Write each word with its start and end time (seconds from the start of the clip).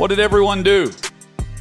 What 0.00 0.08
did 0.08 0.18
everyone 0.18 0.62
do 0.62 0.90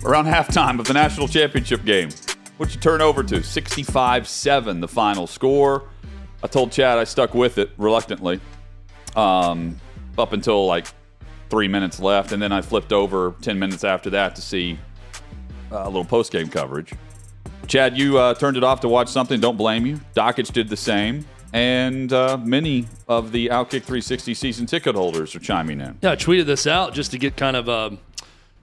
around 0.05 0.27
halftime 0.27 0.79
of 0.79 0.87
the 0.87 0.93
national 0.93 1.27
championship 1.27 1.83
game? 1.83 2.07
What'd 2.55 2.73
you 2.73 2.79
turn 2.79 3.01
over 3.01 3.21
to? 3.21 3.43
65 3.43 4.29
7, 4.29 4.79
the 4.79 4.87
final 4.87 5.27
score. 5.27 5.89
I 6.41 6.47
told 6.47 6.71
Chad 6.71 6.97
I 6.97 7.03
stuck 7.03 7.33
with 7.33 7.57
it 7.57 7.71
reluctantly 7.77 8.39
um, 9.17 9.77
up 10.17 10.31
until 10.31 10.65
like 10.65 10.87
three 11.49 11.67
minutes 11.67 11.99
left, 11.99 12.31
and 12.31 12.41
then 12.41 12.53
I 12.53 12.61
flipped 12.61 12.93
over 12.93 13.35
10 13.41 13.59
minutes 13.59 13.83
after 13.83 14.09
that 14.11 14.37
to 14.37 14.41
see 14.41 14.79
uh, 15.69 15.81
a 15.83 15.87
little 15.87 16.05
post 16.05 16.31
game 16.31 16.47
coverage. 16.47 16.93
Chad, 17.67 17.97
you 17.97 18.19
uh, 18.19 18.35
turned 18.35 18.55
it 18.55 18.63
off 18.63 18.79
to 18.79 18.87
watch 18.87 19.09
something. 19.09 19.41
Don't 19.41 19.57
blame 19.57 19.85
you. 19.85 19.99
Dockage 20.15 20.53
did 20.53 20.69
the 20.69 20.77
same. 20.77 21.25
And 21.51 22.13
uh, 22.13 22.37
many 22.37 22.85
of 23.09 23.33
the 23.33 23.47
Outkick 23.47 23.83
360 23.83 24.33
season 24.33 24.65
ticket 24.65 24.95
holders 24.95 25.35
are 25.35 25.39
chiming 25.39 25.81
in. 25.81 25.97
Yeah, 26.01 26.11
I 26.11 26.15
tweeted 26.15 26.45
this 26.45 26.67
out 26.67 26.93
just 26.93 27.11
to 27.11 27.17
get 27.17 27.35
kind 27.35 27.57
of 27.57 27.67
a 27.67 27.97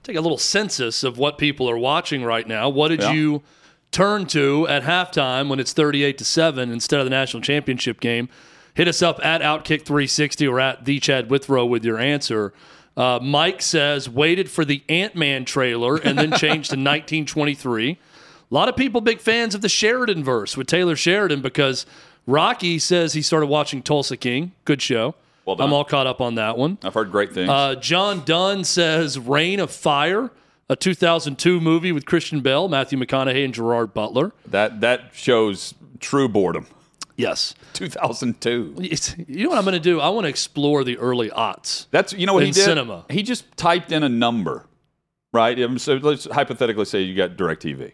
take 0.06 0.16
a 0.16 0.20
little 0.20 0.38
census 0.38 1.02
of 1.02 1.18
what 1.18 1.36
people 1.38 1.68
are 1.68 1.76
watching 1.78 2.22
right 2.22 2.46
now. 2.46 2.68
What 2.68 2.88
did 2.88 3.02
Yeah. 3.02 3.12
you 3.12 3.42
turn 3.90 4.26
to 4.26 4.66
at 4.68 4.84
halftime 4.84 5.48
when 5.48 5.58
it's 5.58 5.72
38 5.72 6.16
to 6.18 6.24
7 6.24 6.70
instead 6.70 7.00
of 7.00 7.06
the 7.06 7.10
national 7.10 7.42
championship 7.42 8.00
game? 8.00 8.28
Hit 8.74 8.86
us 8.88 9.02
up 9.02 9.24
at 9.24 9.40
Outkick 9.40 9.82
360 9.84 10.46
or 10.46 10.60
at 10.60 10.84
the 10.84 11.00
Chad 11.00 11.30
Withrow 11.30 11.64
with 11.66 11.84
your 11.84 11.98
answer. 11.98 12.52
Uh, 12.96 13.18
Mike 13.22 13.60
says 13.62 14.08
waited 14.08 14.50
for 14.50 14.64
the 14.64 14.82
Ant 14.88 15.16
Man 15.16 15.44
trailer 15.44 15.96
and 15.96 16.16
then 16.18 16.30
changed 16.32 16.70
to 16.70 16.76
1923. 16.76 17.90
A 17.92 18.54
lot 18.54 18.68
of 18.68 18.76
people 18.76 19.00
big 19.00 19.20
fans 19.20 19.54
of 19.54 19.60
the 19.60 19.68
Sheridan 19.68 20.22
verse 20.22 20.56
with 20.56 20.66
Taylor 20.68 20.94
Sheridan 20.94 21.40
because 21.42 21.84
Rocky 22.26 22.78
says 22.78 23.12
he 23.14 23.22
started 23.22 23.46
watching 23.46 23.82
Tulsa 23.82 24.16
King. 24.16 24.52
Good 24.64 24.80
show. 24.80 25.14
Well. 25.46 25.56
I'm 25.62 25.72
all 25.72 25.84
caught 25.84 26.06
up 26.06 26.20
on 26.20 26.34
that 26.34 26.58
one. 26.58 26.76
I've 26.82 26.94
heard 26.94 27.10
great 27.10 27.32
things. 27.32 27.48
Uh, 27.48 27.76
John 27.76 28.24
Dunn 28.24 28.64
says 28.64 29.18
Reign 29.18 29.60
of 29.60 29.70
Fire, 29.70 30.30
a 30.68 30.76
2002 30.76 31.60
movie 31.60 31.92
with 31.92 32.04
Christian 32.04 32.40
Bale, 32.40 32.68
Matthew 32.68 32.98
McConaughey, 32.98 33.44
and 33.44 33.54
Gerard 33.54 33.94
Butler. 33.94 34.32
that 34.46 34.80
that 34.80 35.10
shows 35.14 35.72
true 36.00 36.28
boredom. 36.28 36.66
Yes. 37.16 37.54
2002. 37.72 38.74
It's, 38.80 39.16
you 39.26 39.44
know 39.44 39.50
what 39.50 39.58
I'm 39.58 39.64
going 39.64 39.72
to 39.74 39.80
do? 39.80 40.00
I 40.00 40.10
want 40.10 40.24
to 40.26 40.28
explore 40.28 40.84
the 40.84 40.98
early 40.98 41.30
aughts. 41.30 41.86
That's 41.90 42.12
you 42.12 42.26
know 42.26 42.34
what 42.34 42.42
he 42.44 42.50
did. 42.50 42.64
cinema. 42.64 43.06
He 43.08 43.22
just 43.22 43.56
typed 43.56 43.90
in 43.92 44.02
a 44.02 44.08
number, 44.08 44.66
right? 45.32 45.58
Um, 45.62 45.78
So 45.78 45.94
let's 45.94 46.26
hypothetically 46.30 46.84
say 46.84 47.00
you 47.02 47.14
got 47.14 47.30
Directv. 47.36 47.92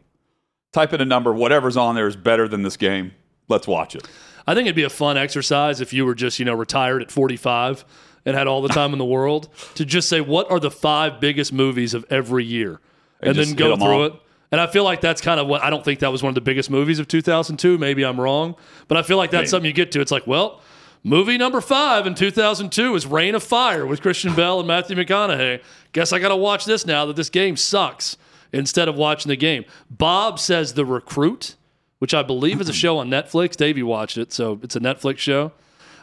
Type 0.72 0.92
in 0.92 1.00
a 1.00 1.04
number. 1.04 1.32
Whatever's 1.32 1.76
on 1.76 1.94
there 1.94 2.06
is 2.08 2.16
better 2.16 2.48
than 2.48 2.62
this 2.62 2.76
game. 2.76 3.12
Let's 3.48 3.68
watch 3.68 3.94
it. 3.94 4.08
I 4.46 4.54
think 4.54 4.66
it'd 4.66 4.76
be 4.76 4.82
a 4.82 4.90
fun 4.90 5.16
exercise 5.16 5.80
if 5.80 5.92
you 5.92 6.04
were 6.04 6.14
just, 6.14 6.38
you 6.38 6.44
know, 6.44 6.54
retired 6.54 7.02
at 7.02 7.10
45 7.10 7.84
and 8.24 8.36
had 8.36 8.46
all 8.46 8.62
the 8.62 8.68
time 8.68 8.92
in 8.92 8.98
the 8.98 9.04
world 9.04 9.48
to 9.76 9.84
just 9.84 10.08
say, 10.08 10.20
what 10.20 10.50
are 10.50 10.60
the 10.60 10.70
five 10.70 11.20
biggest 11.20 11.52
movies 11.52 11.94
of 11.94 12.04
every 12.10 12.44
year? 12.44 12.80
And 13.20 13.36
And, 13.36 13.48
then 13.48 13.54
go 13.56 13.76
through 13.76 13.86
all. 13.86 14.04
it. 14.04 14.14
And 14.50 14.60
I 14.60 14.66
feel 14.66 14.84
like 14.84 15.00
that's 15.00 15.20
kind 15.22 15.40
of 15.40 15.46
what 15.46 15.62
I 15.62 15.70
don't 15.70 15.84
think 15.84 16.00
that 16.00 16.12
was 16.12 16.22
one 16.22 16.28
of 16.30 16.34
the 16.34 16.40
biggest 16.42 16.70
movies 16.70 16.98
of 16.98 17.08
2002. 17.08 17.78
Maybe 17.78 18.04
I'm 18.04 18.20
wrong. 18.20 18.54
But 18.88 18.98
I 18.98 19.02
feel 19.02 19.16
like 19.16 19.30
that's 19.30 19.42
Maybe. 19.42 19.48
something 19.48 19.66
you 19.68 19.72
get 19.72 19.92
to. 19.92 20.00
It's 20.02 20.12
like, 20.12 20.26
well, 20.26 20.60
movie 21.02 21.38
number 21.38 21.60
five 21.62 22.06
in 22.06 22.14
2002 22.14 22.94
is 22.94 23.06
Reign 23.06 23.34
of 23.34 23.42
Fire 23.42 23.86
with 23.86 24.02
Christian 24.02 24.34
Bale 24.34 24.58
and 24.58 24.68
Matthew 24.68 24.94
McConaughey. 24.96 25.62
Guess 25.92 26.12
I 26.12 26.18
got 26.18 26.28
to 26.28 26.36
watch 26.36 26.64
this 26.66 26.84
now 26.84 27.06
that 27.06 27.16
this 27.16 27.30
game 27.30 27.56
sucks 27.56 28.16
instead 28.52 28.88
of 28.88 28.94
watching 28.96 29.30
the 29.30 29.36
game. 29.36 29.64
Bob 29.90 30.38
says 30.38 30.74
The 30.74 30.84
Recruit, 30.84 31.56
which 32.02 32.12
I 32.14 32.24
believe 32.24 32.60
is 32.60 32.68
a 32.68 32.72
show 32.72 32.98
on 32.98 33.08
Netflix. 33.08 33.54
Davey 33.54 33.84
watched 33.84 34.18
it, 34.18 34.32
so 34.32 34.58
it's 34.60 34.74
a 34.74 34.80
Netflix 34.80 35.18
show. 35.18 35.52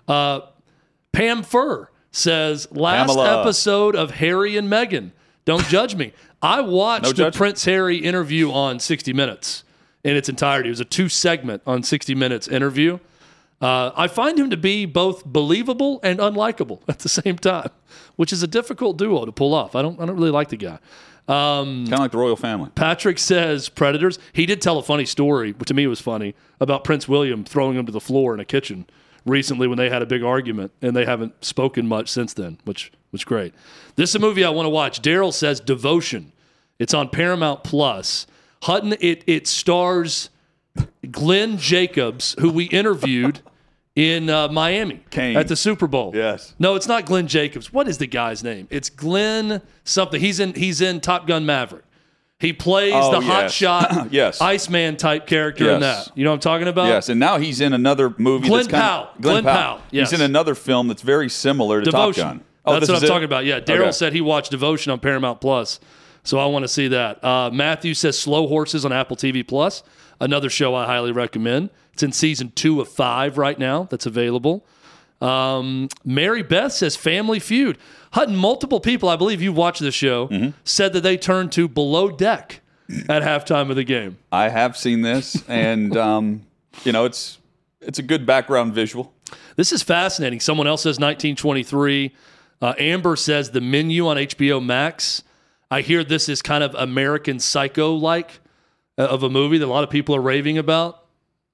Uh, 0.07 0.39
Pam 1.11 1.43
Fur 1.43 1.89
says 2.09 2.71
last 2.71 3.09
Pamela. 3.09 3.41
episode 3.41 3.97
of 3.97 4.11
Harry 4.11 4.55
and 4.55 4.71
Meghan. 4.71 5.11
Don't 5.43 5.65
judge 5.65 5.95
me. 5.97 6.13
I 6.41 6.61
watched 6.79 7.03
No 7.03 7.09
the 7.09 7.15
judgment. 7.15 7.35
Prince 7.35 7.65
Harry 7.65 7.97
interview 7.97 8.49
on 8.49 8.79
60 8.79 9.11
Minutes 9.11 9.65
in 10.05 10.15
its 10.15 10.29
entirety. 10.29 10.69
It 10.69 10.71
was 10.71 10.79
a 10.79 10.85
two 10.85 11.09
segment 11.09 11.63
on 11.67 11.83
60 11.83 12.15
Minutes 12.15 12.47
interview. 12.47 12.99
Uh, 13.61 13.91
I 13.95 14.07
find 14.07 14.39
him 14.39 14.49
to 14.51 14.57
be 14.57 14.85
both 14.85 15.25
believable 15.25 15.99
and 16.01 16.19
unlikable 16.19 16.79
at 16.87 16.99
the 16.99 17.09
same 17.21 17.37
time, 17.37 17.69
which 18.15 18.31
is 18.31 18.41
a 18.41 18.47
difficult 18.47 18.97
duo 18.97 19.25
to 19.25 19.31
pull 19.31 19.53
off. 19.53 19.75
I 19.75 19.81
don't, 19.81 19.99
I 19.99 20.05
don't 20.05 20.15
really 20.15 20.31
like 20.31 20.49
the 20.49 20.57
guy. 20.57 20.79
Kind 21.85 21.93
of 21.93 21.99
like 21.99 22.11
the 22.11 22.17
royal 22.17 22.35
family. 22.35 22.71
Patrick 22.73 23.19
says 23.19 23.69
Predators. 23.69 24.17
He 24.33 24.45
did 24.47 24.61
tell 24.61 24.79
a 24.79 24.83
funny 24.83 25.05
story, 25.05 25.51
which 25.51 25.67
to 25.67 25.73
me 25.75 25.85
was 25.87 26.01
funny, 26.01 26.33
about 26.59 26.83
Prince 26.83 27.07
William 27.07 27.43
throwing 27.43 27.77
him 27.77 27.85
to 27.85 27.91
the 27.91 27.99
floor 27.99 28.33
in 28.33 28.39
a 28.39 28.45
kitchen 28.45 28.87
recently 29.25 29.67
when 29.67 29.77
they 29.77 29.89
had 29.89 30.01
a 30.01 30.07
big 30.07 30.23
argument, 30.23 30.71
and 30.81 30.95
they 30.95 31.05
haven't 31.05 31.43
spoken 31.43 31.87
much 31.87 32.09
since 32.09 32.33
then, 32.33 32.57
which 32.63 32.91
was 33.11 33.23
great. 33.23 33.53
This 33.95 34.09
is 34.09 34.15
a 34.15 34.19
movie 34.19 34.43
I 34.43 34.49
want 34.49 34.65
to 34.65 34.71
watch. 34.71 35.01
Daryl 35.01 35.33
says 35.33 35.59
Devotion. 35.59 36.31
It's 36.79 36.93
on 36.93 37.09
Paramount 37.09 37.63
Plus. 37.63 38.25
Hutton, 38.63 38.95
it 38.99 39.23
it 39.27 39.45
stars 39.47 40.29
Glenn 41.11 41.57
Jacobs, 41.57 42.35
who 42.39 42.51
we 42.51 42.65
interviewed 42.65 43.39
in 43.95 44.29
uh, 44.29 44.47
Miami 44.47 45.03
Kane. 45.09 45.35
at 45.35 45.47
the 45.47 45.55
Super 45.55 45.87
Bowl. 45.87 46.11
Yes. 46.15 46.53
No, 46.59 46.75
it's 46.75 46.87
not 46.87 47.05
Glenn 47.05 47.27
Jacobs. 47.27 47.73
What 47.73 47.87
is 47.87 47.97
the 47.97 48.07
guy's 48.07 48.43
name? 48.43 48.67
It's 48.69 48.89
Glenn 48.89 49.61
something. 49.83 50.19
He's 50.21 50.39
in 50.39 50.53
he's 50.53 50.81
in 50.81 51.01
Top 51.01 51.27
Gun 51.27 51.45
Maverick. 51.45 51.83
He 52.39 52.53
plays 52.53 52.93
Oh, 52.95 53.19
the 53.19 53.25
yes. 53.25 53.27
hot 53.27 53.51
shot 53.51 54.07
Yes. 54.13 54.39
Iceman 54.39 54.95
type 54.95 55.27
character 55.27 55.71
in 55.71 55.81
that. 55.81 56.09
You 56.15 56.23
know 56.23 56.29
what 56.29 56.35
I'm 56.35 56.39
talking 56.39 56.69
about? 56.69 56.87
Yes, 56.87 57.09
and 57.09 57.19
now 57.19 57.37
he's 57.37 57.59
in 57.59 57.73
another 57.73 58.13
movie. 58.17 58.47
Glenn 58.47 58.59
that's 58.67 58.71
Powell. 58.71 59.09
Glen 59.19 59.43
Powell, 59.43 59.81
yes. 59.91 60.11
He's 60.11 60.19
in 60.21 60.25
another 60.25 60.55
film 60.55 60.87
that's 60.87 61.01
very 61.01 61.27
similar 61.27 61.79
to 61.81 61.85
Devotion. 61.91 62.23
Top 62.23 62.33
Gun. 62.35 62.43
Oh, 62.65 62.73
That's 62.79 62.87
what 62.87 62.99
I'm 62.99 63.03
it? 63.03 63.07
talking 63.07 63.23
about. 63.25 63.45
Yeah, 63.45 63.59
Daryl 63.59 63.81
Okay. 63.81 63.91
said 63.93 64.13
he 64.13 64.21
watched 64.21 64.51
Devotion 64.51 64.91
on 64.91 64.99
Paramount 64.99 65.41
Plus, 65.41 65.79
so 66.23 66.37
I 66.37 66.45
want 66.45 66.63
to 66.63 66.67
see 66.67 66.87
that. 66.89 67.21
Uh, 67.23 67.49
Matthew 67.51 67.93
says 67.93 68.17
Slow 68.19 68.47
Horses 68.47 68.85
on 68.85 68.91
Apple 68.93 69.17
TV 69.17 69.45
Plus, 69.45 69.81
another 70.19 70.49
show 70.49 70.75
I 70.75 70.85
highly 70.85 71.11
recommend. 71.11 71.69
It's 71.93 72.03
in 72.03 72.11
season 72.11 72.51
two 72.55 72.79
of 72.81 72.87
five 72.87 73.37
right 73.37 73.57
now. 73.59 73.83
That's 73.89 74.05
available. 74.05 74.65
Um, 75.21 75.89
Mary 76.05 76.43
Beth 76.43 76.71
says 76.71 76.95
Family 76.95 77.39
Feud. 77.39 77.77
Hutton, 78.13 78.35
multiple 78.35 78.79
people, 78.79 79.09
I 79.09 79.15
believe 79.17 79.41
you 79.41 79.51
watched 79.53 79.81
the 79.81 79.91
show, 79.91 80.27
Mm-hmm. 80.27 80.49
said 80.63 80.93
that 80.93 81.01
they 81.01 81.17
turned 81.17 81.51
to 81.53 81.67
Below 81.67 82.09
Deck 82.11 82.61
at 83.07 83.21
halftime 83.21 83.69
of 83.69 83.75
the 83.75 83.83
game. 83.83 84.17
I 84.31 84.49
have 84.49 84.75
seen 84.77 85.01
this, 85.01 85.43
and 85.47 85.95
um, 85.97 86.45
you 86.83 86.91
know 86.91 87.05
it's 87.05 87.37
it's 87.81 87.99
a 87.99 88.03
good 88.03 88.25
background 88.25 88.73
visual. 88.73 89.13
This 89.57 89.71
is 89.71 89.83
fascinating. 89.83 90.39
Someone 90.39 90.65
else 90.67 90.81
says 90.83 90.95
1923. 90.99 92.13
Uh, 92.61 92.73
Amber 92.79 93.15
says 93.15 93.51
the 93.51 93.61
menu 93.61 94.07
on 94.07 94.17
HBO 94.17 94.63
Max. 94.63 95.23
I 95.69 95.81
hear 95.81 96.03
this 96.03 96.27
is 96.29 96.41
kind 96.41 96.63
of 96.63 96.73
American 96.75 97.39
Psycho 97.39 97.93
like 97.93 98.39
of 99.03 99.23
a 99.23 99.29
movie 99.29 99.57
that 99.57 99.65
a 99.65 99.67
lot 99.67 99.83
of 99.83 99.89
people 99.89 100.15
are 100.15 100.21
raving 100.21 100.57
about. 100.57 101.03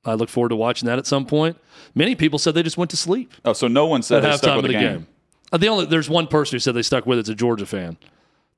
I 0.03 0.13
look 0.13 0.29
forward 0.29 0.49
to 0.49 0.55
watching 0.55 0.85
that 0.87 0.99
at 0.99 1.07
some 1.07 1.25
point. 1.25 1.57
Many 1.95 2.15
people 2.15 2.37
said 2.37 2.53
they 2.53 2.61
just 2.63 2.77
went 2.77 2.91
to 2.91 2.97
sleep 2.97 3.31
Oh, 3.43 3.53
so 3.53 3.67
no 3.67 3.87
one 3.87 4.03
said 4.03 4.21
they 4.23 4.35
stuck 4.37 4.55
with 4.57 4.65
the 4.65 4.67
the 4.69 4.73
game. 4.73 4.81
game. 4.99 5.07
Uh, 5.51 5.57
the 5.57 5.67
only 5.67 5.85
there's 5.85 6.09
one 6.09 6.27
person 6.27 6.55
who 6.55 6.59
said 6.59 6.73
they 6.75 6.81
stuck 6.83 7.05
with 7.05 7.17
it. 7.17 7.21
It's 7.21 7.29
a 7.29 7.35
Georgia 7.35 7.65
fan 7.65 7.97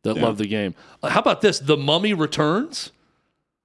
that 0.04 0.16
loved 0.16 0.40
the 0.40 0.48
game. 0.48 0.76
Uh, 1.02 1.10
how 1.10 1.20
about 1.22 1.42
this? 1.42 1.60
The 1.60 1.78
Mummy 1.78 2.14
Returns. 2.14 2.92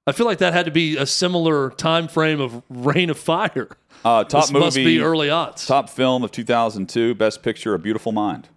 I 0.06 0.12
feel 0.12 0.26
like 0.26 0.38
that 0.38 0.52
had 0.52 0.64
to 0.64 0.72
be 0.72 0.96
a 0.96 1.06
similar 1.06 1.70
time 1.70 2.08
frame 2.08 2.40
of 2.40 2.62
Reign 2.68 3.10
of 3.10 3.18
Fire. 3.18 3.68
Uh, 4.04 4.24
top 4.24 4.42
this 4.44 4.52
movie, 4.52 4.64
must 4.64 4.76
be 4.76 4.98
early 5.00 5.28
aughts. 5.28 5.66
top 5.66 5.88
film 5.88 6.24
of 6.24 6.32
2002, 6.32 7.14
Best 7.14 7.42
Picture, 7.42 7.74
A 7.74 7.78
Beautiful 7.78 8.10
Mind. 8.10 8.48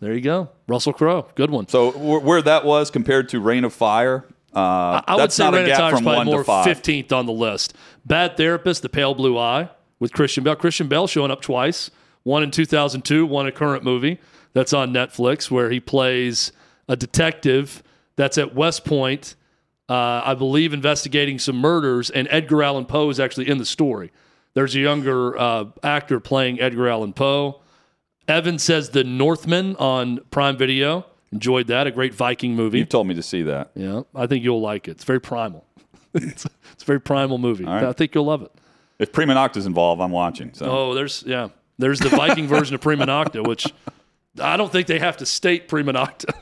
There 0.00 0.12
you 0.12 0.20
go. 0.20 0.50
Russell 0.66 0.92
Crowe. 0.92 1.26
Good 1.34 1.50
one. 1.50 1.66
So 1.68 1.90
where 2.18 2.42
that 2.42 2.66
was 2.66 2.90
compared 2.90 3.30
to 3.30 3.40
Reign 3.40 3.64
of 3.64 3.72
Fire, 3.72 4.26
uh, 4.56 5.02
I 5.06 5.14
would 5.14 5.22
that's 5.22 5.34
say 5.34 5.44
not 5.44 5.54
a 5.54 5.56
Reign 5.58 5.64
of 5.64 5.68
gap 5.68 5.78
Fire 5.78 5.94
is 5.94 6.00
probably 6.00 6.24
more 6.24 6.44
15th 6.44 7.12
on 7.12 7.26
the 7.26 7.32
list. 7.32 7.74
Bad 8.04 8.36
Therapist, 8.36 8.82
The 8.82 8.88
Pale 8.88 9.14
Blue 9.14 9.38
Eye 9.38 9.68
with 9.98 10.12
Christian 10.12 10.44
Bale. 10.44 10.56
Christian 10.56 10.88
Bale 10.88 11.06
showing 11.06 11.30
up 11.30 11.42
twice. 11.42 11.90
One 12.22 12.42
in 12.42 12.50
2002, 12.50 13.26
one 13.26 13.46
a 13.46 13.52
current 13.52 13.84
movie 13.84 14.18
that's 14.52 14.72
on 14.72 14.92
Netflix 14.92 15.50
where 15.50 15.70
he 15.70 15.78
plays 15.78 16.50
a 16.88 16.96
detective 16.96 17.82
that's 18.16 18.38
at 18.38 18.54
West 18.54 18.84
Point 18.84 19.36
uh, 19.88 20.22
I 20.24 20.34
believe, 20.34 20.74
investigating 20.74 21.38
some 21.38 21.56
murders, 21.56 22.10
and 22.10 22.26
Edgar 22.30 22.62
Allan 22.62 22.86
Poe 22.86 23.08
is 23.08 23.20
actually 23.20 23.48
in 23.48 23.58
the 23.58 23.64
story. 23.64 24.10
There's 24.54 24.74
a 24.74 24.80
younger 24.80 25.38
uh, 25.38 25.66
actor 25.82 26.18
playing 26.18 26.60
Edgar 26.60 26.88
Allan 26.88 27.12
Poe. 27.12 27.60
Evan 28.26 28.58
says 28.58 28.90
The 28.90 29.04
Northman 29.04 29.76
on 29.76 30.20
Prime 30.30 30.56
Video. 30.56 31.06
Enjoyed 31.32 31.66
that. 31.68 31.86
A 31.86 31.90
great 31.90 32.14
Viking 32.14 32.54
movie. 32.54 32.78
You've 32.78 32.88
told 32.88 33.06
me 33.06 33.14
to 33.14 33.22
see 33.22 33.42
that. 33.42 33.70
Yeah, 33.74 34.02
I 34.14 34.26
think 34.26 34.44
you'll 34.44 34.60
like 34.60 34.88
it. 34.88 34.92
It's 34.92 35.04
very 35.04 35.20
primal. 35.20 35.64
it's, 36.14 36.46
it's 36.72 36.82
a 36.82 36.86
very 36.86 37.00
primal 37.00 37.38
movie. 37.38 37.64
right. 37.64 37.84
I 37.84 37.92
think 37.92 38.14
you'll 38.14 38.26
love 38.26 38.42
it. 38.42 38.52
If 38.98 39.12
Prima 39.12 39.34
Nocta's 39.34 39.66
involved, 39.66 40.00
I'm 40.00 40.10
watching. 40.12 40.54
So 40.54 40.66
Oh, 40.70 40.94
there's 40.94 41.22
yeah, 41.26 41.48
there's 41.78 41.98
the 41.98 42.08
Viking 42.08 42.46
version 42.48 42.74
of 42.74 42.80
Prima 42.80 43.06
Nocta, 43.06 43.46
which 43.46 43.66
I 44.40 44.56
don't 44.56 44.72
think 44.72 44.86
they 44.86 44.98
have 44.98 45.18
to 45.18 45.26
state 45.26 45.68
Prima 45.68 45.92
Nocta. 45.92 46.32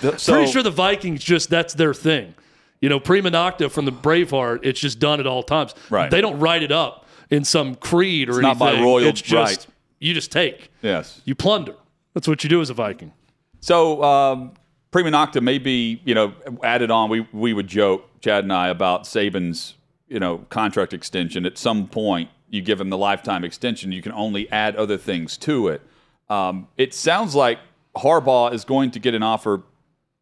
so 0.18 0.32
Pretty 0.32 0.50
sure 0.50 0.62
the 0.62 0.70
Vikings 0.70 1.22
just 1.22 1.50
that's 1.50 1.74
their 1.74 1.94
thing. 1.94 2.34
You 2.80 2.88
know, 2.88 2.98
Prima 2.98 3.30
Nocta 3.30 3.70
from 3.70 3.84
the 3.84 3.92
Braveheart, 3.92 4.60
it's 4.64 4.80
just 4.80 4.98
done 4.98 5.20
at 5.20 5.26
all 5.26 5.42
times. 5.42 5.74
Right. 5.90 6.10
They 6.10 6.20
don't 6.22 6.40
write 6.40 6.62
it 6.62 6.72
up 6.72 7.04
in 7.30 7.44
some 7.44 7.74
creed 7.76 8.28
or 8.28 8.32
It's 8.38 8.40
not 8.42 8.58
by 8.58 8.80
royal 8.80 9.06
it's 9.06 9.20
just 9.20 9.66
right. 9.68 9.74
you 10.00 10.14
just 10.14 10.32
take. 10.32 10.70
yes. 10.82 11.20
You 11.24 11.34
plunder. 11.36 11.74
That's 12.14 12.26
what 12.26 12.42
you 12.42 12.50
do 12.50 12.60
as 12.60 12.70
a 12.70 12.74
Viking. 12.74 13.12
So 13.60 14.02
um, 14.02 14.52
Prima 14.90 15.10
Nocta 15.10 15.42
may 15.42 15.58
be, 15.58 16.00
you 16.04 16.14
know, 16.14 16.34
added 16.62 16.90
on. 16.90 17.10
We 17.10 17.26
we 17.32 17.52
would 17.52 17.68
joke, 17.68 18.08
Chad 18.20 18.44
and 18.44 18.52
I, 18.52 18.68
about 18.68 19.04
Saban's, 19.04 19.74
you 20.08 20.18
know, 20.18 20.38
contract 20.50 20.92
extension. 20.92 21.46
At 21.46 21.58
some 21.58 21.86
point, 21.86 22.30
you 22.48 22.62
give 22.62 22.80
him 22.80 22.90
the 22.90 22.98
lifetime 22.98 23.44
extension. 23.44 23.92
You 23.92 24.02
can 24.02 24.12
only 24.12 24.50
add 24.50 24.76
other 24.76 24.96
things 24.96 25.36
to 25.38 25.68
it. 25.68 25.82
Um, 26.28 26.68
it 26.76 26.94
sounds 26.94 27.34
like 27.34 27.58
Harbaugh 27.96 28.52
is 28.52 28.64
going 28.64 28.90
to 28.92 28.98
get 28.98 29.14
an 29.14 29.22
offer. 29.22 29.62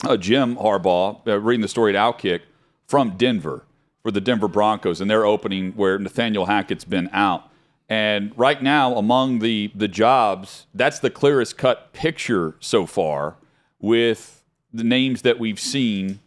Uh, 0.05 0.17
Jim 0.17 0.57
Harbaugh, 0.57 1.27
uh, 1.27 1.41
reading 1.41 1.61
the 1.61 1.69
story 1.69 1.97
at 1.97 1.99
Outkick, 1.99 2.43
from 2.87 3.17
Denver 3.17 3.65
for 4.03 4.11
the 4.11 4.21
Denver 4.21 4.49
Broncos 4.49 5.01
and 5.01 5.11
they're 5.11 5.27
opening 5.27 5.73
where 5.73 5.99
Nathaniel 5.99 6.47
Hackett's 6.47 6.85
been 6.85 7.11
out. 7.13 7.48
And 7.89 8.33
right 8.37 8.63
now, 8.63 8.97
among 8.97 9.39
the 9.39 9.71
the 9.75 9.89
jobs, 9.89 10.67
that's 10.75 10.99
the 10.99 11.11
clearest 11.11 11.57
cut 11.57 11.93
picture 11.93 12.55
so 12.61 12.85
far 12.85 13.37
with 13.81 14.43
the 14.73 14.85
names 14.85 15.23
that 15.23 15.39
we've 15.39 15.61
seen 15.61 16.21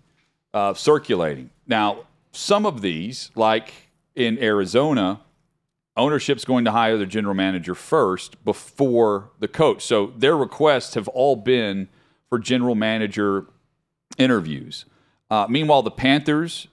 uh, 0.53 0.73
circulating. 0.73 1.51
Now, 1.67 2.05
some 2.31 2.65
of 2.65 2.81
these, 2.81 3.29
like 3.35 3.73
in 4.15 4.41
Arizona, 4.41 5.21
ownership's 5.95 6.45
going 6.45 6.65
to 6.65 6.71
hire 6.71 6.97
the 6.97 7.05
general 7.05 7.35
manager 7.35 7.75
first 7.75 8.43
before 8.43 9.29
the 9.39 9.47
coach. 9.47 9.83
So 9.85 10.13
their 10.17 10.35
requests 10.35 10.95
have 10.95 11.07
all 11.09 11.35
been 11.35 11.89
for 12.29 12.39
general 12.39 12.75
manager 12.75 13.45
interviews. 14.17 14.85
Uh, 15.29 15.45
meanwhile, 15.49 15.83
the 15.83 15.91
Panthers, 15.91 16.67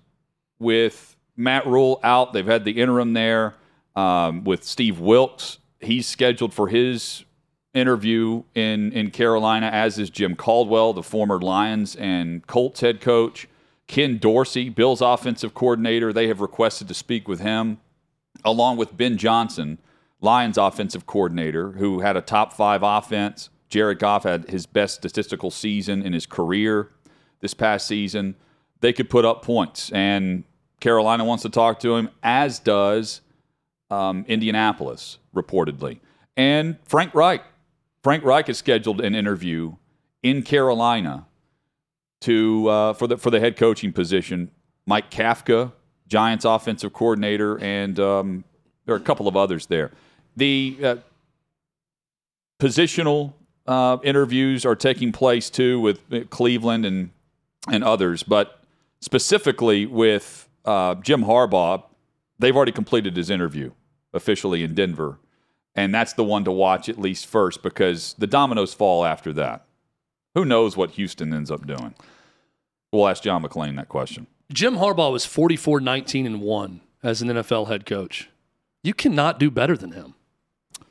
with 0.59 1.17
Matt 1.37 1.67
Rhule 1.67 2.01
out, 2.03 2.33
they've 2.33 2.47
had 2.47 2.65
the 2.65 2.81
interim 2.81 3.13
there 3.13 3.55
um, 3.99 4.45
with 4.45 4.63
Steve 4.63 5.01
Wilks. 5.01 5.59
He's 5.81 6.07
scheduled 6.07 6.55
for 6.55 6.69
his 6.69 7.25
interview 7.75 8.45
in 8.55 8.93
in 8.93 9.11
Carolina, 9.11 9.67
as 9.67 9.99
is 9.99 10.09
Jim 10.09 10.37
Caldwell, 10.37 10.93
the 10.93 11.03
former 11.03 11.41
Lions 11.41 11.97
and 11.97 12.47
Colts 12.47 12.81
head 12.81 13.01
coach. 13.01 13.49
Ken 13.89 14.19
Dorsey, 14.19 14.69
Bill's 14.69 15.01
offensive 15.01 15.55
coordinator, 15.55 16.13
they 16.13 16.29
have 16.29 16.41
requested 16.41 16.87
to 16.89 16.95
speak 16.95 17.27
with 17.27 17.41
him, 17.41 17.79
along 18.45 18.77
with 18.77 18.97
Ben 18.97 19.17
Johnson, 19.17 19.79
Lions 20.21 20.59
offensive 20.59 21.07
coordinator, 21.07 21.73
who 21.73 22.01
had 22.01 22.17
a 22.17 22.21
top 22.21 22.53
five 22.53 22.83
offense. 22.85 23.49
Jared 23.69 23.99
Goff 23.99 24.25
had 24.25 24.49
his 24.49 24.67
best 24.67 24.95
statistical 24.97 25.51
season 25.51 26.03
in 26.03 26.13
his 26.13 26.27
career 26.27 26.91
this 27.41 27.55
past 27.55 27.87
season. 27.87 28.37
They 28.81 28.93
could 28.93 29.11
put 29.11 29.25
up 29.25 29.43
points, 29.43 29.91
and 29.91 30.45
Carolina 30.81 31.25
wants 31.25 31.43
to 31.43 31.49
talk 31.49 31.81
to 31.81 31.97
him, 31.97 32.11
as 32.23 32.59
does 32.59 33.23
um, 33.91 34.25
Indianapolis, 34.29 35.19
reportedly. 35.35 36.01
And 36.37 36.77
Frank 36.85 37.15
Reich. 37.15 37.43
Frank 38.03 38.25
Reich 38.25 38.47
has 38.47 38.59
scheduled 38.59 39.01
an 39.01 39.15
interview 39.15 39.75
in 40.23 40.43
Carolina 40.43 41.27
to 42.21 42.69
uh, 42.69 42.93
for 42.93 43.07
the 43.07 43.17
for 43.17 43.31
the 43.31 43.41
head 43.41 43.57
coaching 43.57 43.93
position. 43.93 44.51
Mike 44.87 45.11
Kafka, 45.11 45.73
Giants 46.07 46.45
offensive 46.45 46.93
coordinator, 46.93 47.59
and 47.61 47.99
um, 48.01 48.45
there 48.87 48.95
are 48.95 48.99
a 48.99 49.03
couple 49.03 49.29
of 49.29 49.37
others 49.37 49.67
there. 49.67 49.91
The 50.37 50.79
uh, 50.83 50.97
positional 52.59 53.35
uh, 53.67 53.99
interviews 54.03 54.65
are 54.65 54.77
taking 54.77 55.13
place 55.13 55.51
too 55.51 55.81
with 55.81 56.01
uh, 56.13 56.21
Cleveland 56.31 56.87
and 56.87 57.11
and 57.69 57.85
others, 57.85 58.23
but 58.23 58.63
specifically 59.01 59.87
with 59.87 60.49
uh, 60.65 60.95
Jim 60.97 61.25
Harbaugh, 61.25 61.83
they've 62.39 62.57
already 62.57 62.73
completed 62.73 63.17
his 63.17 63.29
interview 63.29 63.73
officially 64.13 64.63
in 64.63 64.75
Denver, 64.75 65.19
and 65.75 65.95
that's 65.95 66.13
the 66.13 66.25
one 66.25 66.45
to 66.45 66.53
watch 66.53 66.89
at 66.89 66.99
least 66.99 67.27
first 67.27 67.63
because 67.63 68.15
the 68.19 68.27
dominoes 68.27 68.75
fall 68.75 69.05
after 69.05 69.33
that. 69.35 69.65
Who 70.35 70.45
knows 70.45 70.77
what 70.77 70.93
Houston 70.93 71.33
ends 71.33 71.51
up 71.51 71.67
doing? 71.67 71.95
We'll 72.93 73.09
ask 73.09 73.23
John 73.23 73.43
McClain 73.43 73.77
that 73.77 73.89
question. 73.89 74.27
Jim 74.53 74.77
Harbaugh 74.77 75.13
was 75.13 75.27
44 75.27 75.81
19 75.81 76.27
and 76.27 76.41
1 76.41 76.81
as 77.03 77.23
an 77.23 77.29
NFL 77.29 77.69
head 77.69 77.87
coach. 77.87 78.31
You 78.83 78.95
cannot 78.95 79.39
do 79.39 79.51
better 79.51 79.77
than 79.77 79.93
him 79.93 80.15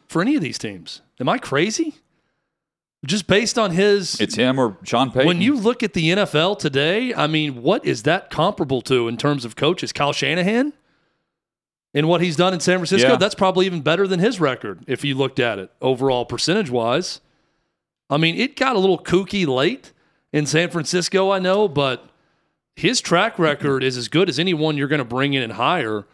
for 0.08 0.22
any 0.22 0.36
of 0.36 0.42
these 0.42 0.58
teams. 0.58 1.02
Am 1.20 1.28
I 1.28 1.38
crazy? 1.38 1.96
Just 3.06 3.28
based 3.28 3.58
on 3.58 3.72
his 3.72 4.20
It's 4.20 4.36
him 4.36 4.60
or 4.60 4.78
Sean 4.84 5.12
Payton. 5.12 5.28
When 5.28 5.42
you 5.42 5.56
look 5.56 5.84
at 5.84 5.94
the 5.94 6.10
NFL 6.10 6.60
today, 6.60 7.14
I 7.14 7.28
mean, 7.28 7.62
what 7.62 7.86
is 7.86 8.04
that 8.04 8.30
comparable 8.30 8.82
to 8.84 9.08
in 9.08 9.18
terms 9.18 9.46
of 9.46 9.56
coaches? 9.56 9.94
Kyle 9.94 10.14
Shanahan 10.14 10.74
and 11.98 12.08
what 12.08 12.22
he's 12.22 12.36
done 12.36 12.54
in 12.54 12.60
San 12.60 12.78
Francisco? 12.78 13.10
Yeah. 13.12 13.16
That's 13.18 13.36
probably 13.36 13.66
even 13.66 13.82
better 13.82 14.08
than 14.08 14.20
his 14.20 14.40
record 14.40 14.84
if 14.88 15.04
you 15.04 15.16
looked 15.16 15.40
at 15.40 15.60
it 15.60 15.72
overall 15.82 16.26
percentage 16.26 16.70
wise. 16.70 17.22
I 18.10 18.18
mean, 18.18 18.36
it 18.36 18.56
got 18.56 18.76
a 18.76 18.80
little 18.80 19.00
kooky 19.00 19.46
late 19.48 19.92
in 20.32 20.46
San 20.46 20.70
Francisco, 20.70 21.32
I 21.32 21.40
know, 21.40 21.68
but 21.68 22.10
his 22.76 23.02
track 23.02 23.40
record 23.40 23.84
is 23.84 23.98
as 23.98 24.08
good 24.08 24.30
as 24.30 24.40
anyone 24.40 24.78
you're 24.78 24.88
going 24.88 25.00
to 25.00 25.06
bring 25.06 25.34
in 25.34 25.42
and 25.44 25.54
hire. 25.54 26.06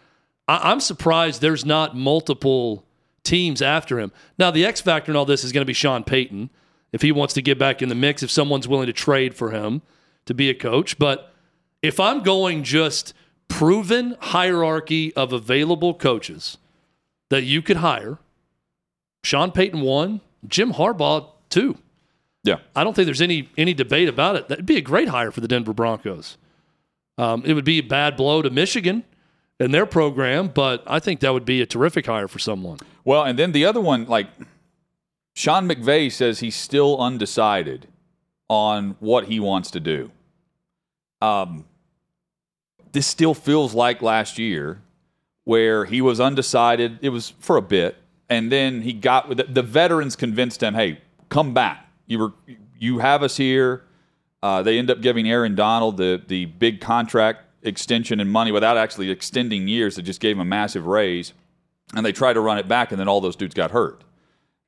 I- 0.48 0.72
I'm 0.72 0.80
surprised 0.80 1.42
there's 1.42 1.66
not 1.66 1.96
multiple 1.96 2.86
teams 3.24 3.62
after 3.62 4.00
him. 4.00 4.12
Now, 4.40 4.52
the 4.52 4.66
X 4.66 4.82
factor 4.82 5.12
in 5.12 5.16
all 5.16 5.26
this 5.26 5.44
is 5.44 5.52
going 5.52 5.62
to 5.62 5.66
be 5.66 5.74
Sean 5.74 6.04
Payton 6.04 6.50
if 6.92 7.02
he 7.02 7.12
wants 7.12 7.34
to 7.36 7.42
get 7.42 7.58
back 7.60 7.82
in 7.82 7.90
the 7.90 7.96
mix, 7.96 8.22
if 8.24 8.30
someone's 8.32 8.68
willing 8.68 8.88
to 8.88 8.94
trade 8.94 9.34
for 9.36 9.52
him 9.52 9.82
to 10.26 10.34
be 10.34 10.50
a 10.50 10.54
coach. 10.54 10.98
But 11.00 11.34
if 11.82 12.00
I'm 12.00 12.22
going 12.24 12.64
just 12.64 13.14
proven 13.48 14.16
hierarchy 14.20 15.14
of 15.16 15.32
available 15.34 15.94
coaches 15.94 16.58
that 17.30 17.44
you 17.44 17.62
could 17.62 17.78
hire, 17.78 18.18
Sean 19.24 19.52
Payton 19.52 19.82
one, 19.82 20.22
Jim 20.48 20.74
Harbaugh 20.74 21.28
two. 21.50 21.78
yeah, 22.44 22.58
I 22.76 22.84
don't 22.84 22.96
think 22.96 23.06
there's 23.06 23.22
any 23.22 23.50
any 23.58 23.74
debate 23.74 24.10
about 24.10 24.36
it. 24.36 24.48
That'd 24.48 24.66
be 24.66 24.78
a 24.78 24.82
great 24.82 25.10
hire 25.10 25.32
for 25.32 25.42
the 25.42 25.48
Denver 25.48 25.74
Broncos. 25.74 26.38
Um, 27.18 27.44
it 27.46 27.54
would 27.54 27.66
be 27.66 27.80
a 27.80 27.84
bad 27.84 28.18
blow 28.18 28.42
to 28.42 28.50
Michigan 28.50 29.04
and 29.60 29.74
their 29.74 29.86
program, 29.86 30.48
but 30.48 30.84
I 30.88 31.00
think 31.00 31.20
that 31.20 31.32
would 31.32 31.46
be 31.46 31.62
a 31.62 31.66
terrific 31.66 32.08
hire 32.08 32.28
for 32.28 32.40
someone. 32.40 32.80
Well, 33.06 33.24
and 33.24 33.38
then 33.38 33.52
the 33.52 33.66
other 33.66 33.80
one, 33.80 34.06
like 34.06 34.28
Sean 35.36 35.70
McVay 35.70 36.12
says 36.12 36.40
he's 36.40 36.56
still 36.56 37.00
undecided 37.00 37.88
on 38.50 38.96
what 39.00 39.26
he 39.26 39.40
wants 39.40 39.72
to 39.72 39.80
do. 39.80 40.12
Um, 41.22 41.66
this 42.94 43.06
still 43.06 43.34
feels 43.34 43.74
like 43.74 44.02
last 44.02 44.40
year 44.40 44.82
where 45.44 45.86
he 45.86 46.02
was 46.02 46.20
undecided. 46.22 47.00
It 47.02 47.10
was 47.10 47.34
for 47.40 47.58
a 47.58 47.62
bit, 47.62 47.98
and 48.30 48.52
then 48.52 48.82
he 48.84 48.94
got 48.94 49.36
the, 49.36 49.44
the 49.44 49.62
veterans 49.62 50.16
convinced 50.16 50.64
him, 50.64 50.76
"Hey, 50.76 51.02
come 51.30 51.54
back. 51.54 51.88
You 52.08 52.20
were 52.20 52.34
you 52.80 53.00
have 53.00 53.22
us 53.22 53.36
here." 53.38 53.84
Uh, 54.42 54.62
they 54.62 54.78
end 54.78 54.92
up 54.92 55.02
giving 55.02 55.28
Aaron 55.30 55.56
Donald 55.56 55.98
the 55.98 56.22
the 56.26 56.46
big 56.46 56.80
contract 56.80 57.42
extension 57.64 58.20
and 58.20 58.32
money 58.32 58.52
without 58.52 58.78
actually 58.78 59.10
extending 59.10 59.68
years. 59.68 59.96
They 59.96 60.02
just 60.02 60.20
gave 60.20 60.36
him 60.36 60.42
a 60.42 60.46
massive 60.46 60.86
raise, 60.86 61.34
and 61.96 62.06
they 62.06 62.12
tried 62.12 62.34
to 62.34 62.42
run 62.42 62.58
it 62.58 62.68
back, 62.68 62.92
and 62.92 63.00
then 63.00 63.08
all 63.08 63.22
those 63.22 63.36
dudes 63.36 63.56
got 63.56 63.72
hurt. 63.72 64.04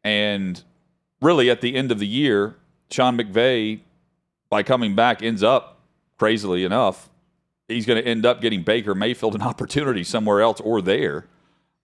And 0.04 0.62
really, 1.22 1.50
at 1.50 1.62
the 1.62 1.76
end 1.76 1.92
of 1.92 2.00
the 2.00 2.08
year, 2.08 2.56
Sean 2.90 3.18
McVay, 3.18 3.82
by 4.50 4.64
coming 4.64 4.96
back, 4.96 5.22
ends 5.22 5.44
up 5.44 5.80
crazily 6.18 6.64
enough, 6.64 7.10
he's 7.68 7.86
going 7.86 8.02
to 8.02 8.08
end 8.08 8.26
up 8.26 8.42
getting 8.42 8.64
Baker 8.64 8.96
Mayfield 8.96 9.36
an 9.36 9.42
opportunity 9.42 10.04
somewhere 10.04 10.42
else 10.42 10.60
or 10.62 10.82
there. 10.82 11.26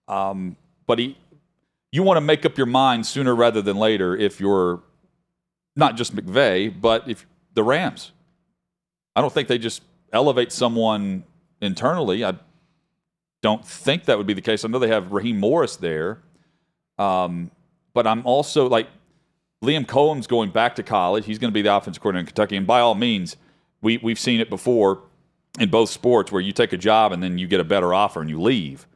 Um, 0.08 0.56
but 0.86 0.98
he, 0.98 1.16
you 1.90 2.02
want 2.02 2.16
to 2.16 2.20
make 2.20 2.44
up 2.44 2.56
your 2.56 2.66
mind 2.66 3.06
sooner 3.06 3.34
rather 3.34 3.62
than 3.62 3.76
later 3.76 4.16
if 4.16 4.40
you're 4.40 4.82
not 5.76 5.96
just 5.96 6.14
McVay, 6.14 6.72
but 6.80 7.08
if 7.08 7.26
the 7.54 7.62
Rams. 7.62 8.12
I 9.14 9.20
don't 9.20 9.32
think 9.32 9.48
they 9.48 9.58
just 9.58 9.82
elevate 10.12 10.52
someone 10.52 11.24
internally. 11.60 12.24
I 12.24 12.34
don't 13.42 13.64
think 13.66 14.04
that 14.04 14.18
would 14.18 14.26
be 14.26 14.34
the 14.34 14.40
case. 14.40 14.64
I 14.64 14.68
know 14.68 14.78
they 14.78 14.88
have 14.88 15.12
Raheem 15.12 15.38
Morris 15.38 15.76
there. 15.76 16.20
Um, 16.98 17.50
but 17.94 18.06
I'm 18.06 18.24
also 18.24 18.68
like 18.68 18.88
Liam 19.62 19.86
Coen's 19.86 20.26
going 20.26 20.50
back 20.50 20.76
to 20.76 20.82
college. 20.82 21.24
He's 21.26 21.38
going 21.38 21.50
to 21.50 21.54
be 21.54 21.62
the 21.62 21.74
offensive 21.74 22.02
coordinator 22.02 22.22
in 22.22 22.26
Kentucky. 22.26 22.56
And 22.56 22.66
by 22.66 22.80
all 22.80 22.94
means, 22.94 23.36
we, 23.80 23.98
we've 23.98 24.18
seen 24.18 24.40
it 24.40 24.48
before. 24.48 25.02
In 25.58 25.68
both 25.68 25.90
sports 25.90 26.32
where 26.32 26.40
you 26.40 26.52
take 26.52 26.72
a 26.72 26.78
job 26.78 27.12
and 27.12 27.22
then 27.22 27.38
you 27.38 27.46
get 27.46 27.60
a 27.60 27.64
better 27.64 27.92
offer 27.92 28.20
and 28.20 28.30
you 28.30 28.40
leave. 28.40 28.86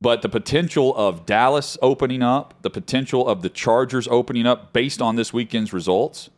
But 0.00 0.22
the 0.22 0.28
potential 0.28 0.94
of 0.96 1.26
Dallas 1.26 1.78
opening 1.80 2.22
up, 2.22 2.54
the 2.62 2.70
potential 2.70 3.28
of 3.28 3.42
the 3.42 3.48
Chargers 3.48 4.08
opening 4.08 4.46
up 4.46 4.72
based 4.72 5.00
on 5.00 5.16
this 5.16 5.32
weekend's 5.32 5.72
results, 5.72 6.28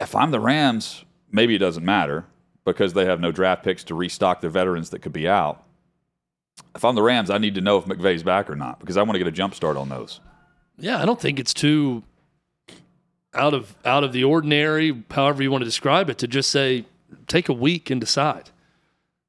if 0.00 0.14
I'm 0.14 0.32
the 0.32 0.40
Rams, 0.40 1.04
maybe 1.30 1.54
it 1.54 1.58
doesn't 1.58 1.84
matter 1.84 2.24
because 2.64 2.94
they 2.94 3.04
have 3.04 3.20
no 3.20 3.30
draft 3.30 3.62
picks 3.62 3.84
to 3.84 3.94
restock 3.94 4.40
the 4.40 4.48
veterans 4.48 4.90
that 4.90 5.02
could 5.02 5.12
be 5.12 5.28
out. 5.28 5.62
If 6.74 6.84
I'm 6.84 6.94
the 6.94 7.02
Rams, 7.02 7.30
I 7.30 7.38
need 7.38 7.54
to 7.54 7.60
know 7.60 7.78
if 7.78 7.84
McVay's 7.84 8.22
back 8.22 8.50
or 8.50 8.56
not 8.56 8.80
because 8.80 8.96
I 8.96 9.02
want 9.02 9.12
to 9.12 9.18
get 9.18 9.28
a 9.28 9.32
jump 9.32 9.54
start 9.54 9.76
on 9.76 9.88
those. 9.88 10.20
Yeah, 10.76 11.00
I 11.00 11.04
don't 11.04 11.20
think 11.20 11.38
it's 11.38 11.54
too 11.54 12.02
out 13.34 13.54
of 13.54 13.76
out 13.84 14.04
of 14.04 14.12
the 14.12 14.24
ordinary, 14.24 15.04
however 15.10 15.42
you 15.42 15.50
want 15.50 15.62
to 15.62 15.66
describe 15.66 16.10
it, 16.10 16.18
to 16.18 16.26
just 16.26 16.50
say 16.50 16.86
take 17.26 17.48
a 17.48 17.52
week 17.52 17.90
and 17.90 18.00
decide. 18.00 18.50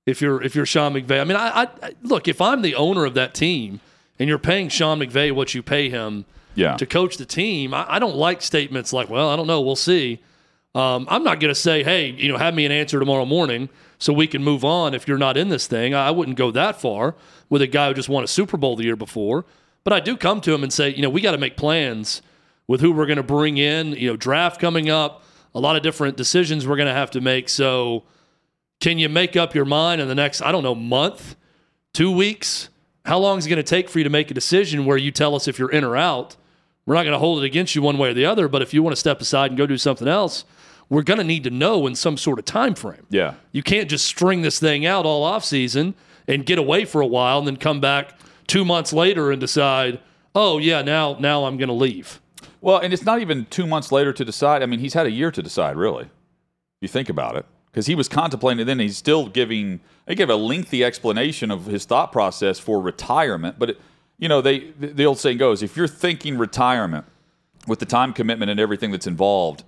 If 0.06 0.22
you're 0.22 0.42
if 0.44 0.56
you're 0.56 0.66
Sean 0.66 0.94
McVay, 0.94 1.20
I 1.20 1.24
mean, 1.24 1.36
I, 1.38 1.64
I 1.82 1.94
look 2.04 2.28
if 2.28 2.40
I'm 2.42 2.62
the 2.62 2.76
owner 2.76 3.06
of 3.06 3.16
that 3.16 3.34
team 3.34 3.80
and 4.20 4.30
you're 4.30 4.38
paying 4.40 4.70
Sean 4.70 5.00
McVay 5.00 5.32
what 5.32 5.54
you 5.56 5.64
pay 5.64 5.90
him 5.90 6.26
Yeah. 6.54 6.78
to 6.78 6.86
coach 6.86 7.18
the 7.18 7.26
team, 7.26 7.74
I, 7.74 7.86
I 7.96 8.00
don't 8.00 8.16
like 8.16 8.42
statements 8.42 8.94
like, 8.94 9.10
"Well, 9.10 9.30
I 9.30 9.36
don't 9.36 9.48
know, 9.48 9.62
we'll 9.62 9.76
see." 9.76 10.20
Um, 10.76 11.08
I'm 11.10 11.24
not 11.24 11.40
going 11.40 11.52
to 11.54 11.60
say, 11.60 11.84
"Hey, 11.84 12.10
you 12.12 12.28
know, 12.30 12.38
have 12.38 12.54
me 12.54 12.66
an 12.66 12.72
answer 12.72 13.00
tomorrow 13.00 13.26
morning 13.26 13.70
so 13.98 14.14
we 14.14 14.28
can 14.28 14.44
move 14.44 14.64
on." 14.64 14.94
If 14.94 15.08
you're 15.08 15.18
not 15.18 15.38
in 15.38 15.50
this 15.50 15.66
thing, 15.68 15.96
I 15.96 16.12
wouldn't 16.12 16.38
go 16.38 16.52
that 16.52 16.80
far 16.80 17.16
with 17.50 17.62
a 17.62 17.68
guy 17.68 17.88
who 17.88 17.94
just 17.96 18.10
won 18.10 18.24
a 18.24 18.28
Super 18.28 18.58
Bowl 18.58 18.76
the 18.76 18.84
year 18.84 18.96
before. 18.96 19.46
But 19.84 19.94
I 19.94 20.00
do 20.02 20.18
come 20.18 20.42
to 20.42 20.54
him 20.54 20.64
and 20.64 20.74
say, 20.74 20.90
you 20.94 21.02
know, 21.04 21.10
we 21.12 21.22
got 21.22 21.32
to 21.34 21.38
make 21.38 21.58
plans 21.58 22.22
with 22.68 22.82
who 22.82 22.92
we're 22.92 23.06
going 23.06 23.18
to 23.18 23.24
bring 23.24 23.58
in. 23.58 23.94
You 23.94 24.10
know, 24.10 24.18
draft 24.18 24.60
coming 24.60 24.90
up, 24.90 25.24
a 25.54 25.60
lot 25.60 25.76
of 25.76 25.84
different 25.84 26.18
decisions 26.18 26.68
we're 26.68 26.76
going 26.76 26.88
to 26.88 26.94
have 26.94 27.12
to 27.12 27.22
make. 27.22 27.50
So, 27.50 28.04
can 28.80 29.00
you 29.00 29.10
make 29.10 29.36
up 29.36 29.56
your 29.56 29.66
mind 29.66 30.02
in 30.02 30.08
the 30.08 30.16
next, 30.16 30.42
I 30.42 30.52
don't 30.52 30.64
know, 30.64 30.76
month, 30.76 31.36
two 31.94 32.12
weeks? 32.12 32.70
How 33.06 33.20
long 33.20 33.38
is 33.38 33.46
it 33.46 33.50
going 33.50 33.58
to 33.58 33.64
take 33.64 33.90
for 33.90 34.00
you 34.00 34.04
to 34.04 34.10
make 34.10 34.32
a 34.32 34.34
decision 34.34 34.86
where 34.86 34.98
you 34.98 35.12
tell 35.12 35.36
us 35.36 35.48
if 35.48 35.60
you're 35.60 35.72
in 35.72 35.84
or 35.84 35.96
out? 35.96 36.36
We're 36.86 36.96
not 36.96 37.04
going 37.04 37.14
to 37.14 37.20
hold 37.20 37.44
it 37.44 37.46
against 37.46 37.76
you 37.76 37.82
one 37.82 37.98
way 37.98 38.10
or 38.10 38.14
the 38.14 38.26
other, 38.26 38.48
but 38.48 38.62
if 38.62 38.74
you 38.74 38.84
want 38.84 38.96
to 38.96 39.00
step 39.00 39.22
aside 39.22 39.52
and 39.52 39.58
go 39.58 39.66
do 39.66 39.78
something 39.78 40.08
else, 40.08 40.46
we're 40.90 41.04
going 41.04 41.18
to 41.18 41.24
need 41.24 41.44
to 41.46 41.50
know 41.50 41.88
in 41.88 41.96
some 41.96 42.18
sort 42.18 42.38
of 42.38 42.46
time 42.46 42.76
frame. 42.76 43.06
Yeah. 43.10 43.36
You 43.52 43.64
can't 43.64 43.90
just 43.90 44.06
string 44.06 44.44
this 44.44 44.60
thing 44.60 44.86
out 44.86 45.06
all 45.06 45.24
off 45.24 45.44
season 45.44 45.96
and 46.28 46.46
get 46.46 46.60
away 46.60 46.86
for 46.86 47.02
a 47.02 47.08
while 47.08 47.40
and 47.40 47.48
then 47.48 47.58
come 47.58 47.80
back 47.80 48.20
two 48.48 48.64
months 48.66 48.94
later 48.94 49.32
and 49.32 49.40
decide, 49.40 50.00
oh 50.36 50.58
yeah, 50.58 50.82
now 50.82 51.18
now 51.20 51.46
I'm 51.46 51.58
going 51.58 51.70
to 51.70 51.74
leave. 51.74 52.22
Well, 52.62 52.78
and 52.80 52.94
it's 52.94 53.06
not 53.06 53.20
even 53.20 53.46
two 53.46 53.68
months 53.68 53.92
later 53.92 54.14
to 54.14 54.26
decide. 54.26 54.64
I 54.64 54.66
mean, 54.66 54.80
he's 54.80 54.94
had 54.94 55.06
a 55.06 55.12
year 55.12 55.32
to 55.32 55.42
decide, 55.42 55.76
really. 55.76 56.04
If 56.04 56.82
you 56.82 56.88
think 56.88 57.10
about 57.10 57.36
it, 57.36 57.46
because 57.76 57.88
he 57.88 57.96
was 57.96 58.08
contemplating. 58.08 58.66
Then 58.66 58.80
he's 58.80 58.96
still 58.96 59.28
giving. 59.28 59.82
He 60.08 60.16
gave 60.16 60.30
a 60.30 60.38
lengthy 60.38 60.82
explanation 60.82 61.52
of 61.52 61.66
his 61.66 61.84
thought 61.84 62.14
process 62.14 62.58
for 62.58 62.80
retirement. 62.80 63.60
But 63.60 63.72
it, 63.72 63.82
you 64.18 64.30
know, 64.30 64.40
they 64.40 64.72
the 64.80 65.06
old 65.06 65.20
saying 65.20 65.40
goes: 65.40 65.62
if 65.62 65.76
you're 65.76 65.86
thinking 65.86 66.38
retirement 66.38 67.06
with 67.68 67.80
the 67.80 67.86
time 67.86 68.14
commitment 68.14 68.50
and 68.50 68.62
everything 68.62 68.92
that's 68.92 69.08
involved, 69.08 69.66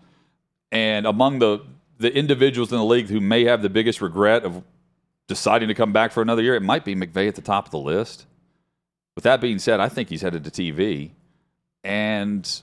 and 0.72 1.06
among 1.06 1.40
the 1.40 1.60
the 1.98 2.16
individuals 2.16 2.72
in 2.72 2.78
the 2.78 2.86
league 2.86 3.10
who 3.10 3.20
may 3.20 3.44
have 3.44 3.62
the 3.62 3.70
biggest 3.70 4.00
regret 4.02 4.46
of 4.46 4.64
deciding 5.28 5.68
to 5.68 5.74
come 5.74 5.92
back 5.92 6.14
for 6.14 6.22
another 6.22 6.42
year, 6.42 6.56
it 6.56 6.62
might 6.62 6.86
be 6.86 6.96
McVay 6.96 7.28
at 7.28 7.36
the 7.36 7.42
top 7.42 7.66
of 7.66 7.72
the 7.72 7.80
list. 7.80 8.26
With 9.16 9.26
that 9.26 9.42
being 9.42 9.60
said, 9.60 9.82
I 9.82 9.90
think 9.90 10.08
he's 10.08 10.22
headed 10.22 10.46
to 10.46 10.52
TV, 10.52 11.12
and 11.84 12.62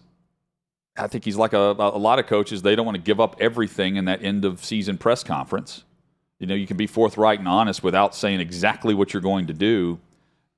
I 0.97 1.09
think 1.09 1.25
he's 1.25 1.37
like 1.37 1.53
a, 1.53 1.75
a 1.79 1.99
lot 1.99 2.19
of 2.19 2.27
coaches. 2.27 2.63
They 2.63 2.77
don't 2.77 2.87
want 2.87 2.97
to 2.97 3.03
give 3.03 3.21
up 3.21 3.37
everything 3.41 3.97
in 3.97 4.05
that 4.05 4.23
end 4.23 4.45
of 4.45 4.65
season 4.65 4.97
press 4.97 5.25
conference. 5.25 5.85
You 6.39 6.47
know, 6.47 6.55
you 6.55 6.67
can 6.67 6.77
be 6.77 6.87
forthright 6.87 7.39
and 7.39 7.49
honest 7.49 7.83
without 7.83 8.15
saying 8.15 8.41
exactly 8.41 8.95
what 8.95 9.13
you're 9.13 9.23
going 9.23 9.47
to 9.47 9.53
do, 9.53 9.99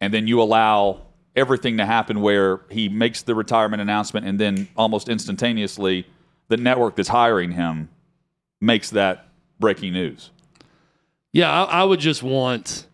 and 0.01 0.13
then 0.13 0.27
you 0.27 0.43
allow 0.43 1.03
everything 1.35 1.77
to 1.77 1.87
happen 1.87 2.21
where 2.21 2.61
he 2.71 2.89
makes 2.89 3.23
the 3.23 3.35
retirement 3.35 3.81
announcement, 3.81 4.27
and 4.27 4.39
then 4.39 4.69
almost 4.77 5.09
instantaneously, 5.09 6.07
the 6.49 6.57
network 6.57 6.97
that's 6.97 7.09
hiring 7.09 7.53
him 7.53 7.89
makes 8.61 8.91
that 8.91 9.29
breaking 9.59 9.93
news. 9.93 10.31
Yeah, 11.33 11.51
I, 11.51 11.81
I 11.81 11.85
would 11.85 12.01
just 12.01 12.23
want. 12.23 12.87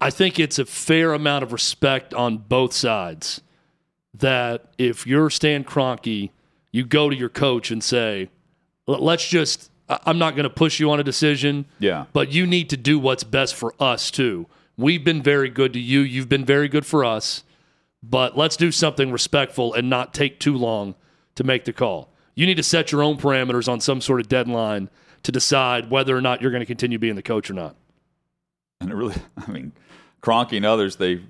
I 0.00 0.10
think 0.10 0.38
it's 0.38 0.58
a 0.58 0.66
fair 0.66 1.12
amount 1.14 1.44
of 1.44 1.52
respect 1.52 2.12
on 2.14 2.38
both 2.38 2.72
sides 2.72 3.40
that 4.14 4.66
if 4.78 5.06
you're 5.06 5.30
Stan 5.30 5.64
Kroenke, 5.64 6.30
you 6.72 6.84
go 6.84 7.10
to 7.10 7.16
your 7.16 7.28
coach 7.28 7.70
and 7.70 7.82
say, 7.82 8.30
"Let's 8.86 9.26
just. 9.26 9.70
I'm 9.88 10.18
not 10.18 10.36
going 10.36 10.44
to 10.44 10.50
push 10.50 10.78
you 10.78 10.90
on 10.90 11.00
a 11.00 11.02
decision. 11.02 11.64
Yeah. 11.78 12.04
but 12.12 12.30
you 12.30 12.46
need 12.46 12.68
to 12.68 12.76
do 12.76 12.98
what's 12.98 13.24
best 13.24 13.54
for 13.54 13.72
us 13.80 14.10
too. 14.10 14.46
We've 14.76 15.02
been 15.02 15.22
very 15.22 15.48
good 15.48 15.72
to 15.72 15.80
you. 15.80 16.00
You've 16.00 16.28
been 16.28 16.44
very 16.44 16.68
good 16.68 16.84
for 16.84 17.06
us. 17.06 17.42
But 18.02 18.36
let's 18.36 18.56
do 18.56 18.70
something 18.70 19.10
respectful 19.10 19.74
and 19.74 19.88
not 19.88 20.14
take 20.14 20.38
too 20.38 20.56
long 20.56 20.94
to 21.34 21.44
make 21.44 21.64
the 21.64 21.72
call. 21.72 22.12
You 22.34 22.46
need 22.46 22.58
to 22.58 22.62
set 22.62 22.92
your 22.92 23.02
own 23.02 23.16
parameters 23.16 23.66
on 23.66 23.80
some 23.80 24.00
sort 24.00 24.20
of 24.20 24.28
deadline 24.28 24.90
to 25.24 25.32
decide 25.32 25.90
whether 25.90 26.16
or 26.16 26.20
not 26.20 26.40
you're 26.40 26.50
going 26.52 26.60
to 26.60 26.66
continue 26.66 26.98
being 26.98 27.16
the 27.16 27.22
coach 27.22 27.50
or 27.50 27.54
not. 27.54 27.74
And 28.80 28.90
it 28.90 28.94
really, 28.94 29.16
I 29.36 29.50
mean, 29.50 29.72
Kroenke 30.22 30.56
and 30.56 30.66
others, 30.66 30.96
they, 30.96 31.22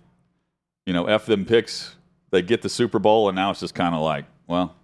you 0.84 0.92
know, 0.92 1.06
F 1.06 1.26
them 1.26 1.44
picks. 1.44 1.94
They 2.30 2.42
get 2.42 2.60
the 2.60 2.68
Super 2.68 2.98
Bowl, 2.98 3.28
and 3.30 3.36
now 3.36 3.50
it's 3.50 3.60
just 3.60 3.74
kind 3.74 3.94
of 3.94 4.02
like, 4.02 4.26
well, 4.46 4.74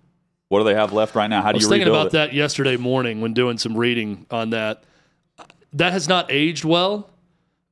what 0.48 0.58
do 0.58 0.64
they 0.64 0.74
have 0.74 0.92
left 0.92 1.14
right 1.14 1.28
now? 1.28 1.42
How 1.42 1.48
I 1.48 1.52
do 1.52 1.56
was 1.56 1.64
you 1.64 1.70
thinking 1.70 1.88
about 1.88 2.06
it? 2.08 2.12
that 2.12 2.32
yesterday 2.32 2.76
morning 2.76 3.20
when 3.20 3.32
doing 3.34 3.58
some 3.58 3.76
reading 3.76 4.26
on 4.30 4.50
that. 4.50 4.84
That 5.72 5.92
has 5.92 6.08
not 6.08 6.30
aged 6.30 6.64
well, 6.64 7.10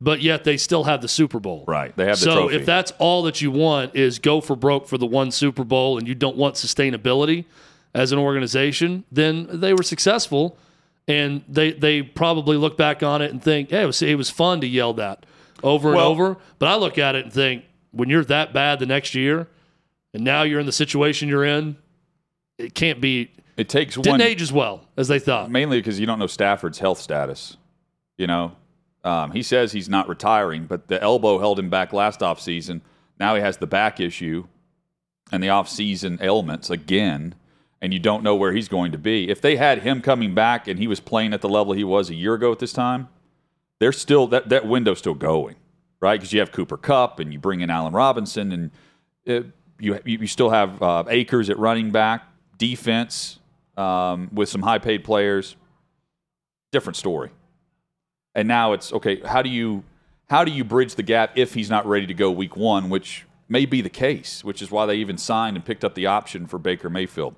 but 0.01 0.21
yet 0.21 0.43
they 0.43 0.57
still 0.57 0.85
have 0.85 1.03
the 1.03 1.09
Super 1.09 1.39
Bowl. 1.39 1.65
Right. 1.69 1.95
They 1.97 2.07
have 2.07 2.19
the 2.19 2.25
so 2.25 2.35
trophy. 2.35 2.57
if 2.57 2.67
that's 2.67 2.91
all 2.99 3.23
that 3.25 3.41
you 3.41 3.53
want 3.53 3.95
is 3.95 4.19
go 4.19 4.41
for 4.41 4.57
broke 4.57 4.89
for 4.89 4.99
the 4.99 5.07
one 5.07 5.31
Super 5.31 5.63
Bowl 5.63 5.99
and 5.99 6.09
you 6.09 6.15
don't 6.17 6.37
want 6.37 6.57
sustainability 6.57 7.45
as 7.95 8.11
an 8.11 8.19
organization, 8.19 9.05
then 9.13 9.47
they 9.61 9.73
were 9.73 9.85
successful 9.85 10.57
and 11.07 11.45
they 11.49 11.73
they 11.73 12.03
probably 12.03 12.57
look 12.57 12.77
back 12.77 13.03
on 13.05 13.23
it 13.23 13.31
and 13.31 13.41
think, 13.43 13.71
hey, 13.71 13.83
it 13.83 13.87
was, 13.87 14.03
it 14.03 14.17
was 14.17 14.31
fun 14.31 14.61
to 14.63 14.67
yell 14.67 14.95
that 14.95 15.25
over 15.63 15.89
and 15.91 15.97
Well- 15.99 16.09
over. 16.09 16.37
But 16.59 16.69
I 16.69 16.75
look 16.77 16.99
at 16.99 17.15
it 17.15 17.25
and 17.25 17.33
think, 17.33 17.65
when 17.93 18.09
you're 18.09 18.25
that 18.25 18.53
bad 18.53 18.79
the 18.81 18.87
next 18.87 19.15
year 19.15 19.47
and 20.15 20.25
now 20.25 20.43
you're 20.43 20.59
in 20.59 20.67
the 20.67 20.73
situation 20.73 21.29
you're 21.29 21.45
in, 21.45 21.77
it 22.59 22.75
can't 22.75 23.01
be 23.01 23.31
it 23.57 23.69
takes 23.69 23.97
didn't 23.97 24.11
one 24.11 24.21
age 24.21 24.43
as 24.43 24.53
well 24.53 24.87
as 24.97 25.09
they 25.09 25.19
thought. 25.19 25.51
mainly 25.51 25.79
because 25.79 26.01
you 26.01 26.07
don't 26.07 26.19
know 26.19 26.27
Stafford's 26.27 26.79
health 26.79 26.99
status. 26.99 27.57
You 28.17 28.27
know, 28.27 28.53
um, 29.05 29.33
he 29.33 29.43
says 29.43 29.73
he's 29.73 29.89
not 29.89 30.09
retiring, 30.09 30.67
but 30.67 30.89
the 30.89 31.03
elbow 31.03 31.39
held 31.39 31.59
him 31.59 31.71
back 31.71 31.93
last 31.93 32.21
offseason. 32.21 32.81
Now 33.19 33.35
he 33.35 33.41
has 33.41 33.57
the 33.57 33.67
back 33.67 34.01
issue 34.01 34.47
and 35.31 35.43
the 35.43 35.49
offseason 35.49 36.21
ailments 36.21 36.71
again, 36.71 37.35
and 37.81 37.93
you 37.93 37.99
don't 37.99 38.23
know 38.23 38.37
where 38.37 38.53
he's 38.53 38.69
going 38.69 38.93
to 38.93 38.99
be. 38.99 39.31
If 39.31 39.41
they 39.41 39.57
had 39.57 39.81
him 39.81 40.03
coming 40.03 40.35
back 40.35 40.69
and 40.69 40.79
he 40.79 40.87
was 40.87 41.01
playing 41.01 41.33
at 41.33 41.41
the 41.41 41.49
level 41.49 41.73
he 41.73 41.85
was 41.85 42.11
a 42.11 42.15
year 42.15 42.35
ago 42.35 42.53
at 42.53 42.59
this 42.59 42.73
time, 42.73 43.09
they're 43.81 43.93
still 43.93 44.27
that 44.29 44.51
that 44.51 44.67
window's 44.67 44.99
still 44.99 45.15
going, 45.15 45.57
right? 46.01 46.21
Because 46.21 46.33
you 46.33 46.41
have 46.41 46.53
Cooper 46.53 46.77
Kupp 46.77 47.19
and 47.19 47.33
you 47.33 47.39
bring 47.39 47.61
in 47.61 47.71
Allen 47.71 47.93
Robinson 47.93 48.53
and 48.53 48.71
it, 49.25 49.47
you 49.81 49.99
you 50.05 50.27
still 50.27 50.51
have 50.51 50.81
uh, 50.81 51.05
Akers 51.09 51.51
at 51.51 51.59
running 51.59 51.91
back, 51.91 52.25
defense 52.63 53.41
um, 53.77 54.31
with 54.33 54.49
some 54.49 54.63
high 54.63 54.79
paid 54.79 55.03
players. 55.03 55.57
Different 56.71 56.97
story. 56.97 57.31
And 58.37 58.47
now 58.47 58.73
it's 58.73 58.93
okay. 58.93 59.21
How 59.21 59.43
do 59.43 59.51
you 59.51 59.83
how 60.31 60.45
do 60.45 60.53
you 60.53 60.63
bridge 60.63 60.95
the 60.95 61.03
gap 61.03 61.33
if 61.35 61.55
he's 61.55 61.69
not 61.69 61.85
ready 61.87 62.07
to 62.07 62.15
go 62.15 62.31
week 62.31 62.57
one, 62.57 62.89
which 62.89 63.27
may 63.49 63.67
be 63.67 63.81
the 63.81 63.91
case, 63.91 64.45
which 64.45 64.63
is 64.63 64.71
why 64.71 64.87
they 64.87 64.95
even 64.95 65.19
signed 65.19 65.57
and 65.57 65.65
picked 65.65 65.85
up 65.85 65.97
the 65.97 66.07
option 66.07 66.47
for 66.47 66.57
Baker 66.57 66.89
Mayfield. 66.89 67.35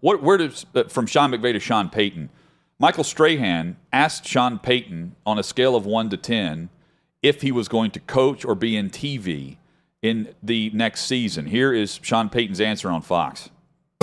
What 0.00 0.22
where 0.22 0.38
does 0.38 0.64
uh, 0.74 0.84
from 0.84 1.04
Sean 1.06 1.30
McVay 1.30 1.52
to 1.52 1.60
Sean 1.60 1.90
Payton? 1.90 2.30
Michael 2.78 3.04
Strahan 3.04 3.76
asked 3.92 4.26
Sean 4.26 4.58
Payton 4.58 5.16
on 5.26 5.38
a 5.38 5.42
scale 5.42 5.76
of 5.76 5.84
one 5.84 6.08
to 6.08 6.16
ten 6.16 6.70
if 7.22 7.42
he 7.42 7.52
was 7.52 7.68
going 7.68 7.90
to 7.90 8.00
coach 8.00 8.46
or 8.46 8.54
be 8.54 8.74
in 8.74 8.88
TV 8.88 9.58
in 10.00 10.34
the 10.42 10.70
next 10.70 11.02
season. 11.02 11.44
Here 11.44 11.74
is 11.74 12.00
Sean 12.02 12.30
Payton's 12.30 12.62
answer 12.62 12.90
on 12.90 13.02
Fox. 13.02 13.50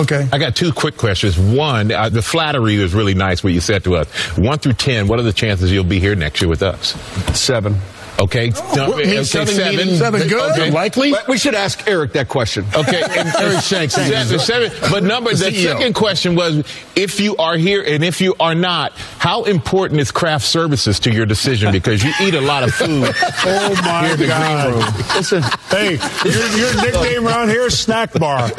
Okay. 0.00 0.28
I 0.32 0.38
got 0.38 0.54
two 0.54 0.72
quick 0.72 0.96
questions. 0.96 1.36
One, 1.36 1.90
uh, 1.90 2.08
the 2.08 2.22
flattery 2.22 2.78
was 2.78 2.94
really 2.94 3.14
nice 3.14 3.42
what 3.42 3.52
you 3.52 3.60
said 3.60 3.82
to 3.82 3.96
us. 3.96 4.08
One 4.38 4.58
through 4.60 4.74
ten, 4.74 5.08
what 5.08 5.18
are 5.18 5.24
the 5.24 5.32
chances 5.32 5.72
you'll 5.72 5.82
be 5.82 5.98
here 5.98 6.14
next 6.14 6.40
year 6.40 6.48
with 6.48 6.62
us? 6.62 6.90
Seven. 7.36 7.74
Okay. 8.20 8.50
No, 8.76 8.90
what 8.90 9.04
means 9.04 9.28
seven 9.28 9.56
meaning 9.56 9.96
seven 9.96 10.28
good? 10.28 10.52
Okay. 10.52 10.70
Likely. 10.70 11.14
We 11.28 11.36
should 11.36 11.56
ask 11.56 11.88
Eric 11.88 12.12
that 12.12 12.28
question. 12.28 12.64
Okay, 12.76 13.02
and 13.02 13.28
Eric 13.40 13.60
Shanks. 13.60 13.94
Seven, 13.94 14.38
seven. 14.38 14.70
But 14.88 15.02
number, 15.02 15.30
the 15.34 15.46
CEO. 15.46 15.72
second 15.72 15.94
question 15.94 16.36
was, 16.36 16.64
if 16.94 17.18
you 17.18 17.36
are 17.36 17.56
here 17.56 17.82
and 17.84 18.04
if 18.04 18.20
you 18.20 18.36
are 18.38 18.54
not, 18.54 18.92
how 19.18 19.42
important 19.44 20.00
is 20.00 20.12
craft 20.12 20.44
services 20.46 21.00
to 21.00 21.12
your 21.12 21.26
decision? 21.26 21.72
Because 21.72 22.04
you 22.04 22.12
eat 22.20 22.34
a 22.34 22.40
lot 22.40 22.62
of 22.62 22.72
food. 22.72 23.12
Oh 23.50 23.74
my 23.82 24.02
Here 24.04 24.12
in 24.12 24.18
the 24.20 24.26
green 24.26 24.28
God! 24.28 25.16
Listen, 25.16 25.42
Hey, 25.70 25.98
your, 26.24 26.56
your 26.56 26.82
nickname 26.84 27.26
around 27.26 27.48
here 27.48 27.66
is 27.66 27.78
Snack 27.78 28.12
Bar. 28.12 28.50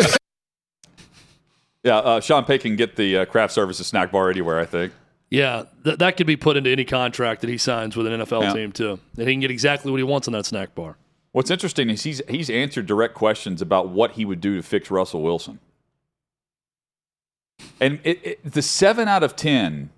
Yeah, 1.90 1.98
uh, 1.98 2.22
Sean 2.22 2.46
Payton 2.46 2.72
can 2.72 2.76
get 2.76 2.96
the 2.98 3.18
uh, 3.18 3.26
craft 3.26 3.52
services 3.52 3.88
snack 3.88 4.12
bar 4.12 4.30
anywhere, 4.30 4.60
I 4.60 4.66
think. 4.66 4.94
Yeah, 5.32 5.64
th- 5.84 5.98
that 5.98 6.18
could 6.18 6.28
be 6.28 6.36
put 6.38 6.56
into 6.56 6.70
any 6.70 6.86
contract 6.86 7.42
that 7.42 7.50
he 7.50 7.58
signs 7.58 7.96
with 7.96 8.06
an 8.06 8.14
NFL 8.22 8.44
Yeah. 8.44 8.54
team 8.54 8.72
too, 8.72 9.00
and 9.18 9.28
he 9.28 9.34
can 9.34 9.40
get 9.40 9.50
exactly 9.50 9.90
what 9.90 9.98
he 9.98 10.04
wants 10.04 10.28
on 10.28 10.34
that 10.34 10.46
snack 10.46 10.76
bar. 10.76 10.98
What's 11.32 11.50
interesting 11.50 11.90
is 11.90 12.04
he's 12.04 12.22
he's 12.30 12.48
answered 12.50 12.86
direct 12.86 13.16
questions 13.16 13.60
about 13.60 13.90
what 13.90 14.12
he 14.12 14.24
would 14.26 14.40
do 14.40 14.56
to 14.56 14.62
fix 14.62 14.92
Russell 14.92 15.24
Wilson. 15.24 15.60
And 17.82 18.00
it, 18.04 18.20
it, 18.24 18.52
the 18.52 18.62
seven 18.62 19.08
out 19.08 19.24
of 19.24 19.36
ten, 19.36 19.90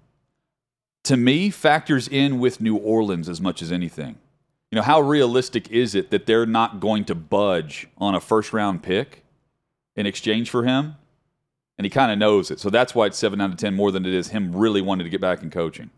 to 1.04 1.18
me, 1.18 1.50
factors 1.50 2.08
in 2.08 2.40
with 2.40 2.62
New 2.62 2.78
Orleans 2.78 3.28
as 3.28 3.42
much 3.42 3.62
as 3.62 3.70
anything. 3.72 4.18
You 4.72 4.78
know, 4.78 4.82
how 4.84 5.02
realistic 5.02 5.70
is 5.70 5.94
it 5.96 6.12
that 6.12 6.26
they're 6.26 6.46
not 6.46 6.80
going 6.80 7.04
to 7.06 7.16
budge 7.16 7.88
on 7.98 8.16
a 8.16 8.22
first 8.22 8.54
round 8.54 8.82
pick 8.82 9.24
in 9.98 10.06
exchange 10.06 10.50
for 10.50 10.64
him? 10.64 10.96
And 11.82 11.86
he 11.88 11.90
kind 11.90 12.12
of 12.12 12.20
knows 12.20 12.52
it. 12.52 12.60
So 12.60 12.70
that's 12.70 12.94
why 12.94 13.08
it's 13.08 13.18
seven 13.18 13.42
out 13.42 13.50
of 13.50 13.58
ten 13.58 13.74
more 13.74 13.92
than 13.92 14.06
it 14.06 14.14
is 14.14 14.28
him 14.28 14.56
really 14.56 14.84
wanting 14.84 15.04
to 15.04 15.10
get 15.10 15.20
back 15.20 15.42
in 15.42 15.50
coaching. 15.50 15.90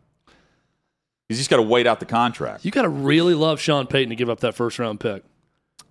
He's 1.28 1.40
just 1.40 1.50
got 1.50 1.58
to 1.58 1.62
wait 1.62 1.86
out 1.86 2.00
the 2.00 2.06
contract. 2.06 2.64
You 2.64 2.72
got 2.72 2.84
to 2.84 2.90
really 2.90 3.34
love 3.34 3.60
Sean 3.60 3.86
Payton 3.86 4.08
to 4.08 4.16
give 4.16 4.30
up 4.30 4.40
that 4.40 4.56
first 4.56 4.80
round 4.80 5.02
pick. 5.02 5.26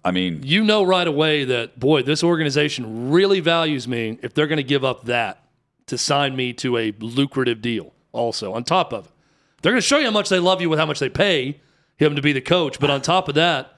I 0.02 0.10
mean, 0.10 0.40
You 0.44 0.64
know 0.64 0.82
right 0.82 1.06
away 1.06 1.44
that 1.44 1.78
boy, 1.78 2.00
this 2.04 2.24
organization 2.24 3.10
really 3.10 3.40
values 3.40 3.86
me 3.86 4.18
if 4.22 4.32
they're 4.32 4.46
going 4.46 4.56
to 4.56 4.62
give 4.62 4.82
up 4.82 5.04
that 5.04 5.44
to 5.88 5.98
sign 5.98 6.36
me 6.36 6.54
to 6.54 6.78
a 6.78 6.94
lucrative 6.98 7.60
deal. 7.60 7.92
Also, 8.12 8.54
on 8.54 8.64
top 8.64 8.94
of 8.94 9.04
it, 9.04 9.12
they're 9.60 9.72
going 9.72 9.82
to 9.82 9.86
show 9.86 9.98
you 9.98 10.06
how 10.06 10.10
much 10.10 10.30
they 10.30 10.38
love 10.38 10.62
you 10.62 10.70
with 10.70 10.78
how 10.78 10.86
much 10.86 11.00
they 11.00 11.10
pay 11.10 11.60
him 11.98 12.16
to 12.16 12.22
be 12.22 12.32
the 12.32 12.40
coach. 12.40 12.80
But 12.80 12.88
on 12.88 13.02
top 13.02 13.28
of 13.28 13.34
that, 13.34 13.76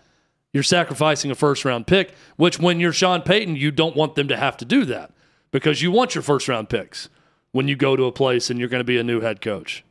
you're 0.53 0.63
sacrificing 0.63 1.33
a 1.33 1.35
first 1.35 1.65
round 1.65 1.89
pick, 1.89 2.15
which 2.37 2.61
when 2.61 2.79
you're 2.79 2.93
Sean 2.93 3.21
Payton, 3.21 3.57
you 3.57 3.73
don't 3.73 3.97
want 3.97 4.15
them 4.15 4.29
to 4.29 4.37
have 4.37 4.57
to 4.59 4.65
do 4.65 4.85
that 4.85 5.11
because 5.55 5.81
you 5.81 5.93
want 5.93 6.17
your 6.17 6.23
first 6.23 6.49
round 6.49 6.69
picks 6.69 7.09
when 7.53 7.69
you 7.69 7.77
go 7.77 7.95
to 7.95 8.07
a 8.07 8.13
place 8.13 8.51
and 8.51 8.59
you're 8.59 8.69
going 8.69 8.81
to 8.81 8.85
be 8.85 8.99
a 8.99 9.05
new 9.05 9.21
head 9.21 9.41
coach. 9.41 9.85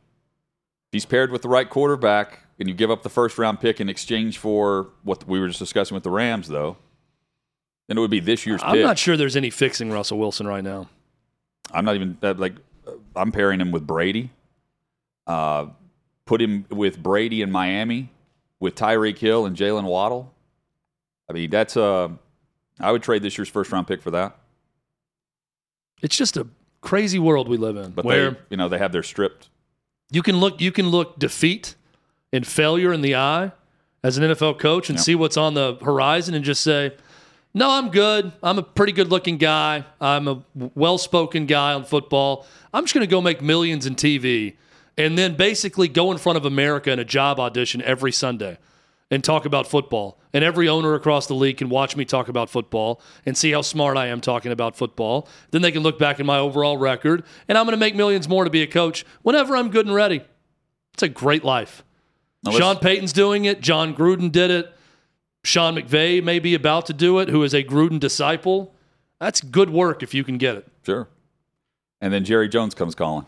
he's 0.92 1.06
paired 1.06 1.30
with 1.30 1.40
the 1.40 1.48
right 1.48 1.70
quarterback 1.70 2.40
and 2.58 2.68
you 2.68 2.74
give 2.74 2.90
up 2.90 3.02
the 3.02 3.08
first 3.08 3.38
round 3.38 3.58
pick 3.60 3.80
in 3.80 3.88
exchange 3.88 4.36
for 4.36 4.90
what 5.04 5.26
we 5.26 5.40
were 5.40 5.48
just 5.48 5.58
discussing 5.58 5.94
with 5.94 6.04
the 6.04 6.10
Rams, 6.10 6.48
though, 6.48 6.76
then 7.88 7.96
it 7.96 8.00
would 8.00 8.10
be 8.10 8.20
this 8.20 8.44
year's 8.44 8.60
I'm 8.62 8.74
pick. 8.74 8.84
not 8.84 8.98
sure 8.98 9.16
there's 9.16 9.36
any 9.36 9.48
fixing 9.48 9.90
Russell 9.90 10.18
Wilson 10.18 10.46
right 10.46 10.62
now. 10.62 10.90
I'm 11.72 11.86
not 11.86 11.94
even 11.94 12.18
uh, 12.22 12.34
like 12.36 12.56
uh, 12.86 12.92
I'm 13.16 13.32
pairing 13.32 13.58
him 13.58 13.72
with 13.72 13.86
Brady. 13.86 14.30
Uh, 15.26 15.68
put 16.26 16.42
him 16.42 16.66
with 16.68 17.02
Brady 17.02 17.40
in 17.40 17.50
Miami, 17.50 18.10
with 18.60 18.74
Tyreek 18.74 19.16
Hill 19.16 19.46
and 19.46 19.56
Jaylen 19.56 19.84
Waddle. 19.84 20.30
I 21.28 21.32
mean, 21.32 21.48
that's 21.48 21.74
uh, 21.74 22.10
I 22.78 22.92
would 22.92 23.02
trade 23.02 23.22
this 23.22 23.38
year's 23.38 23.48
first 23.48 23.72
round 23.72 23.88
pick 23.88 24.02
for 24.02 24.10
that. 24.10 24.38
It's 26.02 26.16
just 26.16 26.36
a 26.36 26.46
crazy 26.80 27.18
world 27.18 27.48
we 27.48 27.56
live 27.56 27.76
in 27.76 27.92
But 27.92 28.04
where 28.04 28.30
they, 28.32 28.36
you 28.50 28.56
know, 28.56 28.68
they 28.68 28.78
have 28.78 28.92
their 28.92 29.02
stripped. 29.02 29.48
you 30.10 30.22
can 30.22 30.36
look 30.38 30.60
you 30.60 30.70
can 30.72 30.88
look 30.88 31.18
defeat 31.18 31.74
and 32.32 32.46
failure 32.46 32.92
in 32.92 33.00
the 33.00 33.14
eye 33.16 33.52
as 34.02 34.18
an 34.18 34.24
NFL 34.24 34.58
coach 34.58 34.90
and 34.90 34.98
Yep. 34.98 35.04
see 35.04 35.14
what's 35.14 35.36
on 35.36 35.54
the 35.54 35.76
horizon 35.82 36.34
and 36.34 36.44
just 36.44 36.60
say, 36.62 36.92
"No, 37.54 37.70
I'm 37.70 37.88
good. 37.90 38.32
I'm 38.42 38.58
a 38.58 38.62
pretty 38.62 38.92
good-looking 38.92 39.38
guy. 39.38 39.84
I'm 40.00 40.28
a 40.28 40.42
well-spoken 40.74 41.46
guy 41.46 41.72
on 41.72 41.84
football. 41.84 42.46
I'm 42.74 42.84
just 42.84 42.92
going 42.94 43.06
to 43.06 43.10
go 43.10 43.20
make 43.22 43.40
millions 43.40 43.86
in 43.86 43.94
TV." 43.94 44.54
And 44.98 45.16
then 45.18 45.34
basically 45.36 45.88
go 45.88 46.12
in 46.12 46.18
front 46.18 46.36
of 46.36 46.44
America 46.44 46.92
in 46.92 46.98
a 47.00 47.04
job 47.04 47.40
audition 47.40 47.80
every 47.82 48.12
Sunday 48.12 48.58
and 49.10 49.22
talk 49.22 49.44
about 49.44 49.66
football. 49.66 50.18
And 50.32 50.42
every 50.42 50.68
owner 50.68 50.94
across 50.94 51.26
the 51.26 51.34
league 51.34 51.58
can 51.58 51.68
watch 51.68 51.96
me 51.96 52.04
talk 52.04 52.28
about 52.28 52.50
football 52.50 53.00
and 53.24 53.36
see 53.36 53.52
how 53.52 53.62
smart 53.62 53.96
I 53.96 54.06
am 54.08 54.20
talking 54.20 54.50
about 54.50 54.76
football. 54.76 55.28
Then 55.50 55.62
they 55.62 55.70
can 55.72 55.82
look 55.82 55.98
back 55.98 56.18
at 56.18 56.26
my 56.26 56.38
overall 56.38 56.76
record, 56.78 57.24
and 57.48 57.56
I'm 57.56 57.64
going 57.66 57.74
to 57.74 57.78
make 57.80 57.94
millions 57.94 58.28
more 58.28 58.44
to 58.44 58.50
be 58.50 58.62
a 58.62 58.66
coach 58.66 59.04
whenever 59.22 59.56
I'm 59.56 59.70
good 59.70 59.86
and 59.86 59.94
ready. 59.94 60.22
It's 60.94 61.02
a 61.02 61.08
great 61.08 61.44
life. 61.44 61.84
Now 62.42 62.50
let's- 62.52 62.62
Sean 62.62 62.76
Payton's 62.76 63.12
doing 63.12 63.44
it. 63.44 63.60
Jon 63.60 63.94
Gruden 63.94 64.32
did 64.32 64.50
it. 64.50 64.72
Sean 65.44 65.76
McVay 65.76 66.22
may 66.24 66.38
be 66.38 66.54
about 66.54 66.86
to 66.86 66.92
do 66.94 67.18
it, 67.18 67.28
who 67.28 67.42
is 67.42 67.52
a 67.52 67.62
Gruden 67.62 68.00
disciple. 68.00 68.74
That's 69.20 69.40
good 69.40 69.70
work 69.70 70.02
if 70.02 70.14
you 70.14 70.24
can 70.24 70.38
get 70.38 70.56
it. 70.56 70.66
Sure. 70.84 71.08
And 72.00 72.12
then 72.12 72.24
Jerry 72.24 72.48
Jones 72.48 72.74
comes 72.74 72.94
calling. 72.94 73.26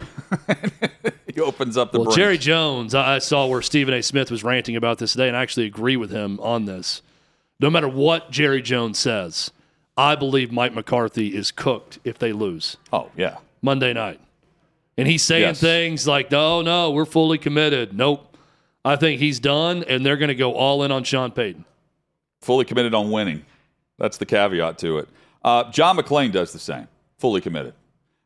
he 1.34 1.40
opens 1.40 1.76
up 1.76 1.92
the 1.92 1.98
well, 1.98 2.04
branch. 2.06 2.16
Jerry 2.16 2.38
Jones, 2.38 2.94
I 2.94 3.16
I 3.16 3.18
saw 3.18 3.46
where 3.46 3.62
Stephen 3.62 3.92
A. 3.94 4.02
Smith 4.02 4.30
was 4.30 4.44
ranting 4.44 4.76
about 4.76 4.98
this 4.98 5.12
today, 5.12 5.28
and 5.28 5.36
I 5.36 5.42
actually 5.42 5.66
agree 5.66 5.96
with 5.96 6.10
him 6.10 6.38
on 6.40 6.64
this. 6.66 7.02
No 7.60 7.70
matter 7.70 7.88
what 7.88 8.30
Jerry 8.30 8.62
Jones 8.62 8.98
says, 8.98 9.50
I 9.96 10.14
believe 10.16 10.50
Mike 10.52 10.74
McCarthy 10.74 11.34
is 11.36 11.50
cooked 11.52 11.98
if 12.04 12.18
they 12.18 12.32
lose 12.32 12.76
Oh 12.92 13.10
yeah. 13.16 13.36
Monday 13.62 13.92
night. 13.92 14.20
And 14.96 15.08
he's 15.08 15.22
saying 15.22 15.42
Yes. 15.42 15.60
things 15.60 16.06
like, 16.06 16.30
no, 16.30 16.62
no, 16.62 16.90
we're 16.92 17.04
fully 17.04 17.38
committed. 17.38 17.96
Nope. 17.96 18.36
I 18.84 18.96
think 18.96 19.18
he's 19.20 19.40
done, 19.40 19.82
and 19.88 20.04
they're 20.04 20.16
going 20.18 20.28
to 20.28 20.34
go 20.34 20.52
all 20.54 20.82
in 20.84 20.92
on 20.92 21.04
Sean 21.04 21.30
Payton. 21.32 21.64
fully 22.42 22.64
committed 22.64 22.92
on 22.94 23.10
winning. 23.10 23.44
That's 23.98 24.18
the 24.18 24.26
caveat 24.26 24.78
to 24.78 24.98
it. 24.98 25.08
Uh, 25.42 25.70
John 25.70 25.96
McClain 25.96 26.30
does 26.32 26.52
the 26.52 26.58
same, 26.58 26.86
fully 27.18 27.40
committed. 27.40 27.72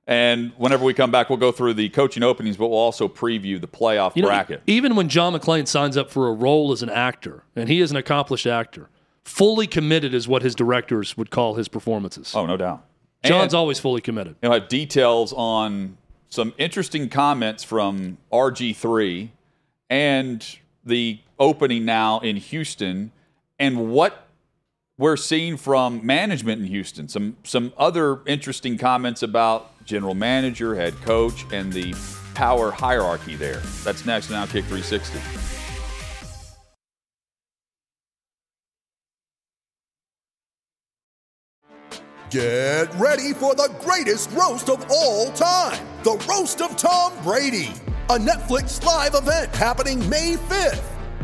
And 0.09 0.53
whenever 0.57 0.87
we 0.87 0.95
come 0.95 1.11
back, 1.11 1.29
we'll 1.29 1.39
go 1.39 1.53
through 1.53 1.75
the 1.75 1.91
coaching 1.91 2.23
openings, 2.23 2.57
but 2.57 2.69
we'll 2.69 2.79
also 2.79 3.09
preview 3.09 3.61
the 3.61 3.69
playoff 3.69 4.17
You 4.17 4.23
know, 4.23 4.29
bracket. 4.29 4.63
even 4.67 4.97
when 4.97 5.11
John 5.11 5.35
McClane 5.35 5.69
signs 5.69 5.99
up 5.99 6.11
for 6.11 6.29
a 6.29 6.33
role 6.33 6.73
as 6.73 6.83
an 6.83 6.89
actor, 6.89 7.45
and 7.55 7.69
he 7.69 7.83
is 7.83 7.91
an 7.91 7.99
accomplished 7.99 8.47
actor, 8.47 8.89
fully 9.23 9.67
committed 9.67 10.15
is 10.15 10.27
what 10.27 10.41
his 10.41 10.55
directors 10.55 11.19
would 11.19 11.31
call 11.31 11.57
his 11.57 11.69
performances. 11.69 12.35
oh, 12.35 12.47
no 12.47 12.57
doubt. 12.57 12.85
John's 13.23 13.53
and, 13.53 13.59
always 13.59 13.79
fully 13.79 14.01
committed. 14.01 14.37
You'll 14.43 14.53
have 14.53 14.69
details 14.69 15.35
on 15.35 15.99
some 16.31 16.55
interesting 16.57 17.11
comments 17.11 17.63
from 17.63 18.17
RG3 18.33 19.29
and 19.91 20.59
the 20.85 21.21
opening 21.39 21.85
now 21.85 22.21
in 22.21 22.37
Houston 22.37 23.13
and 23.59 23.91
what 23.91 24.27
we're 24.97 25.17
seeing 25.17 25.57
from 25.59 26.05
management 26.07 26.63
in 26.63 26.69
Houston. 26.69 27.09
Some 27.09 27.37
some 27.45 27.73
other 27.77 28.21
interesting 28.27 28.79
comments 28.79 29.23
about 29.23 29.71
general 29.89 30.15
manager, 30.15 30.75
head 30.75 30.95
coach, 31.01 31.47
and 31.53 31.73
the 31.73 31.95
power 32.35 32.71
hierarchy 32.71 33.35
there. 33.35 33.61
That's 33.83 34.07
next 34.07 34.31
now 34.31 34.45
Kick 34.45 34.65
360. 34.67 35.19
Get 42.31 42.95
ready 42.97 43.33
for 43.33 43.55
the 43.55 43.75
greatest 43.81 44.31
roast 44.33 44.69
of 44.69 44.85
all 44.91 45.33
time 45.33 45.85
the 46.05 46.25
Roast 46.29 46.61
of 46.63 46.77
Tom 46.77 47.13
Brady, 47.25 47.73
a 48.09 48.19
Netflix 48.19 48.83
live 48.85 49.15
event 49.15 49.55
happening 49.55 50.09
May 50.09 50.37
5th. 50.37 50.98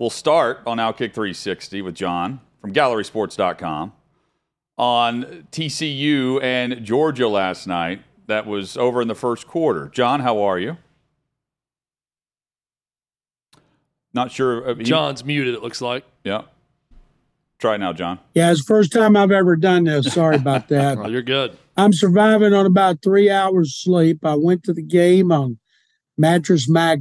we'll 0.00 0.10
start 0.10 0.60
on 0.66 0.78
Outkick 0.78 1.12
360 1.14 1.82
with 1.82 1.94
John 1.94 2.40
from 2.60 2.72
GallerySports.com 2.72 3.92
on 4.76 5.46
TCU 5.52 6.42
and 6.42 6.84
Georgia 6.84 7.28
last 7.28 7.68
night. 7.68 8.02
That 8.26 8.46
was 8.46 8.76
over 8.76 9.02
in 9.02 9.08
the 9.08 9.14
first 9.14 9.46
quarter. 9.46 9.88
John, 9.92 10.20
how 10.20 10.40
are 10.42 10.58
you? 10.58 10.76
Not 14.14 14.32
sure. 14.32 14.74
he- 14.74 14.84
John's 14.84 15.24
muted, 15.24 15.54
it 15.54 15.62
looks 15.62 15.80
like. 15.80 16.04
Yeah. 16.24 16.42
Try 17.58 17.74
it 17.74 17.78
now, 17.78 17.92
John. 17.92 18.18
Yeah, 18.34 18.50
it's 18.50 18.60
the 18.60 18.66
first 18.66 18.90
time 18.92 19.16
I've 19.16 19.30
ever 19.30 19.54
done 19.54 19.84
this. 19.84 20.12
Sorry 20.14 20.36
about 20.36 20.68
that. 20.68 20.96
Oh, 21.04 21.08
you're 21.08 21.22
good. 21.22 21.56
I'm 21.76 21.92
surviving 21.92 22.54
on 22.54 22.66
about 22.66 23.02
three 23.02 23.30
hours 23.30 23.74
sleep. 23.74 24.24
I 24.24 24.34
went 24.34 24.62
to 24.64 24.72
the 24.72 24.82
game 24.82 25.30
on 25.30 25.58
Mattress 26.20 26.68
Mack 26.68 27.00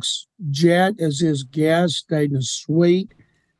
Jet 0.49 0.93
as 0.97 1.19
his 1.19 1.43
guest, 1.43 1.95
stayed 1.95 2.31
in 2.31 2.37
a 2.37 2.41
suite, 2.41 3.13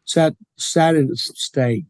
sat 0.06 0.36
sat 0.58 0.96
in 0.96 1.12
a 1.12 1.16
state, 1.18 1.86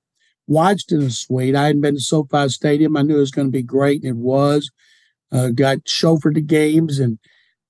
watched 0.48 0.92
in 0.92 1.04
a 1.04 1.12
suite. 1.12 1.56
I 1.56 1.68
hadn't 1.68 1.82
been 1.82 1.94
to 1.94 2.02
SoFi 2.02 2.50
Stadium. 2.50 2.98
I 2.98 3.04
knew 3.04 3.18
it 3.18 3.20
was 3.20 3.32
going 3.32 3.48
to 3.48 3.52
be 3.52 3.62
great, 3.62 4.02
and 4.02 4.10
it 4.10 4.16
was. 4.16 4.72
Uh, 5.32 5.50
got 5.50 5.84
chauffeured 5.84 6.34
to 6.34 6.42
games 6.42 6.98
and 6.98 7.20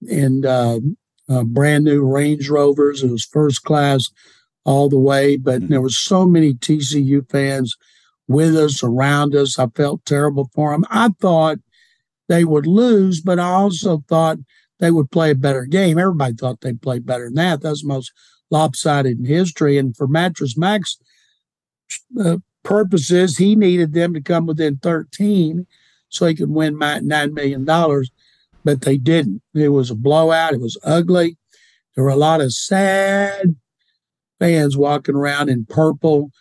and 0.09 0.45
uh, 0.45 0.79
uh, 1.27 1.43
brand 1.43 1.83
new 1.83 2.05
Range 2.05 2.49
Rovers. 2.49 3.03
It 3.03 3.12
was 3.12 3.25
first 3.25 3.63
class 3.63 4.09
all 4.63 4.88
the 4.88 4.97
way, 4.97 5.35
but 5.35 5.67
there 5.67 5.81
were 5.81 5.89
so 5.89 6.25
many 6.25 6.53
TCU 6.53 7.29
fans 7.29 7.75
with 8.29 8.55
us, 8.55 8.81
around 8.81 9.35
us. 9.35 9.59
I 9.59 9.67
felt 9.75 10.05
terrible 10.05 10.49
for 10.55 10.71
them. 10.71 10.85
I 10.89 11.09
thought 11.19 11.57
they 12.29 12.45
would 12.45 12.65
lose, 12.65 13.19
but 13.19 13.38
I 13.38 13.49
also 13.49 14.01
thought 14.07 14.38
they 14.79 14.91
would 14.91 15.11
play 15.11 15.31
a 15.31 15.35
better 15.35 15.65
game. 15.65 15.97
Everybody 15.97 16.33
thought 16.33 16.61
they'd 16.61 16.81
play 16.81 16.99
better 16.99 17.25
than 17.25 17.35
that. 17.35 17.61
That's 17.61 17.81
the 17.81 17.87
most 17.87 18.11
lopsided 18.49 19.19
in 19.19 19.25
history. 19.25 19.77
And 19.77 19.95
for 19.95 20.07
Mattress 20.07 20.57
Mack 20.57 20.81
uh, 22.19 22.37
purposes, 22.63 23.37
he 23.37 23.55
needed 23.55 23.93
them 23.93 24.13
to 24.13 24.21
come 24.21 24.45
within 24.45 24.77
13 24.77 25.67
so 26.09 26.25
he 26.25 26.35
could 26.35 26.49
win 26.49 26.75
$9 26.75 27.33
million, 27.33 27.65
but 28.63 28.81
they 28.81 28.97
didn't. 28.97 29.41
It 29.53 29.69
was 29.69 29.91
a 29.91 29.95
blowout. 29.95 30.53
It 30.53 30.61
was 30.61 30.77
ugly. 30.83 31.37
There 31.95 32.03
were 32.03 32.09
a 32.09 32.15
lot 32.15 32.41
of 32.41 32.53
sad 32.53 33.55
fans 34.39 34.75
walking 34.75 35.15
around 35.15 35.49
in 35.49 35.65
purple 35.65 36.31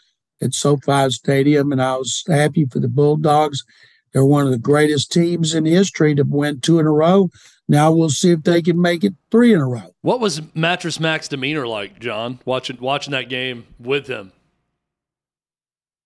at 0.40 0.54
SoFi 0.54 1.10
Stadium, 1.10 1.72
and 1.72 1.82
I 1.82 1.96
was 1.96 2.22
happy 2.26 2.64
for 2.64 2.78
the 2.78 2.88
Bulldogs. 2.88 3.64
They're 4.12 4.24
one 4.24 4.46
of 4.46 4.50
the 4.50 4.58
greatest 4.58 5.12
teams 5.12 5.54
in 5.54 5.64
history 5.64 6.14
to 6.14 6.22
win 6.22 6.60
two 6.60 6.78
in 6.78 6.86
a 6.86 6.92
row. 6.92 7.30
Now 7.68 7.92
we'll 7.92 8.08
see 8.08 8.30
if 8.30 8.42
they 8.42 8.62
can 8.62 8.80
make 8.80 9.04
it 9.04 9.14
three 9.30 9.52
in 9.52 9.60
a 9.60 9.66
row. 9.66 9.94
What 10.00 10.20
was 10.20 10.40
Mattress 10.54 10.98
Mack's 10.98 11.28
demeanor 11.28 11.66
like, 11.66 11.98
John? 12.00 12.40
Watching 12.44 12.78
watching 12.80 13.12
that 13.12 13.28
game 13.28 13.66
with 13.78 14.06
him. 14.06 14.32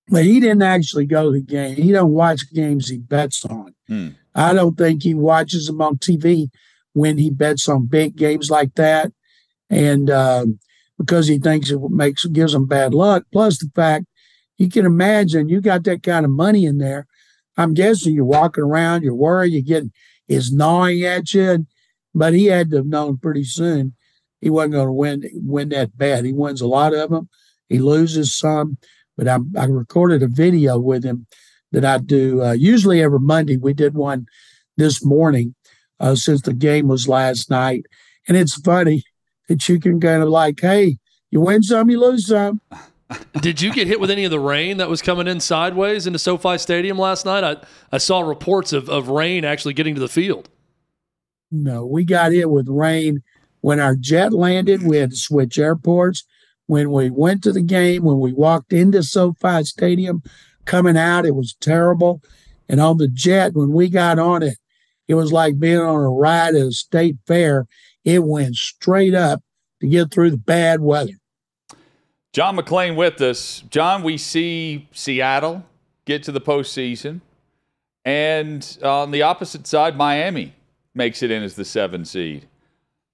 But 0.09 0.25
he 0.25 0.41
didn't 0.41 0.62
actually 0.62 1.07
go 1.07 1.27
to 1.27 1.31
the 1.31 1.41
game. 1.41 1.77
He 1.77 1.93
don't 1.93 2.12
watch 2.12 2.43
games 2.53 2.88
he 2.88 2.99
bets 2.99 3.45
on. 3.45 3.75
Hmm. 3.87 4.09
I 4.35 4.53
don't 4.53 4.77
think 4.77 5.03
he 5.03 5.15
watches 5.15 5.67
them 5.67 5.81
on 5.81 5.99
TV 5.99 6.51
when 6.93 7.19
he 7.19 7.31
bets 7.31 7.69
on 7.69 7.87
big 7.87 8.17
games 8.17 8.51
like 8.51 8.75
that, 8.75 9.12
and 9.71 10.11
uh, 10.11 10.47
because 10.99 11.29
he 11.29 11.38
thinks 11.38 11.71
it 11.71 11.81
makes 11.91 12.25
gives 12.27 12.55
him 12.55 12.67
bad 12.67 12.93
luck. 12.93 13.25
Plus 13.33 13.59
the 13.59 13.71
fact 13.75 14.07
you 14.59 14.69
can 14.69 14.85
imagine 14.87 15.49
you 15.49 15.61
got 15.61 15.85
that 15.85 16.03
kind 16.03 16.25
of 16.25 16.31
money 16.31 16.65
in 16.65 16.79
there. 16.79 17.07
I'm 17.57 17.75
guessing 17.75 18.15
you're 18.15 18.25
walking 18.25 18.65
around, 18.65 19.03
you're 19.03 19.15
worried, 19.15 19.53
you're 19.53 19.62
getting 19.62 19.93
is 20.29 20.53
gnawing 20.53 21.05
at 21.05 21.35
you. 21.35 21.67
But 22.15 22.35
he 22.35 22.47
had 22.47 22.71
to 22.71 22.77
have 22.77 22.87
known 22.87 23.17
pretty 23.19 23.45
soon 23.45 23.95
he 24.43 24.51
wasn't 24.51 24.75
going 24.75 24.87
to 24.88 24.93
win 24.93 25.23
win 25.35 25.71
that 25.71 25.97
bad. 25.97 26.25
He 26.25 26.33
wins 26.33 26.61
a 26.61 26.67
lot 26.67 26.93
of 26.93 27.11
them, 27.11 27.29
he 27.69 27.79
loses 27.79 28.35
some. 28.35 28.77
But 29.17 29.29
I, 29.29 29.38
I 29.57 29.65
recorded 29.67 30.23
a 30.23 30.27
video 30.27 30.79
with 30.79 31.05
him 31.05 31.27
that 31.71 31.85
I 31.85 31.99
do 31.99 32.43
uh, 32.43 32.53
usually 32.53 33.03
every 33.03 33.21
Monday. 33.21 33.57
We 33.57 33.73
did 33.73 33.95
one 33.95 34.27
this 34.77 35.05
morning 35.05 35.55
uh, 36.01 36.17
since 36.17 36.43
the 36.43 36.55
game 36.55 36.88
was 36.88 37.09
last 37.09 37.51
night, 37.51 37.87
and 38.27 38.37
it's 38.37 38.61
funny 38.61 39.05
that 39.49 39.69
you 39.69 39.79
can 39.81 40.01
kind 40.01 40.23
of 40.23 40.29
like, 40.29 40.61
hey, 40.61 40.99
you 41.31 41.41
win 41.41 41.62
some, 41.62 41.88
you 41.88 42.01
lose 42.01 42.27
some. 42.27 42.61
Did 43.40 43.61
you 43.61 43.72
get 43.72 43.87
hit 43.87 44.01
with 44.01 44.11
any 44.11 44.25
of 44.25 44.31
the 44.31 44.40
rain 44.40 44.77
that 44.77 44.88
was 44.88 45.03
coming 45.03 45.27
in 45.27 45.40
sideways 45.40 46.07
into 46.07 46.18
SoFi 46.18 46.59
Stadium 46.59 46.98
last 46.98 47.25
night? 47.25 47.44
I, 47.44 47.57
I 47.90 47.98
saw 47.98 48.20
reports 48.20 48.72
of, 48.72 48.88
of 48.88 49.09
rain 49.09 49.44
actually 49.44 49.75
getting 49.75 49.94
to 49.94 50.01
the 50.01 50.09
field. 50.09 50.48
No, 51.51 51.85
we 51.85 52.05
got 52.05 52.33
hit 52.33 52.51
with 52.51 52.68
rain 52.68 53.22
when 53.61 53.81
our 53.81 53.94
jet 53.94 54.33
landed. 54.33 54.83
We 54.83 54.98
had 54.98 55.11
to 55.11 55.16
switch 55.16 55.59
airports. 55.59 56.25
When 56.66 56.90
we 56.90 57.11
went 57.11 57.42
to 57.42 57.53
the 57.53 57.62
game, 57.62 58.05
when 58.05 58.20
we 58.20 58.33
walked 58.33 58.72
into 58.72 59.03
SoFi 59.03 59.64
Stadium, 59.64 60.22
coming 60.64 60.96
out, 60.96 61.27
it 61.27 61.35
was 61.35 61.55
terrible. 61.61 62.22
And 62.68 62.81
on 62.81 62.96
the 62.96 63.09
jet, 63.09 63.55
when 63.55 63.72
we 63.72 63.88
got 63.88 64.18
on 64.18 64.42
it, 64.42 64.57
it 65.09 65.14
was 65.14 65.33
like 65.33 65.59
being 65.59 65.81
on 65.81 66.01
a 66.01 66.11
ride 66.11 66.55
at 66.55 66.62
a 66.62 66.72
state 66.72 67.16
fair. 67.27 67.66
It 68.05 68.25
went 68.25 68.57
straight 68.57 69.14
up 69.14 69.42
to 69.81 69.88
get 69.88 70.11
through 70.11 70.31
the 70.31 70.38
bad 70.38 70.81
weather. 70.81 71.12
John 72.33 72.57
McClain 72.57 72.97
with 72.97 73.21
us. 73.21 73.62
John, 73.68 74.03
we 74.03 74.16
see 74.16 74.88
Seattle 74.92 75.66
get 76.07 76.23
to 76.23 76.33
the 76.33 76.40
postseason, 76.40 77.21
and 78.07 78.79
on 78.83 79.11
the 79.11 79.21
opposite 79.21 79.66
side, 79.66 79.97
Miami 79.97 80.55
makes 80.95 81.23
it 81.23 81.31
in 81.31 81.42
as 81.42 81.57
the 81.57 81.64
seven 81.64 82.07
seed. 82.07 82.49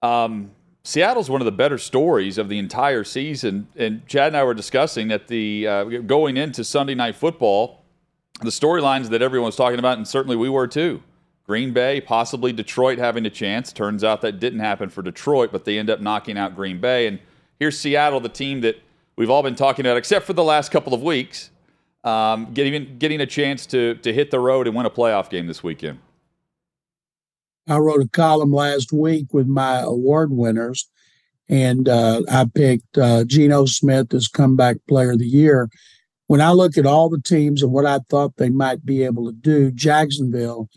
Um, 0.03 0.53
Seattle's 0.85 1.29
one 1.29 1.41
of 1.41 1.47
the 1.47 1.53
better 1.53 1.79
stories 1.79 2.39
of 2.39 2.49
the 2.49 2.59
entire 2.59 3.03
season, 3.03 3.67
and 3.77 4.07
Chad 4.07 4.29
and 4.29 4.37
I 4.37 4.45
were 4.45 4.55
discussing 4.55 5.09
that 5.09 5.27
the 5.27 5.67
uh, 5.67 5.85
going 5.85 6.37
into 6.37 6.63
Sunday 6.63 6.95
Night 6.95 7.17
Football, 7.17 7.83
the 8.41 8.51
storylines 8.51 9.09
that 9.09 9.21
everyone 9.21 9.47
was 9.47 9.57
talking 9.57 9.81
about, 9.81 9.99
and 9.99 10.07
certainly 10.07 10.37
we 10.37 10.49
were 10.49 10.69
too. 10.69 11.03
Green 11.45 11.73
Bay, 11.73 12.01
possibly 12.01 12.53
Detroit 12.53 12.99
having 12.99 13.27
a 13.27 13.31
chance. 13.31 13.73
Turns 13.73 14.05
out 14.05 14.21
that 14.21 14.39
didn't 14.39 14.61
happen 14.61 14.91
for 14.91 15.03
Detroit, 15.03 15.51
but 15.51 15.65
they 15.65 15.77
end 15.77 15.91
up 15.91 16.01
knocking 16.01 16.39
out 16.39 16.55
Green 16.55 16.79
Bay. 16.79 17.09
And 17.09 17.19
here's 17.59 17.79
Seattle, 17.79 18.21
the 18.21 18.29
team 18.29 18.61
that 18.61 18.77
we've 19.19 19.31
all 19.31 19.43
been 19.43 19.57
talking 19.57 19.85
about, 19.85 19.97
except 19.97 20.25
for 20.25 20.33
the 20.33 20.45
last 20.45 20.71
couple 20.71 20.95
of 20.95 21.03
weeks, 21.03 21.51
um, 22.05 22.55
getting 22.55 22.97
getting 22.99 23.21
a 23.21 23.27
chance 23.27 23.67
to 23.67 23.97
to 23.97 24.15
hit 24.15 24.31
the 24.31 24.41
road 24.41 24.67
and 24.67 24.75
win 24.75 24.87
a 24.87 24.91
playoff 24.91 25.29
game 25.29 25.47
this 25.47 25.63
weekend. 25.63 25.99
I 27.69 27.77
wrote 27.77 28.01
a 28.01 28.09
column 28.09 28.53
last 28.53 28.93
week 28.93 29.35
with 29.35 29.47
my 29.47 29.81
award 29.81 30.33
winners, 30.33 30.89
and 31.51 31.87
uh, 31.87 32.23
I 32.31 32.47
picked 32.55 32.97
uh, 32.97 33.25
Geno 33.25 33.67
Smith 33.67 34.15
as 34.15 34.29
comeback 34.29 34.77
player 34.89 35.13
of 35.13 35.19
the 35.19 35.27
year. 35.27 35.69
When 36.29 36.41
I 36.41 36.53
look 36.53 36.79
at 36.79 36.87
all 36.87 37.09
the 37.11 37.21
teams 37.21 37.63
and 37.63 37.73
what 37.73 37.87
I 37.87 38.01
thought 38.09 38.37
they 38.37 38.51
might 38.51 38.87
be 38.87 39.03
able 39.03 39.27
to 39.27 39.33
do, 39.33 39.71
Jacksonville 39.71 40.69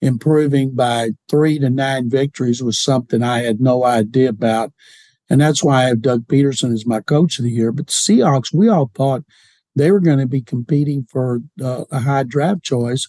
improving 0.00 0.74
by 0.74 1.10
three 1.28 1.58
to 1.58 1.70
nine 1.70 2.08
victories 2.08 2.62
was 2.62 2.78
something 2.78 3.22
I 3.22 3.40
had 3.40 3.60
no 3.60 3.84
idea 3.84 4.28
about. 4.28 4.72
And 5.30 5.40
that's 5.40 5.62
why 5.62 5.84
I 5.84 5.88
have 5.88 6.02
Doug 6.02 6.26
Pederson 6.26 6.72
as 6.72 6.86
my 6.86 7.00
coach 7.00 7.38
of 7.38 7.44
the 7.44 7.50
year. 7.50 7.72
But 7.72 7.88
the 7.88 7.92
Seahawks, 7.92 8.52
we 8.52 8.68
all 8.68 8.90
thought 8.94 9.24
they 9.76 9.90
were 9.90 10.00
going 10.00 10.18
to 10.18 10.26
be 10.26 10.42
competing 10.42 11.06
for 11.10 11.40
uh, 11.62 11.84
a 11.90 12.00
high 12.00 12.24
draft 12.24 12.62
choice 12.62 13.08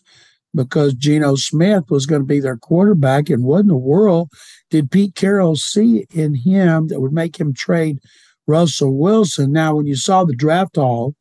because 0.54 0.94
Geno 0.94 1.36
Smith 1.36 1.86
was 1.90 2.06
going 2.06 2.22
to 2.22 2.28
be 2.28 2.40
their 2.40 2.58
quarterback. 2.58 3.30
And 3.30 3.44
what 3.44 3.60
in 3.60 3.68
the 3.68 3.76
world 3.76 4.30
did 4.70 4.92
Pete 4.92 5.16
Carroll 5.16 5.56
see 5.56 6.06
in 6.14 6.36
him 6.36 6.88
that 6.88 7.02
would 7.02 7.14
make 7.14 7.40
him 7.40 7.54
trade 7.54 8.00
Russell 8.48 8.98
Wilson? 8.98 9.52
Now, 9.52 9.76
when 9.76 9.86
you 9.86 9.96
saw 9.96 10.24
the 10.24 10.36
draft 10.36 10.76
haul 10.76 11.16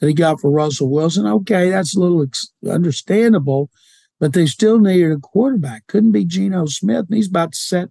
that 0.00 0.08
he 0.08 0.14
got 0.14 0.40
for 0.40 0.50
Russell 0.50 0.90
Wilson, 0.90 1.26
okay, 1.26 1.70
that's 1.70 1.96
a 1.96 2.00
little 2.00 2.22
ex- 2.22 2.52
understandable, 2.68 3.70
but 4.18 4.32
they 4.32 4.46
still 4.46 4.78
needed 4.78 5.12
a 5.12 5.18
quarterback. 5.18 5.86
Couldn't 5.86 6.12
be 6.12 6.24
Geno 6.24 6.66
Smith. 6.66 7.06
And 7.08 7.16
he's 7.16 7.28
about 7.28 7.52
to 7.52 7.58
set 7.58 7.88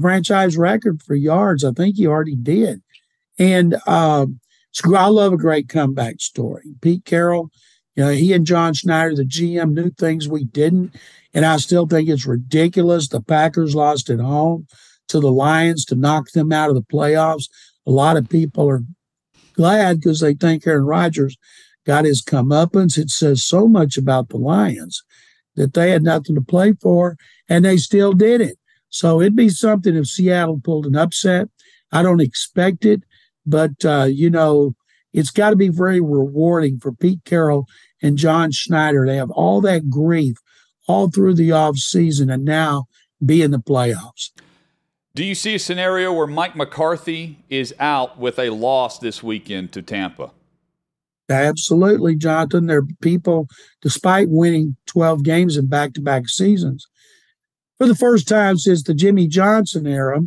franchise 0.00 0.56
record 0.56 1.02
for 1.02 1.14
yards. 1.14 1.64
I 1.64 1.72
think 1.72 1.96
he 1.96 2.06
already 2.06 2.36
did. 2.36 2.82
And 3.38 3.76
um, 3.86 4.40
so 4.72 4.94
I 4.94 5.06
love 5.06 5.32
a 5.32 5.38
great 5.38 5.68
comeback 5.68 6.20
story. 6.20 6.74
Pete 6.80 7.04
Carroll, 7.04 7.50
you 7.94 8.04
know, 8.04 8.10
he 8.10 8.32
and 8.32 8.46
John 8.46 8.74
Schneider, 8.74 9.14
the 9.14 9.24
GM, 9.24 9.72
knew 9.72 9.90
things 9.90 10.28
we 10.28 10.44
didn't. 10.44 10.94
And 11.32 11.44
I 11.44 11.56
still 11.58 11.86
think 11.86 12.08
it's 12.08 12.26
ridiculous. 12.26 13.08
The 13.08 13.20
Packers 13.20 13.74
lost 13.74 14.10
at 14.10 14.20
home 14.20 14.66
to 15.08 15.20
the 15.20 15.32
Lions 15.32 15.84
to 15.86 15.94
knock 15.94 16.30
them 16.32 16.52
out 16.52 16.68
of 16.68 16.74
the 16.74 16.82
playoffs. 16.82 17.48
A 17.86 17.90
lot 17.90 18.16
of 18.16 18.28
people 18.28 18.68
are 18.68 18.82
glad 19.54 20.00
because 20.00 20.20
they 20.20 20.34
think 20.34 20.66
Aaron 20.66 20.84
Rodgers 20.84 21.36
got 21.86 22.04
his 22.04 22.22
comeuppance. 22.22 22.98
It 22.98 23.10
says 23.10 23.44
so 23.44 23.68
much 23.68 23.96
about 23.96 24.28
the 24.28 24.38
Lions 24.38 25.02
that 25.54 25.74
they 25.74 25.90
had 25.90 26.02
nothing 26.02 26.34
to 26.34 26.42
play 26.42 26.74
for, 26.74 27.16
and 27.48 27.64
they 27.64 27.76
still 27.76 28.12
did 28.12 28.40
it. 28.40 28.58
So 28.96 29.20
it'd 29.20 29.36
be 29.36 29.50
something 29.50 29.94
if 29.94 30.06
Seattle 30.06 30.58
pulled 30.58 30.86
an 30.86 30.96
upset. 30.96 31.50
I 31.92 32.02
don't 32.02 32.22
expect 32.22 32.86
it, 32.86 33.02
but 33.44 33.84
uh, 33.84 34.06
you 34.08 34.30
know, 34.30 34.74
it's 35.12 35.30
got 35.30 35.50
to 35.50 35.56
be 35.56 35.68
very 35.68 36.00
rewarding 36.00 36.78
for 36.78 36.92
Pete 36.92 37.20
Carroll 37.26 37.66
and 38.02 38.16
John 38.16 38.52
Schneider 38.52 39.04
to 39.04 39.14
have 39.14 39.30
all 39.30 39.60
that 39.60 39.90
grief 39.90 40.38
all 40.88 41.10
through 41.10 41.34
the 41.34 41.52
off 41.52 41.76
season 41.76 42.30
and 42.30 42.42
now 42.42 42.86
be 43.24 43.42
in 43.42 43.50
the 43.50 43.58
playoffs. 43.58 44.30
Do 45.14 45.24
you 45.24 45.34
see 45.34 45.56
a 45.56 45.58
scenario 45.58 46.10
where 46.10 46.26
Mike 46.26 46.56
McCarthy 46.56 47.44
is 47.50 47.74
out 47.78 48.18
with 48.18 48.38
a 48.38 48.48
loss 48.48 48.98
this 48.98 49.22
weekend 49.22 49.72
to 49.72 49.82
Tampa? 49.82 50.30
Absolutely, 51.28 52.16
Jonathan. 52.16 52.64
There 52.64 52.78
are 52.78 52.86
people, 53.02 53.46
despite 53.82 54.30
winning 54.30 54.76
12 54.86 55.22
games 55.22 55.58
in 55.58 55.66
back 55.66 55.92
to 55.94 56.00
back 56.00 56.28
seasons, 56.28 56.86
for 57.78 57.86
the 57.86 57.94
first 57.94 58.28
time 58.28 58.56
since 58.58 58.82
the 58.82 58.94
Jimmy 58.94 59.26
Johnson 59.26 59.86
era, 59.86 60.20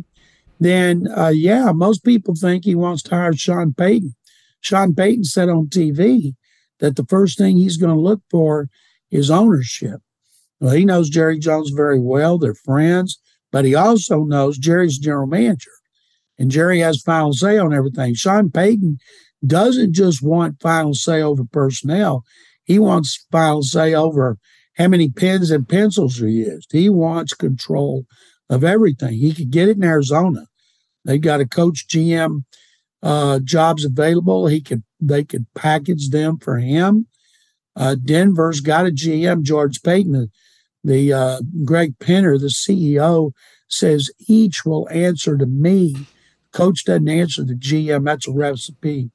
then 0.58 1.08
uh, 1.16 1.32
yeah, 1.34 1.72
most 1.72 2.04
people 2.04 2.34
think 2.34 2.64
he 2.64 2.74
wants 2.74 3.02
to 3.04 3.14
hire 3.14 3.32
Sean 3.32 3.72
Payton. 3.72 4.14
Sean 4.60 4.94
Payton 4.94 5.24
said 5.24 5.48
on 5.48 5.66
TV 5.66 6.34
that 6.80 6.96
the 6.96 7.06
first 7.06 7.38
thing 7.38 7.56
he's 7.56 7.76
going 7.76 7.94
to 7.94 8.00
look 8.00 8.20
for 8.30 8.68
is 9.10 9.30
ownership. 9.30 10.00
Well, 10.60 10.74
he 10.74 10.84
knows 10.84 11.08
Jerry 11.08 11.38
Jones 11.38 11.70
very 11.70 11.98
well. 11.98 12.38
They're 12.38 12.54
friends, 12.54 13.18
but 13.50 13.64
he 13.64 13.74
also 13.74 14.24
knows 14.24 14.58
Jerry's 14.58 14.98
general 14.98 15.26
manager. 15.26 15.70
And 16.38 16.50
Jerry 16.50 16.80
has 16.80 17.02
final 17.02 17.32
say 17.32 17.58
on 17.58 17.72
everything. 17.72 18.14
Sean 18.14 18.50
Payton 18.50 18.98
doesn't 19.46 19.94
just 19.94 20.22
want 20.22 20.60
final 20.60 20.94
say 20.94 21.22
over 21.22 21.44
personnel, 21.44 22.24
he 22.64 22.78
wants 22.78 23.26
final 23.32 23.62
say 23.62 23.94
over 23.94 24.38
how 24.80 24.88
many 24.88 25.10
pens 25.10 25.50
and 25.50 25.68
pencils 25.68 26.22
are 26.22 26.28
used. 26.28 26.72
He 26.72 26.88
wants 26.88 27.34
control 27.34 28.06
of 28.48 28.64
everything. 28.64 29.12
He 29.12 29.34
could 29.34 29.50
get 29.50 29.68
it 29.68 29.76
in 29.76 29.84
Arizona. 29.84 30.46
They 31.04 31.18
got 31.18 31.40
a 31.40 31.46
coach 31.46 31.86
GM 31.86 32.44
uh, 33.02 33.40
jobs 33.40 33.84
available. 33.84 34.46
He 34.46 34.62
could 34.62 34.82
they 34.98 35.22
could 35.24 35.46
package 35.54 36.08
them 36.08 36.38
for 36.38 36.58
him. 36.58 37.06
Uh, 37.76 37.94
Denver's 37.94 38.60
got 38.60 38.86
a 38.86 38.90
GM, 38.90 39.42
George 39.42 39.82
Paton. 39.82 40.30
The 40.82 41.12
uh, 41.12 41.40
Greg 41.62 41.98
Penner, 41.98 42.40
the 42.40 42.46
CEO, 42.46 43.32
says 43.68 44.10
each 44.28 44.64
will 44.64 44.88
answer 44.90 45.36
to 45.36 45.46
me. 45.46 46.06
Coach 46.52 46.86
doesn't 46.86 47.08
answer 47.08 47.44
the 47.44 47.54
GM. 47.54 48.06
That's 48.06 48.26
a 48.26 48.32
recipe 48.32 49.10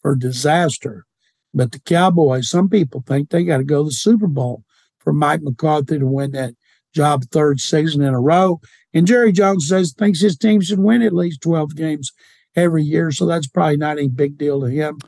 for 0.00 0.14
disaster. 0.14 1.06
But 1.52 1.72
the 1.72 1.80
Cowboys, 1.80 2.48
some 2.48 2.68
people 2.68 3.02
think 3.04 3.30
they 3.30 3.42
got 3.42 3.56
to 3.56 3.64
go 3.64 3.82
to 3.82 3.88
the 3.88 3.90
Super 3.90 4.28
Bowl 4.28 4.62
for 5.08 5.14
Mike 5.14 5.40
McCarthy 5.40 5.98
to 5.98 6.06
win 6.06 6.32
that 6.32 6.52
job 6.94 7.24
third 7.32 7.60
season 7.60 8.02
in 8.02 8.12
a 8.12 8.20
row. 8.20 8.60
And 8.92 9.06
Jerry 9.06 9.32
Jones 9.32 9.66
says 9.66 9.94
thinks 9.96 10.20
his 10.20 10.36
team 10.36 10.60
should 10.60 10.80
win 10.80 11.00
at 11.00 11.14
least 11.14 11.40
12 11.40 11.74
games 11.74 12.12
every 12.54 12.82
year. 12.82 13.10
So 13.10 13.24
that's 13.24 13.46
probably 13.46 13.78
not 13.78 13.96
any 13.96 14.08
big 14.08 14.36
deal 14.36 14.60
to 14.60 14.66
him. 14.66 14.98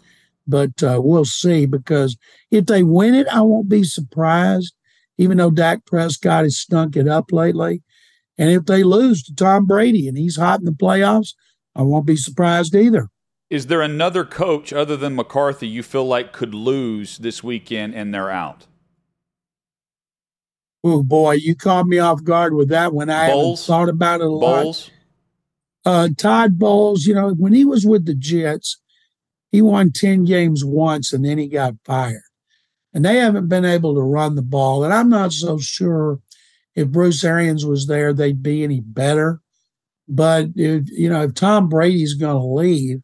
But 0.46 0.82
uh, 0.82 1.02
we'll 1.04 1.26
see 1.26 1.66
because 1.66 2.16
if 2.50 2.64
they 2.64 2.82
win 2.82 3.14
it, 3.14 3.26
I 3.28 3.42
won't 3.42 3.68
be 3.68 3.84
surprised, 3.84 4.72
even 5.18 5.36
though 5.36 5.50
Dak 5.50 5.84
Prescott 5.84 6.44
has 6.44 6.56
stunk 6.56 6.96
it 6.96 7.06
up 7.06 7.30
lately. 7.30 7.82
And 8.38 8.48
if 8.48 8.64
they 8.64 8.82
lose 8.82 9.22
to 9.24 9.34
Tom 9.34 9.66
Brady 9.66 10.08
and 10.08 10.16
he's 10.16 10.38
hot 10.38 10.60
in 10.60 10.64
the 10.64 10.72
playoffs, 10.72 11.34
I 11.76 11.82
won't 11.82 12.06
be 12.06 12.16
surprised 12.16 12.74
either. 12.74 13.08
Is 13.50 13.66
there 13.66 13.82
another 13.82 14.24
coach 14.24 14.72
other 14.72 14.96
than 14.96 15.14
McCarthy 15.14 15.68
you 15.68 15.82
feel 15.82 16.06
like 16.06 16.32
could 16.32 16.54
lose 16.54 17.18
this 17.18 17.44
weekend 17.44 17.94
and 17.94 18.14
they're 18.14 18.30
out? 18.30 18.66
Oh 20.82 21.02
boy, 21.02 21.32
you 21.32 21.54
caught 21.54 21.86
me 21.86 21.98
off 21.98 22.24
guard 22.24 22.54
with 22.54 22.68
that 22.70 22.92
one. 22.94 23.10
I 23.10 23.28
Bowles? 23.28 23.60
haven't 23.66 23.66
thought 23.66 23.88
about 23.90 24.20
it 24.20 24.26
a 24.26 24.30
lot. 24.30 24.62
Bowles? 24.62 24.90
Uh, 25.84 26.08
Todd 26.16 26.58
Bowles, 26.58 27.06
you 27.06 27.14
know, 27.14 27.30
when 27.30 27.52
he 27.52 27.64
was 27.64 27.86
with 27.86 28.06
the 28.06 28.14
Jets, 28.14 28.80
he 29.50 29.60
won 29.62 29.92
10 29.92 30.24
games 30.24 30.64
once 30.64 31.12
and 31.12 31.24
then 31.24 31.38
he 31.38 31.48
got 31.48 31.74
fired. 31.84 32.22
And 32.92 33.04
they 33.04 33.16
haven't 33.16 33.48
been 33.48 33.64
able 33.64 33.94
to 33.94 34.00
run 34.02 34.34
the 34.34 34.42
ball. 34.42 34.84
And 34.84 34.92
I'm 34.92 35.08
not 35.08 35.32
so 35.32 35.58
sure 35.58 36.20
if 36.74 36.88
Bruce 36.88 37.22
Arians 37.24 37.64
was 37.64 37.86
there, 37.86 38.12
they'd 38.12 38.42
be 38.42 38.62
any 38.64 38.80
better. 38.80 39.40
But 40.08 40.48
if, 40.56 40.90
you 40.90 41.08
know, 41.08 41.22
if 41.22 41.34
Tom 41.34 41.68
Brady's 41.68 42.14
going 42.14 42.36
to 42.36 42.44
leave, 42.44 42.98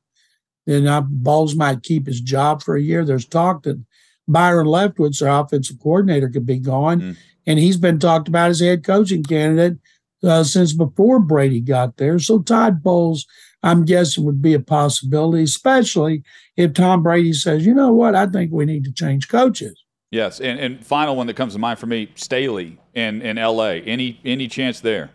then 0.66 0.86
uh, 0.86 1.02
Bowles 1.02 1.54
might 1.54 1.82
keep 1.84 2.06
his 2.06 2.20
job 2.20 2.62
for 2.62 2.74
a 2.76 2.82
year. 2.82 3.04
There's 3.04 3.26
talk 3.26 3.62
that 3.62 3.82
Byron 4.26 4.66
Leftwich, 4.66 5.20
their 5.20 5.28
offensive 5.30 5.78
coordinator, 5.80 6.28
could 6.28 6.46
be 6.46 6.58
gone, 6.58 7.00
Mm. 7.00 7.16
And 7.46 7.58
he's 7.58 7.76
been 7.76 7.98
talked 7.98 8.28
about 8.28 8.50
as 8.50 8.60
a 8.60 8.66
head 8.66 8.84
coaching 8.84 9.22
candidate 9.22 9.78
uh, 10.22 10.42
since 10.44 10.72
before 10.72 11.20
Brady 11.20 11.60
got 11.60 11.96
there. 11.96 12.18
So 12.18 12.40
Todd 12.40 12.82
Bowles, 12.82 13.26
I'm 13.62 13.84
guessing, 13.84 14.24
would 14.24 14.42
be 14.42 14.54
a 14.54 14.60
possibility, 14.60 15.44
especially 15.44 16.22
if 16.56 16.74
Tom 16.74 17.02
Brady 17.02 17.32
says, 17.32 17.64
"You 17.64 17.74
know 17.74 17.92
what? 17.92 18.14
I 18.14 18.26
think 18.26 18.52
we 18.52 18.64
need 18.64 18.84
to 18.84 18.92
change 18.92 19.28
coaches." 19.28 19.82
Yes, 20.10 20.40
and, 20.40 20.58
and 20.58 20.84
final 20.84 21.16
one 21.16 21.26
that 21.26 21.34
comes 21.34 21.54
to 21.54 21.58
mind 21.58 21.78
for 21.78 21.86
me, 21.86 22.10
Staley 22.14 22.78
in, 22.94 23.22
in 23.22 23.38
L.A. 23.38 23.80
Any 23.82 24.20
any 24.24 24.48
chance 24.48 24.80
there? 24.80 25.10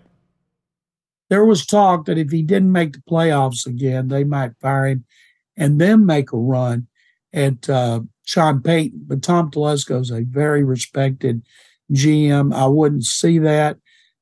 There 1.29 1.45
was 1.45 1.65
talk 1.65 2.05
that 2.05 2.17
if 2.17 2.29
he 2.29 2.43
didn't 2.43 2.73
make 2.73 2.93
the 2.93 3.03
playoffs 3.09 3.65
again, 3.65 4.09
they 4.09 4.25
might 4.25 4.51
fire 4.59 4.87
him 4.87 5.05
and 5.55 5.79
then 5.79 6.05
make 6.05 6.33
a 6.33 6.37
run 6.37 6.87
at 7.33 7.69
uh, 7.69 8.01
Sean 8.25 8.61
Payton. 8.61 9.05
But 9.07 9.23
Tom 9.23 9.49
Telesco 9.49 10.01
is 10.01 10.11
a 10.11 10.23
very 10.23 10.63
respected 10.63 11.43
GM. 11.91 12.54
I 12.54 12.65
wouldn't 12.67 13.06
see 13.06 13.39
that. 13.39 13.77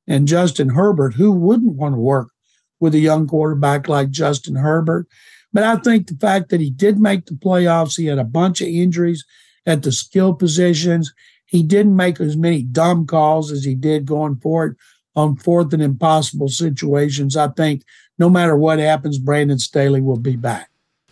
And 0.08 0.28
Justin 0.28 0.70
Herbert, 0.70 1.14
who 1.16 1.32
wouldn't 1.32 1.76
want 1.76 1.94
to 1.96 2.00
work 2.00 2.30
with 2.80 2.96
a 2.96 3.00
young 3.00 3.28
quarterback 3.28 3.88
like 3.88 4.10
Justin 4.10 4.56
Herbert? 4.56 5.08
But 5.54 5.64
I 5.64 5.78
think 5.78 6.08
the 6.08 6.16
fact 6.16 6.50
that 6.50 6.62
he 6.62 6.70
did 6.70 7.00
make 7.00 7.26
the 7.26 7.34
playoffs, 7.34 7.98
he 7.98 8.06
had 8.06 8.20
a 8.20 8.24
bunch 8.24 8.62
of 8.62 8.68
injuries 8.68 9.26
at 9.66 9.84
the 9.84 9.92
skill 9.92 10.34
positions. 10.34 11.14
He 11.46 11.64
didn't 11.64 11.96
make 11.96 12.20
as 12.20 12.38
many 12.38 12.62
dumb 12.64 13.08
calls 13.08 13.52
as 13.52 13.64
he 13.64 13.76
did 13.76 14.06
going 14.06 14.38
forward 14.38 14.78
on 15.16 15.36
fourth 15.36 15.74
and 15.74 15.82
impossible 15.82 16.50
situations. 16.50 17.36
I 17.36 17.48
think 17.50 17.84
no 18.18 18.30
matter 18.30 18.56
what 18.56 18.80
happens, 18.80 19.18
Brandon 19.18 19.60
Staley 19.60 20.02
will 20.02 20.20
be 20.20 20.36
back. 20.36 20.70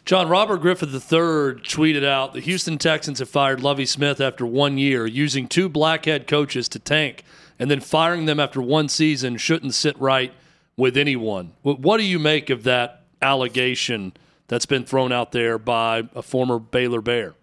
John 0.07 0.29
Robert 0.29 0.61
Griffin 0.61 0.87
III 0.87 1.59
tweeted 1.67 2.05
out 2.05 2.31
the 2.31 2.39
Houston 2.39 2.77
Texans 2.77 3.19
have 3.19 3.27
fired 3.27 3.59
Lovie 3.59 3.85
Smith 3.85 4.21
after 4.21 4.45
one 4.45 4.77
year, 4.77 5.05
using 5.05 5.49
two 5.49 5.67
black 5.67 6.05
head 6.05 6.27
coaches 6.27 6.69
to 6.69 6.79
tank, 6.79 7.25
and 7.59 7.69
then 7.69 7.81
firing 7.81 8.23
them 8.23 8.39
after 8.39 8.61
one 8.61 8.87
season 8.87 9.35
shouldn't 9.35 9.73
sit 9.73 9.99
right 9.99 10.31
with 10.77 10.95
anyone. 10.95 11.51
What 11.61 11.97
do 11.97 12.05
you 12.05 12.19
make 12.19 12.49
of 12.49 12.63
that 12.63 13.03
allegation 13.21 14.13
that's 14.47 14.65
been 14.65 14.85
thrown 14.85 15.11
out 15.11 15.33
there 15.33 15.57
by 15.57 16.03
a 16.15 16.21
former 16.21 16.57
Baylor 16.57 17.01
Bear? 17.01 17.33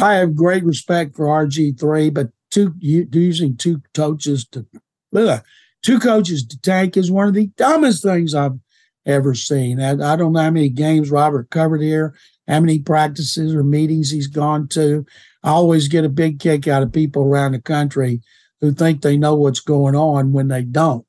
I 0.00 0.14
have 0.14 0.36
great 0.36 0.62
respect 0.62 1.16
for 1.16 1.26
RG3, 1.26 2.14
but 2.14 2.28
two 2.52 2.72
using 2.78 3.56
two 3.56 3.82
coaches 3.94 4.46
to 4.52 4.64
two 5.82 5.98
coaches 5.98 6.46
to 6.46 6.60
tank 6.60 6.96
is 6.96 7.10
one 7.10 7.26
of 7.26 7.34
the 7.34 7.48
dumbest 7.56 8.04
things 8.04 8.32
I've 8.32 8.60
ever 9.06 9.34
seen. 9.34 9.80
I, 9.80 9.90
I 9.90 10.16
don't 10.16 10.32
know 10.32 10.40
how 10.40 10.50
many 10.50 10.68
games 10.68 11.10
Robert 11.10 11.50
covered 11.50 11.82
here, 11.82 12.14
how 12.48 12.60
many 12.60 12.78
practices 12.78 13.54
or 13.54 13.62
meetings 13.62 14.10
he's 14.10 14.26
gone 14.26 14.68
to. 14.68 15.04
I 15.42 15.50
always 15.50 15.88
get 15.88 16.04
a 16.04 16.08
big 16.08 16.40
kick 16.40 16.66
out 16.66 16.82
of 16.82 16.92
people 16.92 17.22
around 17.24 17.52
the 17.52 17.60
country 17.60 18.22
who 18.60 18.72
think 18.72 19.02
they 19.02 19.16
know 19.16 19.34
what's 19.34 19.60
going 19.60 19.94
on 19.94 20.32
when 20.32 20.48
they 20.48 20.62
don't. 20.62 21.06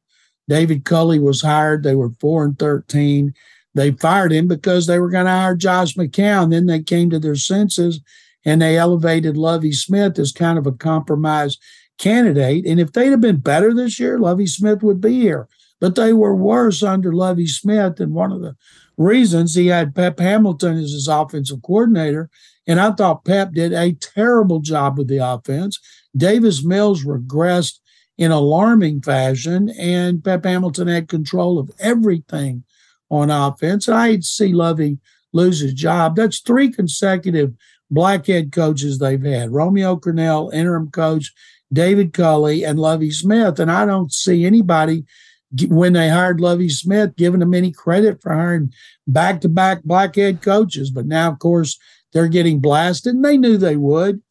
David 0.47 0.85
Culley 0.85 1.19
was 1.19 1.41
hired. 1.41 1.83
They 1.83 1.95
were 1.95 2.11
four 2.19 2.43
and 2.45 2.59
thirteen. 2.59 3.33
They 3.73 3.91
fired 3.91 4.31
him 4.31 4.47
because 4.47 4.87
they 4.87 4.99
were 4.99 5.09
going 5.09 5.25
to 5.25 5.31
hire 5.31 5.55
Josh 5.55 5.95
McCown. 5.95 6.51
Then 6.51 6.65
they 6.65 6.81
came 6.81 7.09
to 7.09 7.19
their 7.19 7.35
senses 7.35 7.99
and 8.45 8.61
they 8.61 8.77
elevated 8.77 9.35
Lovie 9.35 9.73
Smith 9.73 10.17
as 10.19 10.31
kind 10.31 10.57
of 10.57 10.67
a 10.67 10.71
compromise 10.71 11.57
candidate. 11.97 12.65
And 12.65 12.79
if 12.79 12.91
they'd 12.91 13.09
have 13.09 13.21
been 13.21 13.37
better 13.37 13.73
this 13.73 13.99
year, 13.99 14.19
Lovie 14.19 14.47
Smith 14.47 14.83
would 14.83 15.01
be 15.01 15.19
here. 15.19 15.47
But 15.81 15.95
they 15.95 16.13
were 16.13 16.35
worse 16.35 16.81
under 16.83 17.13
Lovie 17.13 17.47
Smith. 17.47 17.99
And 17.99 18.13
one 18.13 18.31
of 18.31 18.41
the 18.41 18.55
reasons 18.97 19.55
he 19.55 19.67
had 19.67 19.95
Pep 19.95 20.19
Hamilton 20.19 20.77
as 20.77 20.91
his 20.91 21.07
offensive 21.07 21.61
coordinator. 21.61 22.29
And 22.67 22.79
I 22.79 22.91
thought 22.91 23.25
Pep 23.25 23.53
did 23.53 23.73
a 23.73 23.93
terrible 23.93 24.59
job 24.59 24.97
with 24.97 25.07
the 25.07 25.17
offense. 25.17 25.79
Davis 26.15 26.63
Mills 26.63 27.03
regressed 27.03 27.79
in 28.17 28.31
alarming 28.31 29.01
fashion, 29.01 29.69
and 29.77 30.23
Pep 30.23 30.45
Hamilton 30.45 30.87
had 30.87 31.09
control 31.09 31.59
of 31.59 31.69
everything 31.79 32.63
on 33.09 33.29
offense. 33.29 33.89
I 33.89 34.11
hate 34.11 34.21
to 34.21 34.27
see 34.27 34.53
Lovie 34.53 34.99
lose 35.33 35.59
his 35.59 35.73
job. 35.73 36.15
That's 36.15 36.39
three 36.39 36.71
consecutive 36.71 37.53
black 37.91 38.25
head 38.25 38.51
coaches 38.51 38.97
they've 38.97 39.21
had 39.21 39.51
Romeo 39.51 39.97
Crennel, 39.97 40.53
interim 40.53 40.89
coach, 40.89 41.33
David 41.71 42.13
Culley, 42.13 42.63
and 42.63 42.79
Lovie 42.79 43.11
Smith. 43.11 43.59
And 43.59 43.69
I 43.69 43.85
don't 43.85 44.11
see 44.13 44.45
anybody 44.45 45.05
when 45.67 45.93
they 45.93 46.09
hired 46.09 46.41
Lovie 46.41 46.69
Smith 46.69 47.15
giving 47.15 47.39
them 47.39 47.53
any 47.53 47.71
credit 47.71 48.21
for 48.21 48.33
hiring 48.33 48.73
back 49.07 49.41
to 49.41 49.49
back 49.49 49.83
black 49.83 50.15
head 50.15 50.41
coaches. 50.41 50.89
But 50.91 51.05
now, 51.05 51.31
of 51.31 51.39
course, 51.39 51.77
they're 52.13 52.27
getting 52.27 52.59
blasted, 52.59 53.15
and 53.15 53.25
they 53.25 53.37
knew 53.37 53.57
they 53.57 53.75
would. 53.75 54.21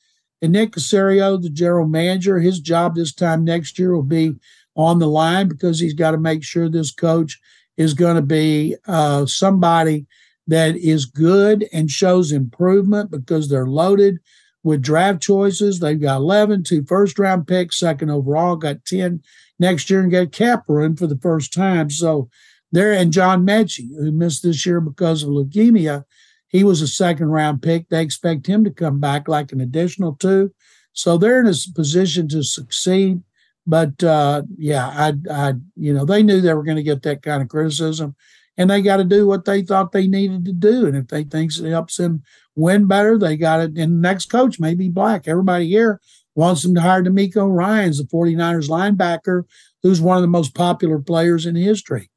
And 0.42 0.52
Nick 0.52 0.72
Caserio, 0.72 1.40
the 1.40 1.50
general 1.50 1.87
manager, 1.87 2.38
his 2.38 2.60
job 2.60 2.94
this 2.94 3.14
time 3.14 3.44
next 3.44 3.78
year 3.78 3.94
will 3.94 4.02
be 4.02 4.34
on 4.76 4.98
the 4.98 5.08
line 5.08 5.48
because 5.48 5.80
he's 5.80 5.94
got 5.94 6.10
to 6.10 6.18
make 6.18 6.42
sure 6.42 6.68
this 6.68 6.90
coach 6.90 7.40
is 7.76 7.94
going 7.94 8.16
to 8.16 8.22
be 8.22 8.76
uh, 8.87 9.26
somebody 9.26 10.06
that 10.46 10.76
is 10.76 11.06
good 11.06 11.66
and 11.72 11.90
shows 11.90 12.32
improvement 12.32 13.10
because 13.10 13.48
they're 13.48 13.66
loaded 13.66 14.18
with 14.64 14.83
draft 14.83 15.22
choices. 15.22 15.79
They've 15.79 16.00
got 16.00 16.16
11, 16.16 16.64
two 16.64 16.85
first 16.85 17.18
round 17.18 17.46
picks, 17.46 17.79
second 17.79 18.11
overall, 18.11 18.57
got 18.57 18.85
10 18.85 19.22
next 19.61 19.88
year, 19.88 20.00
and 20.00 20.11
got 20.11 20.68
room 20.68 20.96
for 20.96 21.07
the 21.07 21.18
first 21.18 21.53
time. 21.53 21.90
So 21.90 22.29
there, 22.72 22.92
and 22.92 23.12
John 23.12 23.46
Metchie, 23.46 23.94
who 23.96 24.11
missed 24.11 24.42
this 24.42 24.66
year 24.66 24.81
because 24.81 25.22
of 25.22 25.29
leukemia, 25.29 26.05
he 26.48 26.64
was 26.64 26.83
a 26.83 26.88
second 26.88 27.29
round 27.29 27.62
pick. 27.62 27.88
They 27.88 28.03
expect 28.03 28.46
him 28.46 28.64
to 28.64 28.70
come 28.70 28.98
back 28.98 29.29
like 29.29 29.53
an 29.53 29.61
additional 29.61 30.14
two. 30.14 30.53
So 30.92 31.18
they're 31.18 31.40
in 31.40 31.46
a 31.46 31.55
position 31.74 32.29
to 32.29 32.42
succeed. 32.42 33.22
But 33.66 34.03
uh, 34.03 34.42
yeah, 34.57 34.87
I, 34.87 35.14
I, 35.31 35.55
you 35.77 35.92
know, 35.92 36.05
they 36.05 36.22
knew 36.22 36.40
they 36.40 36.55
were 36.55 36.64
going 36.64 36.77
to 36.77 36.83
get 36.83 37.03
that 37.03 37.22
kind 37.22 37.42
of 37.42 37.48
criticism, 37.48 38.14
and 38.57 38.71
they 38.71 38.83
got 38.83 38.99
to 38.99 39.05
do 39.05 39.27
what 39.27 39.45
they 39.45 39.62
thought 39.62 39.93
they 39.93 40.07
needed 40.07 40.45
to 40.45 40.53
do. 40.53 40.87
And 40.87 40.97
if 40.97 41.09
they 41.09 41.25
think 41.25 41.53
it 41.57 41.71
helps 41.71 41.97
them 41.97 42.23
win 42.55 42.87
better, 42.87 43.19
they 43.19 43.37
got 43.37 43.61
it. 43.61 43.77
And 43.77 43.77
the 43.77 43.87
next 43.87 44.27
coach 44.27 44.61
may 44.61 44.75
be 44.75 44.88
black. 44.88 45.27
Everybody 45.27 45.69
here 45.69 46.01
wants 46.35 46.62
them 46.62 46.75
to 46.75 46.81
hire 46.81 47.03
DeMeco 47.03 47.53
Ryans, 47.55 47.99
the 47.99 48.05
49ers 48.05 48.69
linebacker, 48.69 49.45
who's 49.83 50.01
one 50.01 50.17
of 50.17 50.23
the 50.23 50.29
most 50.29 50.55
popular 50.55 50.99
players 50.99 51.47
in 51.47 51.55
history. 51.57 52.11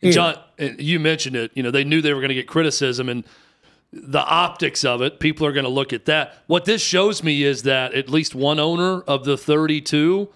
Here. 0.00 0.12
John, 0.12 0.36
you 0.58 0.98
mentioned 0.98 1.36
it. 1.36 1.50
You 1.54 1.62
know, 1.62 1.70
they 1.70 1.84
knew 1.84 2.00
they 2.00 2.14
were 2.14 2.20
going 2.20 2.30
to 2.30 2.34
get 2.34 2.48
criticism, 2.48 3.08
and 3.08 3.24
the 3.92 4.24
optics 4.24 4.84
of 4.84 5.02
it, 5.02 5.20
people 5.20 5.46
are 5.46 5.52
going 5.52 5.64
to 5.64 5.70
look 5.70 5.92
at 5.92 6.06
that. 6.06 6.42
What 6.46 6.64
this 6.64 6.80
shows 6.80 7.22
me 7.22 7.42
is 7.42 7.64
that 7.64 7.92
at 7.92 8.08
least 8.08 8.34
one 8.34 8.58
owner 8.58 9.02
of 9.02 9.24
the 9.24 9.36
32 9.36 10.28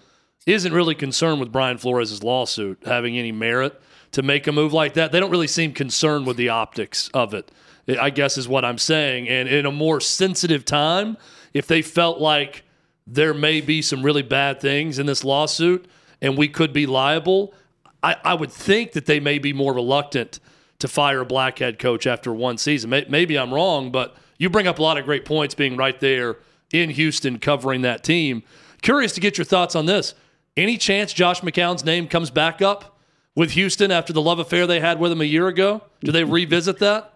isn't 0.45 0.73
really 0.73 0.93
concerned 0.93 1.39
with 1.39 1.51
Brian 1.51 1.77
Flores' 1.77 2.21
lawsuit 2.23 2.83
having 2.85 3.17
any 3.17 3.31
merit 3.31 3.81
to 4.15 4.21
make 4.21 4.47
a 4.47 4.51
move 4.53 4.71
like 4.71 4.93
that. 4.93 5.11
They 5.11 5.19
don't 5.19 5.29
really 5.29 5.45
seem 5.45 5.73
concerned 5.73 6.25
with 6.25 6.37
the 6.37 6.47
optics 6.47 7.09
of 7.13 7.33
it, 7.33 7.51
I 7.99 8.09
guess 8.11 8.37
is 8.37 8.47
what 8.47 8.63
I'm 8.63 8.77
saying. 8.77 9.27
And 9.27 9.49
in 9.49 9.65
a 9.65 9.73
more 9.73 9.99
sensitive 9.99 10.63
time, 10.63 11.17
if 11.53 11.67
they 11.67 11.81
felt 11.81 12.21
like 12.21 12.63
there 13.05 13.33
may 13.33 13.59
be 13.59 13.81
some 13.81 14.01
really 14.01 14.21
bad 14.21 14.61
things 14.61 14.99
in 14.99 15.05
this 15.05 15.25
lawsuit 15.25 15.85
and 16.21 16.37
we 16.37 16.47
could 16.47 16.71
be 16.71 16.85
liable, 16.85 17.53
I, 18.01 18.15
I 18.23 18.33
would 18.35 18.53
think 18.53 18.93
that 18.93 19.05
they 19.05 19.19
may 19.19 19.37
be 19.37 19.51
more 19.51 19.73
reluctant 19.73 20.39
to 20.79 20.87
fire 20.87 21.19
a 21.19 21.25
black 21.25 21.59
head 21.59 21.77
coach 21.77 22.07
after 22.07 22.31
one 22.31 22.57
season. 22.57 22.89
Maybe 22.89 23.37
I'm 23.37 23.53
wrong, 23.53 23.91
but 23.91 24.15
you 24.37 24.49
bring 24.49 24.65
up 24.65 24.79
a 24.79 24.81
lot 24.81 24.97
of 24.97 25.03
great 25.03 25.25
points 25.25 25.55
being 25.55 25.75
right 25.75 25.99
there 25.99 26.37
in 26.71 26.89
Houston 26.89 27.37
covering 27.37 27.81
that 27.81 28.01
team. 28.01 28.43
Curious 28.81 29.11
to 29.11 29.19
get 29.19 29.37
your 29.37 29.43
thoughts 29.43 29.75
on 29.75 29.87
this. 29.87 30.13
Any 30.55 30.77
chance 30.77 31.11
Josh 31.11 31.41
McCown's 31.41 31.83
name 31.83 32.07
comes 32.07 32.29
back 32.29 32.61
up 32.61 32.94
with 33.35 33.51
Houston 33.51 33.91
after 33.91 34.13
the 34.13 34.21
love 34.21 34.39
affair 34.39 34.65
they 34.65 34.79
had 34.79 34.99
with 34.99 35.11
him 35.11 35.21
a 35.21 35.25
year 35.25 35.47
ago? 35.47 35.81
Do 36.01 36.11
they 36.11 36.23
revisit 36.23 36.79
that? 36.79 37.13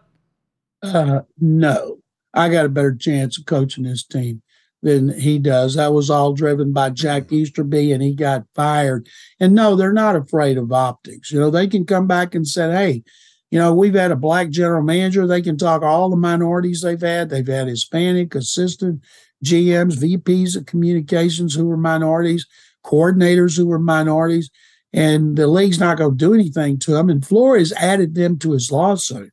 Uh, 0.82 1.22
no. 1.40 2.00
I 2.34 2.50
got 2.50 2.66
a 2.66 2.70
better 2.70 2.96
chance 2.96 3.38
of 3.38 3.46
coaching 3.46 3.84
this 3.84 4.04
team 4.04 4.42
than 4.82 5.20
he 5.20 5.40
does. 5.40 5.76
That 5.76 5.94
was 5.94 6.10
all 6.10 6.34
driven 6.34 6.72
by 6.72 6.92
Jack 6.92 7.32
Easterby, 7.32 7.92
and 7.92 8.02
he 8.02 8.14
got 8.14 8.46
fired. 8.56 9.08
And 9.40 9.54
no, 9.54 9.76
they're 9.76 9.92
not 9.94 10.16
afraid 10.16 10.58
of 10.58 10.72
optics. 10.72 11.32
You 11.32 11.40
know, 11.40 11.50
they 11.50 11.68
can 11.68 11.86
come 11.86 12.08
back 12.08 12.36
and 12.36 12.48
say, 12.48 12.72
hey, 12.72 13.04
you 13.52 13.58
know, 13.58 13.74
we've 13.74 13.96
had 13.96 14.12
a 14.12 14.16
black 14.16 14.50
general 14.50 14.84
manager. 14.84 15.26
They 15.26 15.42
can 15.42 15.58
talk 15.58 15.82
all 15.82 16.10
the 16.10 16.16
minorities 16.16 16.82
they've 16.82 17.02
had. 17.02 17.30
They've 17.30 17.46
had 17.46 17.68
Hispanic 17.68 18.36
assistant 18.36 19.04
GMs, 19.44 19.98
VPs 19.98 20.56
of 20.56 20.66
communications 20.66 21.56
who 21.56 21.66
were 21.66 21.78
minorities, 21.78 22.46
coordinators 22.86 23.58
who 23.58 23.66
were 23.66 23.80
minorities, 23.80 24.50
and 24.94 25.36
the 25.36 25.48
league's 25.48 25.80
not 25.80 25.98
going 25.98 26.12
to 26.12 26.18
do 26.18 26.34
anything 26.34 26.80
to 26.80 26.96
him. 26.96 27.10
And 27.10 27.26
Flores 27.26 27.74
added 27.74 28.16
them 28.16 28.38
to 28.40 28.54
his 28.54 28.72
lawsuit 28.72 29.32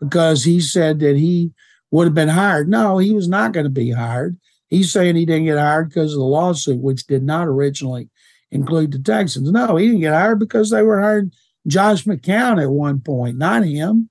because 0.00 0.44
he 0.44 0.60
said 0.60 1.00
that 1.00 1.16
he 1.16 1.52
would 1.90 2.04
have 2.04 2.14
been 2.14 2.28
hired. 2.28 2.68
No, 2.68 2.98
he 2.98 3.12
was 3.12 3.28
not 3.28 3.52
going 3.52 3.64
to 3.64 3.70
be 3.70 3.90
hired. 3.90 4.38
He's 4.68 4.92
saying 4.92 5.16
he 5.16 5.24
didn't 5.24 5.46
get 5.46 5.58
hired 5.58 5.88
because 5.88 6.12
of 6.12 6.18
the 6.18 6.24
lawsuit, 6.24 6.80
which 6.80 7.06
did 7.06 7.22
not 7.22 7.48
originally 7.48 8.10
include 8.50 8.92
the 8.92 8.98
Texans. 8.98 9.50
No, 9.50 9.76
he 9.76 9.86
didn't 9.86 10.02
get 10.02 10.12
hired 10.12 10.38
because 10.38 10.70
they 10.70 10.82
were 10.82 11.00
hiring 11.00 11.32
Josh 11.66 12.04
McCown 12.04 12.62
at 12.62 12.70
one 12.70 13.00
point, 13.00 13.38
not 13.38 13.64
him. 13.64 14.10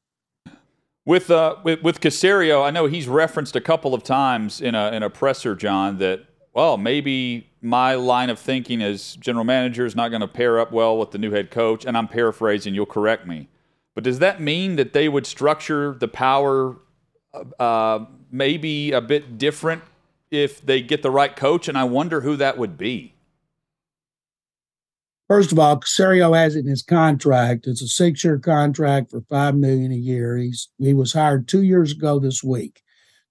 With 1.05 1.31
uh, 1.31 1.55
with, 1.63 1.81
with 1.83 2.01
Caserio, 2.01 2.65
I 2.65 2.69
know 2.69 2.87
he's 2.87 3.07
referenced 3.07 3.55
a 3.55 3.61
couple 3.61 3.93
of 3.93 4.03
times 4.03 4.59
in 4.59 4.75
a 4.75 4.91
in 4.91 5.03
a 5.03 5.09
presser, 5.09 5.55
John, 5.55 5.99
that 5.99 6.25
well 6.53 6.77
maybe 6.77 7.46
my 7.61 7.95
line 7.95 8.29
of 8.29 8.39
thinking 8.39 8.81
as 8.81 9.15
general 9.15 9.45
manager 9.45 9.85
is 9.85 9.95
not 9.95 10.09
going 10.09 10.21
to 10.21 10.27
pair 10.27 10.59
up 10.59 10.71
well 10.71 10.97
with 10.97 11.11
the 11.11 11.17
new 11.17 11.31
head 11.31 11.51
coach, 11.51 11.85
and 11.85 11.97
I'm 11.97 12.07
paraphrasing. 12.07 12.75
You'll 12.75 12.85
correct 12.85 13.25
me, 13.25 13.49
but 13.95 14.03
does 14.03 14.19
that 14.19 14.41
mean 14.41 14.75
that 14.75 14.93
they 14.93 15.09
would 15.09 15.25
structure 15.25 15.95
the 15.99 16.07
power 16.07 16.77
uh, 17.59 18.05
maybe 18.31 18.91
a 18.91 19.01
bit 19.01 19.37
different 19.37 19.83
if 20.29 20.65
they 20.65 20.81
get 20.81 21.01
the 21.01 21.11
right 21.11 21.35
coach? 21.35 21.67
And 21.67 21.77
I 21.77 21.83
wonder 21.83 22.21
who 22.21 22.35
that 22.35 22.57
would 22.57 22.77
be. 22.77 23.13
First 25.27 25.51
of 25.51 25.59
all, 25.59 25.81
Caserio 25.81 26.37
has 26.37 26.55
it 26.55 26.59
in 26.59 26.67
his 26.67 26.81
contract. 26.81 27.67
It's 27.67 27.81
a 27.81 27.87
six-year 27.87 28.39
contract 28.39 29.11
for 29.11 29.21
five 29.21 29.55
million 29.55 29.91
a 29.91 29.95
year. 29.95 30.37
He's 30.37 30.69
he 30.77 30.93
was 30.93 31.11
hired 31.13 31.47
two 31.47 31.63
years 31.63 31.91
ago 31.91 32.17
this 32.17 32.43
week. 32.43 32.81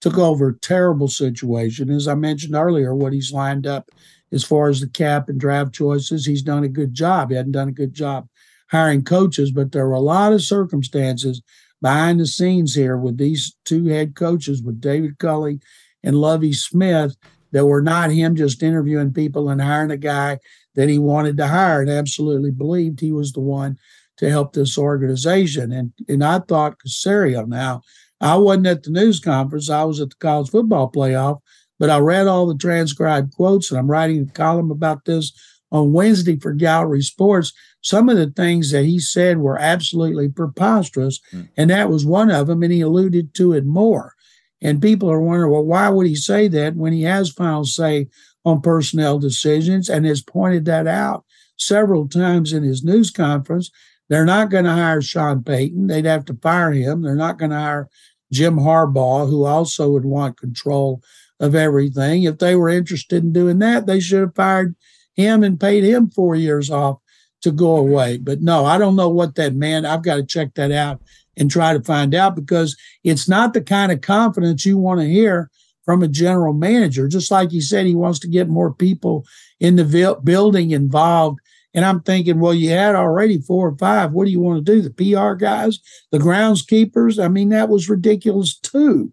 Took 0.03 0.19
over 0.19 0.49
a 0.49 0.59
terrible 0.59 1.09
situation. 1.09 1.89
As 1.91 2.07
I 2.07 2.15
mentioned 2.15 2.55
earlier, 2.55 2.95
what 2.95 3.15
he's 3.15 3.33
lined 3.33 3.67
up 3.67 3.89
as 4.33 4.45
far 4.45 4.69
as 4.69 4.81
the 4.81 4.89
cap 4.89 5.29
and 5.29 5.41
draft 5.41 5.73
choices, 5.73 6.27
he's 6.27 6.43
done 6.43 6.65
a 6.65 6.69
good 6.69 6.95
job. 6.95 7.31
He 7.31 7.37
hadn't 7.37 7.53
done 7.53 7.69
a 7.69 7.73
good 7.73 7.95
job 7.95 8.29
hiring 8.69 9.05
coaches, 9.05 9.53
but 9.53 9.73
there 9.73 9.87
were 9.87 9.95
a 9.95 10.01
lot 10.01 10.33
of 10.33 10.43
circumstances 10.43 11.43
behind 11.81 12.19
the 12.19 12.27
scenes 12.27 12.75
here 12.75 12.97
with 12.97 13.19
these 13.19 13.57
two 13.65 13.87
head 13.87 14.15
coaches, 14.15 14.63
with 14.63 14.81
David 14.81 15.19
Culley 15.19 15.61
and 16.03 16.17
Lovie 16.17 16.53
Smith, 16.53 17.17
that 17.53 17.67
were 17.67 17.83
not 17.83 18.11
him 18.11 18.35
just 18.35 18.63
interviewing 18.63 19.13
people 19.13 19.49
and 19.49 19.63
hiring 19.63 19.91
a 19.91 19.97
guy 19.97 20.39
that 20.75 20.89
he 20.89 20.99
wanted 20.99 21.37
to 21.37 21.47
hire 21.47 21.81
and 21.81 21.91
absolutely 21.91 22.51
believed 22.51 23.01
he 23.01 23.13
was 23.13 23.33
the 23.33 23.41
one 23.41 23.79
to 24.17 24.29
help 24.29 24.53
this 24.53 24.77
organization. 24.77 25.73
And 25.73 25.93
and 26.09 26.25
I 26.25 26.41
thought 26.41 26.79
Caserio. 26.85 27.47
Now, 27.47 27.83
I 28.21 28.37
wasn't 28.37 28.67
at 28.67 28.83
the 28.83 28.91
news 28.91 29.21
conference. 29.21 29.71
I 29.71 29.85
was 29.85 30.01
at 30.01 30.11
the 30.11 30.17
college 30.17 30.51
football 30.51 30.91
playoff, 30.91 31.41
but 31.79 31.91
I 31.91 31.99
read 31.99 32.27
all 32.27 32.47
the 32.47 32.57
transcribed 32.57 33.33
quotes 33.35 33.71
and 33.71 33.79
I'm 33.79 33.91
writing 33.91 34.23
a 34.29 34.33
column 34.33 34.71
about 34.71 35.05
this 35.05 35.33
on 35.71 35.93
Wednesday 35.93 36.39
for 36.39 36.53
Gallery 36.53 37.03
Sports. 37.03 37.53
Some 37.83 38.09
of 38.09 38.17
the 38.17 38.31
things 38.31 38.71
that 38.73 38.85
he 38.85 38.99
said 38.99 39.39
were 39.39 39.59
absolutely 39.59 40.29
preposterous, 40.29 41.21
mm. 41.33 41.49
and 41.57 41.71
that 41.71 41.91
was 41.91 42.05
one 42.05 42.31
of 42.31 42.47
them. 42.47 42.63
And 42.63 42.73
he 42.73 42.81
alluded 42.81 43.35
to 43.35 43.53
it 43.53 43.65
more. 43.65 44.15
And 44.63 44.83
people 44.83 45.11
are 45.11 45.21
wondering, 45.21 45.53
well, 45.53 45.65
why 45.65 45.89
would 45.89 46.07
he 46.07 46.17
say 46.17 46.49
that 46.49 46.77
when 46.77 46.93
he 46.93 47.03
has 47.03 47.31
final 47.31 47.65
say 47.65 48.09
on 48.47 48.61
personnel 48.61 49.19
decisions 49.19 49.89
and 49.89 50.07
has 50.07 50.23
pointed 50.23 50.65
that 50.65 50.87
out 50.87 51.25
several 51.59 52.09
times 52.09 52.53
in 52.53 52.63
his 52.63 52.85
news 52.85 53.11
conference. 53.11 53.71
They're 54.09 54.25
not 54.25 54.51
going 54.51 54.65
to 54.65 54.73
hire 54.73 55.03
Sean 55.03 55.43
Payton. 55.43 55.89
They'd 55.89 56.05
have 56.05 56.25
to 56.27 56.39
fire 56.41 56.71
him. 56.73 57.03
They're 57.03 57.17
not 57.17 57.39
going 57.39 57.51
to 57.51 57.59
hire 57.59 57.89
Jim 58.33 58.57
Harbaugh, 58.57 59.29
who 59.29 59.45
also 59.45 59.91
would 59.91 60.05
want 60.05 60.39
control 60.39 61.03
of 61.41 61.55
everything. 61.55 62.25
If 62.25 62.39
they 62.39 62.57
were 62.57 62.69
interested 62.69 63.23
in 63.23 63.33
doing 63.33 63.59
that, 63.61 63.87
they 63.87 64.01
should 64.01 64.21
have 64.21 64.35
fired 64.35 64.75
him 65.15 65.43
and 65.43 65.61
paid 65.61 65.85
him 65.85 66.11
four 66.11 66.35
years 66.35 66.71
off 66.71 66.99
to 67.43 67.51
go 67.51 67.77
away. 67.77 68.19
But 68.19 68.41
no, 68.41 68.65
I 68.65 68.79
don't 68.79 68.97
know 68.97 69.09
what 69.09 69.35
that 69.37 69.55
meant. 69.55 69.87
I've 69.87 70.03
got 70.03 70.17
to 70.17 70.25
check 70.25 70.55
that 70.55 70.73
out 70.73 71.01
and 71.37 71.51
try 71.51 71.73
to 71.73 71.83
find 71.83 72.15
out 72.15 72.35
because 72.35 72.77
it's 73.05 73.29
not 73.29 73.53
the 73.53 73.61
kind 73.61 73.93
of 73.93 74.01
confidence 74.01 74.65
you 74.65 74.79
want 74.79 75.01
to 75.01 75.07
hear 75.07 75.51
from 75.85 76.03
a 76.03 76.09
general 76.09 76.53
manager. 76.53 77.09
Just 77.09 77.31
like 77.31 77.51
he 77.51 77.61
said, 77.61 77.87
he 77.87 77.95
wants 77.95 78.19
to 78.21 78.29
get 78.29 78.49
more 78.49 78.73
people 78.73 79.25
in 79.61 79.77
the 79.77 80.19
building 80.25 80.71
involved. 80.71 81.39
And 81.75 81.85
I'm 81.85 82.01
thinking, 82.01 82.41
well, 82.41 82.55
you 82.55 82.71
had 82.71 82.95
already 82.95 83.39
four 83.39 83.69
or 83.69 83.77
five. 83.77 84.13
What 84.13 84.25
do 84.25 84.31
you 84.31 84.41
want 84.41 84.65
to 84.65 84.73
do? 84.73 84.81
The 84.81 84.91
PR 84.91 85.35
guys, 85.35 85.79
the 86.11 86.19
groundskeepers? 86.19 87.23
I 87.23 87.29
mean, 87.29 87.51
that 87.51 87.69
was 87.69 87.91
ridiculous 87.91 88.59
too. 88.59 89.13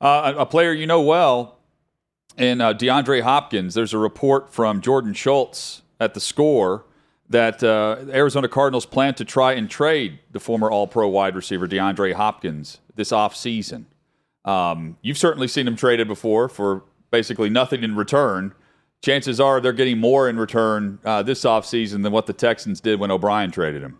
Uh, 0.00 0.34
a 0.36 0.46
player 0.46 0.72
you 0.72 0.86
know 0.86 1.00
well, 1.00 1.58
in 2.36 2.60
uh, 2.60 2.72
DeAndre 2.72 3.22
Hopkins, 3.22 3.74
there's 3.74 3.92
a 3.92 3.98
report 3.98 4.52
from 4.52 4.80
Jordan 4.80 5.12
Schultz 5.12 5.82
at 5.98 6.14
the 6.14 6.20
score 6.20 6.84
that 7.28 7.62
uh, 7.62 7.96
Arizona 8.10 8.48
Cardinals 8.48 8.86
plan 8.86 9.14
to 9.14 9.24
try 9.24 9.52
and 9.52 9.68
trade 9.68 10.20
the 10.30 10.40
former 10.40 10.70
All 10.70 10.86
Pro 10.86 11.08
wide 11.08 11.34
receiver 11.34 11.66
DeAndre 11.66 12.14
Hopkins 12.14 12.78
this 12.94 13.10
offseason. 13.10 13.84
Um, 14.44 14.96
you've 15.02 15.18
certainly 15.18 15.48
seen 15.48 15.66
him 15.66 15.76
traded 15.76 16.08
before 16.08 16.48
for 16.48 16.84
basically 17.10 17.50
nothing 17.50 17.82
in 17.82 17.96
return. 17.96 18.54
Chances 19.02 19.40
are 19.40 19.60
they're 19.60 19.72
getting 19.72 19.98
more 19.98 20.28
in 20.28 20.38
return 20.38 20.98
uh, 21.04 21.22
this 21.22 21.44
offseason 21.44 22.02
than 22.02 22.12
what 22.12 22.26
the 22.26 22.32
Texans 22.32 22.80
did 22.80 22.98
when 22.98 23.10
O'Brien 23.10 23.50
traded 23.50 23.82
him. 23.82 23.98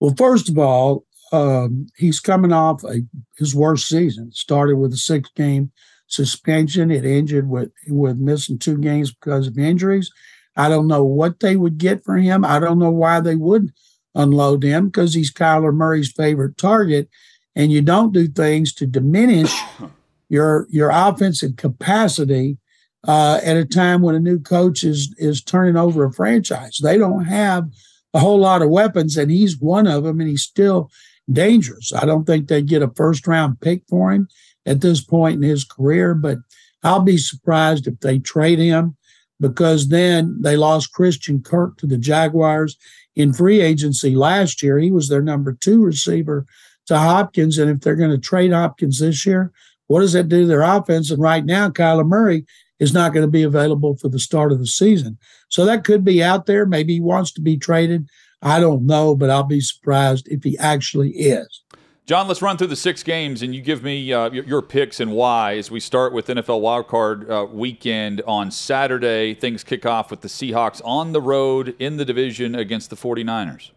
Well, 0.00 0.14
first 0.16 0.48
of 0.48 0.58
all, 0.58 1.04
um, 1.32 1.86
he's 1.96 2.20
coming 2.20 2.52
off 2.52 2.84
a, 2.84 3.02
his 3.36 3.54
worst 3.54 3.88
season. 3.88 4.32
Started 4.32 4.76
with 4.76 4.92
a 4.92 4.98
six 4.98 5.30
game 5.36 5.72
suspension. 6.06 6.90
It 6.90 7.04
ended 7.04 7.48
with, 7.48 7.70
with 7.88 8.18
missing 8.18 8.58
two 8.58 8.78
games 8.78 9.12
because 9.12 9.46
of 9.46 9.58
injuries. 9.58 10.10
I 10.56 10.68
don't 10.68 10.88
know 10.88 11.04
what 11.04 11.40
they 11.40 11.56
would 11.56 11.78
get 11.78 12.04
for 12.04 12.16
him. 12.16 12.44
I 12.44 12.58
don't 12.58 12.78
know 12.78 12.90
why 12.90 13.20
they 13.20 13.36
would 13.36 13.72
unload 14.14 14.64
him 14.64 14.86
because 14.86 15.14
he's 15.14 15.32
Kyler 15.32 15.72
Murray's 15.72 16.12
favorite 16.12 16.58
target 16.58 17.08
and 17.54 17.72
you 17.72 17.82
don't 17.82 18.12
do 18.12 18.28
things 18.28 18.72
to 18.74 18.86
diminish 18.86 19.54
your 20.28 20.66
your 20.70 20.90
offensive 20.90 21.56
capacity 21.56 22.58
uh, 23.06 23.40
at 23.42 23.56
a 23.56 23.64
time 23.64 24.02
when 24.02 24.14
a 24.14 24.20
new 24.20 24.38
coach 24.38 24.84
is 24.84 25.14
is 25.18 25.42
turning 25.42 25.76
over 25.76 26.04
a 26.04 26.12
franchise. 26.12 26.78
They 26.82 26.98
don't 26.98 27.24
have 27.24 27.68
a 28.12 28.18
whole 28.18 28.38
lot 28.38 28.62
of 28.62 28.70
weapons, 28.70 29.16
and 29.16 29.30
he's 29.30 29.58
one 29.58 29.86
of 29.86 30.04
them, 30.04 30.20
and 30.20 30.28
he's 30.28 30.42
still 30.42 30.90
dangerous. 31.32 31.92
I 31.92 32.06
don't 32.06 32.24
think 32.24 32.48
they 32.48 32.62
get 32.62 32.82
a 32.82 32.90
first 32.94 33.26
round 33.26 33.60
pick 33.60 33.82
for 33.88 34.12
him 34.12 34.28
at 34.66 34.80
this 34.80 35.00
point 35.00 35.42
in 35.42 35.48
his 35.48 35.64
career, 35.64 36.14
but 36.14 36.38
I'll 36.82 37.00
be 37.02 37.18
surprised 37.18 37.86
if 37.86 38.00
they 38.00 38.18
trade 38.18 38.58
him 38.58 38.96
because 39.38 39.88
then 39.88 40.36
they 40.40 40.56
lost 40.56 40.92
Christian 40.92 41.42
Kirk 41.42 41.78
to 41.78 41.86
the 41.86 41.98
Jaguars 41.98 42.76
in 43.16 43.32
free 43.32 43.60
agency 43.60 44.14
last 44.14 44.62
year. 44.62 44.78
He 44.78 44.90
was 44.90 45.08
their 45.08 45.22
number 45.22 45.52
two 45.52 45.82
receiver 45.82 46.46
to 46.86 46.98
Hopkins. 46.98 47.58
And 47.58 47.70
if 47.70 47.80
they're 47.80 47.96
going 47.96 48.10
to 48.10 48.18
trade 48.18 48.52
Hopkins 48.52 48.98
this 48.98 49.24
year, 49.24 49.52
what 49.86 50.00
does 50.00 50.12
that 50.12 50.28
do 50.28 50.42
to 50.42 50.46
their 50.46 50.62
offense? 50.62 51.10
And 51.10 51.20
right 51.20 51.44
now, 51.44 51.68
Kyler 51.68 52.06
Murray 52.06 52.44
is 52.78 52.92
not 52.94 53.12
going 53.12 53.24
to 53.24 53.30
be 53.30 53.42
available 53.42 53.96
for 53.96 54.08
the 54.08 54.18
start 54.18 54.52
of 54.52 54.58
the 54.58 54.66
season. 54.66 55.18
So 55.48 55.64
that 55.64 55.84
could 55.84 56.04
be 56.04 56.22
out 56.22 56.46
there. 56.46 56.66
Maybe 56.66 56.94
he 56.94 57.00
wants 57.00 57.32
to 57.32 57.40
be 57.40 57.56
traded. 57.56 58.08
I 58.42 58.60
don't 58.60 58.86
know, 58.86 59.14
but 59.14 59.30
I'll 59.30 59.42
be 59.42 59.60
surprised 59.60 60.28
if 60.28 60.44
he 60.44 60.56
actually 60.58 61.10
is. 61.10 61.62
John, 62.06 62.26
let's 62.26 62.42
run 62.42 62.56
through 62.56 62.68
the 62.68 62.76
six 62.76 63.02
games 63.02 63.42
and 63.42 63.54
you 63.54 63.60
give 63.60 63.84
me 63.84 64.12
uh, 64.12 64.30
your, 64.30 64.44
your, 64.44 64.62
picks 64.62 64.98
and 64.98 65.12
why 65.12 65.56
as 65.56 65.70
we 65.70 65.78
start 65.78 66.12
with 66.12 66.26
NFL 66.26 66.60
wildcard 66.60 67.30
uh, 67.30 67.46
weekend 67.46 68.20
on 68.26 68.50
Saturday. 68.50 69.34
Things 69.34 69.62
kick 69.62 69.86
off 69.86 70.10
with 70.10 70.22
the 70.22 70.28
Seahawks 70.28 70.80
on 70.84 71.12
the 71.12 71.20
road 71.20 71.76
in 71.78 71.98
the 71.98 72.04
division 72.04 72.56
against 72.56 72.90
the 72.90 72.96
49ers 72.96 73.70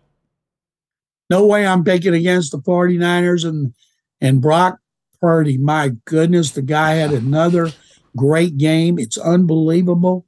no 1.33 1.45
way 1.45 1.65
I'm 1.65 1.83
picking 1.83 2.13
against 2.13 2.51
the 2.51 2.59
49ers 2.59 3.47
and 3.47 3.73
and 4.21 4.41
Brock 4.41 4.79
Purdy. 5.19 5.57
My 5.57 5.93
goodness, 6.05 6.51
the 6.51 6.61
guy 6.61 6.93
had 6.93 7.11
another 7.11 7.71
great 8.15 8.57
game. 8.57 8.99
It's 8.99 9.17
unbelievable. 9.17 10.27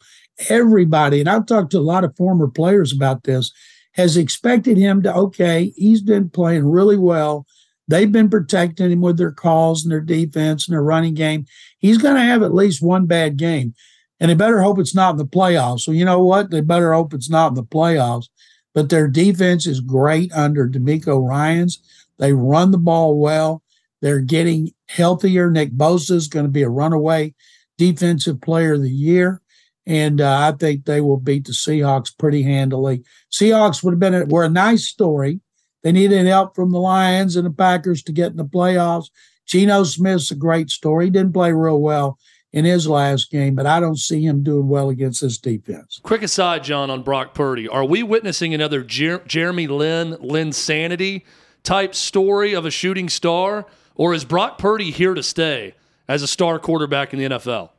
Everybody, 0.50 1.20
and 1.20 1.30
I've 1.30 1.46
talked 1.46 1.72
to 1.72 1.78
a 1.78 1.80
lot 1.80 2.04
of 2.04 2.18
former 2.18 2.48
players 2.48 2.92
about 2.92 3.24
this, 3.24 3.54
has 3.96 4.18
expected 4.18 4.78
him 4.78 5.02
to, 5.04 5.14
okay, 5.14 5.74
he's 5.76 6.02
been 6.02 6.30
playing 6.30 6.66
really 6.66 6.98
well. 6.98 7.46
They've 7.88 8.12
been 8.12 8.30
protecting 8.30 8.92
him 8.92 9.02
with 9.02 9.18
their 9.18 9.32
calls 9.32 9.84
and 9.84 9.92
their 9.92 10.02
defense 10.02 10.68
and 10.68 10.74
their 10.74 10.84
running 10.84 11.14
game. 11.14 11.46
He's 11.80 11.98
going 11.98 12.16
to 12.16 12.22
have 12.22 12.44
at 12.44 12.54
least 12.54 12.84
one 12.84 13.06
bad 13.06 13.38
game. 13.38 13.74
And 14.20 14.30
they 14.30 14.36
better 14.36 14.62
hope 14.62 14.80
it's 14.80 14.96
not 14.96 15.12
in 15.12 15.18
the 15.18 15.26
playoffs. 15.26 15.82
So, 15.82 15.92
you 15.92 16.06
know 16.06 16.24
what? 16.24 16.50
They 16.50 16.62
better 16.62 16.94
hope 16.94 17.14
it's 17.14 17.30
not 17.30 17.50
in 17.50 17.54
the 17.56 17.64
playoffs. 17.64 18.28
But 18.74 18.90
their 18.90 19.08
defense 19.08 19.66
is 19.66 19.80
great 19.82 20.32
under 20.34 20.68
DeMeco 20.68 21.26
Ryans. 21.28 21.80
They 22.18 22.34
run 22.34 22.72
the 22.72 22.78
ball 22.78 23.18
well. 23.20 23.64
They're 24.02 24.20
getting 24.20 24.74
healthier. 24.88 25.50
Nick 25.50 25.72
Bosa 25.72 26.12
is 26.12 26.28
going 26.28 26.46
to 26.46 26.52
be 26.52 26.64
a 26.64 26.70
runaway 26.70 27.34
defensive 27.78 28.42
player 28.42 28.74
of 28.74 28.82
the 28.82 28.90
year. 28.90 29.42
And 29.88 30.20
uh, 30.20 30.52
I 30.52 30.58
think 30.58 30.86
they 30.86 31.02
will 31.02 31.18
beat 31.18 31.46
the 31.46 31.52
Seahawks 31.52 32.18
pretty 32.18 32.44
handily. 32.44 33.04
Seahawks 33.32 33.84
would 33.84 33.92
have 33.92 34.00
been 34.00 34.16
a, 34.16 34.26
were 34.26 34.44
a 34.44 34.50
nice 34.50 34.86
story. 34.86 35.40
They 35.84 35.92
needed 35.92 36.26
help 36.26 36.56
from 36.56 36.72
the 36.72 36.80
Lions 36.80 37.36
and 37.36 37.46
the 37.46 37.52
Packers 37.52 38.02
to 38.04 38.12
get 38.12 38.32
in 38.32 38.38
the 38.38 38.46
playoffs. 38.46 39.10
Geno 39.46 39.84
Smith's 39.84 40.32
a 40.32 40.36
great 40.36 40.72
story. 40.72 41.06
He 41.06 41.12
didn't 41.12 41.34
play 41.34 41.52
real 41.52 41.80
well 41.80 42.18
in 42.52 42.66
his 42.66 42.88
last 42.88 43.30
game, 43.30 43.54
but 43.54 43.68
I 43.68 43.80
don't 43.80 44.00
see 44.00 44.26
him 44.26 44.42
doing 44.42 44.68
well 44.68 44.90
against 44.90 45.22
this 45.22 45.38
defense. 45.38 46.00
Quick 46.02 46.24
aside, 46.24 46.64
John, 46.64 46.90
on 46.90 47.04
Brock 47.04 47.34
Purdy. 47.36 47.68
Are 47.68 47.86
we 47.86 48.02
witnessing 48.02 48.54
another 48.54 48.82
Jer- 48.82 49.22
Jeremy 49.28 49.68
Lin, 49.68 50.18
Lin 50.22 50.54
Sanity 50.54 51.26
type 51.64 51.94
story 51.94 52.56
of 52.56 52.66
a 52.66 52.72
shooting 52.72 53.10
star? 53.10 53.68
Or 53.94 54.14
is 54.14 54.26
Brock 54.26 54.58
Purdy 54.58 54.90
here 54.90 55.14
to 55.14 55.22
stay 55.22 55.76
as 56.08 56.24
a 56.24 56.28
star 56.28 56.58
quarterback 56.58 57.14
in 57.14 57.20
the 57.20 57.26
NFL? 57.26 57.70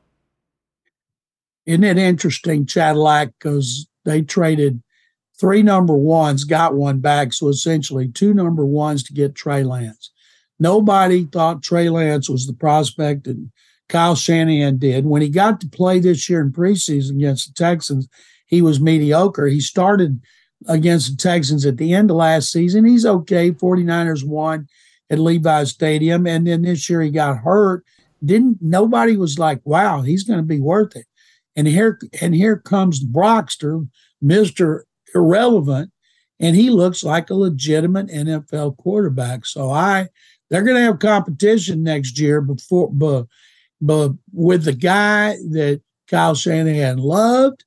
Isn't 1.66 1.84
it 1.84 1.98
interesting, 1.98 2.64
Cadillac, 2.64 3.32
because 3.38 3.88
they 4.04 4.22
traded 4.22 4.82
three 5.38 5.62
number 5.62 5.94
ones, 5.94 6.44
got 6.44 6.74
one 6.74 7.00
back. 7.00 7.32
So 7.32 7.48
essentially 7.48 8.08
two 8.08 8.32
number 8.32 8.64
ones 8.64 9.02
to 9.04 9.12
get 9.12 9.34
Trey 9.34 9.64
Lance. 9.64 10.10
Nobody 10.58 11.24
thought 11.24 11.62
Trey 11.62 11.90
Lance 11.90 12.30
was 12.30 12.46
the 12.46 12.54
prospect, 12.54 13.26
and 13.26 13.50
Kyle 13.88 14.14
Shanahan 14.14 14.78
did. 14.78 15.04
When 15.04 15.22
he 15.22 15.28
got 15.28 15.60
to 15.60 15.68
play 15.68 15.98
this 15.98 16.28
year 16.30 16.40
in 16.40 16.52
preseason 16.52 17.16
against 17.16 17.48
the 17.48 17.54
Texans, 17.54 18.08
he 18.46 18.62
was 18.62 18.80
mediocre. 18.80 19.48
He 19.48 19.60
started 19.60 20.20
against 20.66 21.10
the 21.10 21.16
Texans 21.16 21.66
at 21.66 21.76
the 21.76 21.92
end 21.92 22.10
of 22.10 22.16
last 22.16 22.50
season. 22.50 22.84
He's 22.84 23.04
okay. 23.04 23.50
49ers 23.50 24.24
won 24.24 24.68
at 25.10 25.18
Levi's 25.18 25.70
Stadium. 25.70 26.26
And 26.26 26.46
then 26.46 26.62
this 26.62 26.88
year 26.88 27.02
he 27.02 27.10
got 27.10 27.38
hurt. 27.38 27.84
Didn't 28.24 28.58
nobody 28.62 29.16
was 29.16 29.38
like, 29.38 29.60
wow, 29.64 30.00
he's 30.00 30.24
going 30.24 30.38
to 30.38 30.42
be 30.42 30.60
worth 30.60 30.96
it. 30.96 31.06
And 31.56 31.66
here 31.66 31.98
and 32.20 32.34
here 32.34 32.58
comes 32.58 33.02
Brockster, 33.02 33.86
Mr. 34.22 34.82
Irrelevant, 35.14 35.90
and 36.38 36.54
he 36.54 36.70
looks 36.70 37.02
like 37.02 37.30
a 37.30 37.34
legitimate 37.34 38.08
NFL 38.08 38.76
quarterback. 38.76 39.46
So 39.46 39.70
I 39.70 40.08
they're 40.50 40.62
going 40.62 40.76
to 40.76 40.82
have 40.82 40.98
competition 40.98 41.82
next 41.82 42.18
year 42.18 42.40
before 42.40 42.90
but 42.92 43.26
but 43.80 44.12
with 44.32 44.64
the 44.64 44.72
guy 44.72 45.36
that 45.50 45.80
Kyle 46.08 46.34
Shanahan 46.34 46.98
loved 46.98 47.64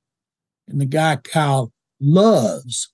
and 0.68 0.80
the 0.80 0.86
guy 0.86 1.18
Kyle 1.18 1.74
loves. 2.00 2.92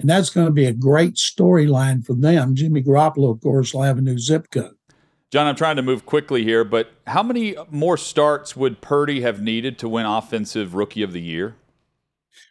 And 0.00 0.08
that's 0.08 0.30
going 0.30 0.46
to 0.46 0.52
be 0.52 0.66
a 0.66 0.72
great 0.72 1.14
storyline 1.14 2.06
for 2.06 2.14
them. 2.14 2.54
Jimmy 2.54 2.82
Garoppolo, 2.82 3.32
of 3.32 3.40
course, 3.40 3.74
will 3.74 3.82
have 3.82 3.98
a 3.98 4.02
new 4.02 4.18
zip 4.18 4.48
code. 4.50 4.77
John, 5.30 5.46
I'm 5.46 5.56
trying 5.56 5.76
to 5.76 5.82
move 5.82 6.06
quickly 6.06 6.42
here, 6.42 6.64
but 6.64 6.90
how 7.06 7.22
many 7.22 7.54
more 7.70 7.98
starts 7.98 8.56
would 8.56 8.80
Purdy 8.80 9.20
have 9.20 9.42
needed 9.42 9.78
to 9.78 9.88
win 9.88 10.06
Offensive 10.06 10.74
Rookie 10.74 11.02
of 11.02 11.12
the 11.12 11.20
Year? 11.20 11.56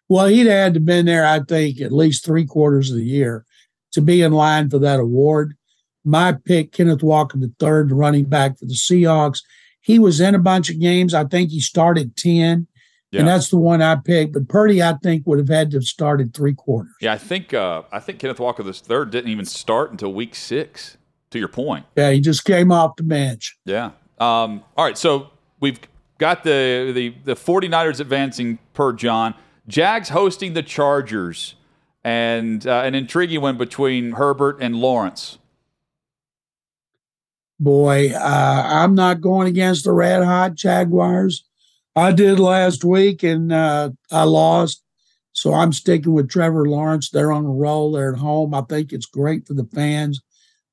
Well, 0.08 0.28
he'd 0.28 0.48
had 0.48 0.76
to 0.76 0.80
been 0.80 1.08
there, 1.08 1.26
I 1.26 1.40
think, 1.40 1.82
at 1.82 1.92
least 1.92 2.24
three 2.24 2.46
quarters 2.46 2.92
of 2.92 2.98
the 2.98 3.04
year 3.04 3.46
to 3.94 4.02
be 4.02 4.22
in 4.22 4.32
line 4.32 4.70
for 4.70 4.80
that 4.80 5.00
award. 5.00 5.56
My 6.06 6.34
pick, 6.46 6.72
Kenneth 6.72 7.04
Walker, 7.04 7.38
the 7.38 7.52
third 7.60 7.92
running 7.92 8.26
back 8.26 8.60
for 8.60 8.66
the 8.66 8.74
Seahawks. 8.74 9.42
He 9.82 10.00
was 10.00 10.22
in 10.22 10.36
a 10.36 10.40
bunch 10.40 10.70
of 10.70 10.80
games. 10.80 11.14
I 11.14 11.26
think 11.26 11.50
he 11.50 11.60
started 11.60 12.16
10. 12.16 12.68
Yeah. 13.12 13.20
And 13.20 13.28
that's 13.28 13.50
the 13.50 13.58
one 13.58 13.82
I 13.82 13.96
picked. 13.96 14.34
But 14.34 14.50
Purdy, 14.50 14.84
I 14.84 14.94
think, 15.02 15.26
would 15.26 15.40
have 15.40 15.50
had 15.50 15.72
to 15.72 15.78
have 15.78 15.86
started 15.86 16.34
three 16.34 16.54
quarters. 16.54 16.94
Yeah, 17.02 17.14
I 17.14 17.18
think 17.18 17.54
uh, 17.54 17.84
I 17.92 18.00
think 18.00 18.20
Kenneth 18.20 18.40
Walker 18.40 18.64
the 18.64 18.74
third 18.74 19.12
didn't 19.12 19.32
even 19.32 19.46
start 19.46 19.92
until 19.92 20.14
week 20.14 20.36
six. 20.36 20.98
To 21.32 21.40
your 21.40 21.50
point. 21.50 21.86
Yeah, 21.96 22.12
he 22.12 22.22
just 22.22 22.46
came 22.46 22.72
off 22.72 22.96
the 22.96 23.04
bench. 23.04 23.58
Yeah. 23.66 23.92
Um, 24.20 24.64
all 24.78 24.86
right, 24.86 24.98
so 24.98 25.30
we've 25.60 25.80
got 26.18 26.44
the 26.44 26.92
the 26.94 27.10
the 27.26 27.36
49ers 27.36 28.00
advancing 28.00 28.60
per 28.74 28.94
John. 28.94 29.36
Jags 29.68 30.10
hosting 30.10 30.54
the 30.54 30.64
Chargers, 30.64 31.56
and 32.04 32.66
uh, 32.66 32.82
an 32.86 32.96
intriguing 32.96 33.42
one 33.42 33.58
between 33.58 34.14
Herbert 34.14 34.58
and 34.62 34.78
Lawrence. 34.78 35.38
Boy, 37.60 38.12
uh, 38.14 38.64
I'm 38.66 38.96
not 38.96 39.20
going 39.20 39.48
against 39.48 39.84
the 39.84 39.92
red 39.92 40.24
hot 40.24 40.56
Jaguars. 40.56 41.44
I 41.96 42.12
did 42.12 42.40
last 42.40 42.84
week, 42.84 43.24
and 43.24 43.52
uh, 43.52 43.90
I 44.12 44.24
lost. 44.24 44.84
So 45.34 45.54
I'm 45.54 45.74
sticking 45.74 46.14
with 46.14 46.30
Trevor 46.30 46.68
Lawrence. 46.68 47.10
They're 47.10 47.32
on 47.32 47.46
a 47.46 47.50
roll. 47.50 47.92
They're 47.92 48.14
at 48.14 48.20
home. 48.20 48.54
I 48.54 48.62
think 48.62 48.94
it's 48.94 49.06
great 49.06 49.48
for 49.48 49.54
the 49.54 49.68
fans. 49.74 50.22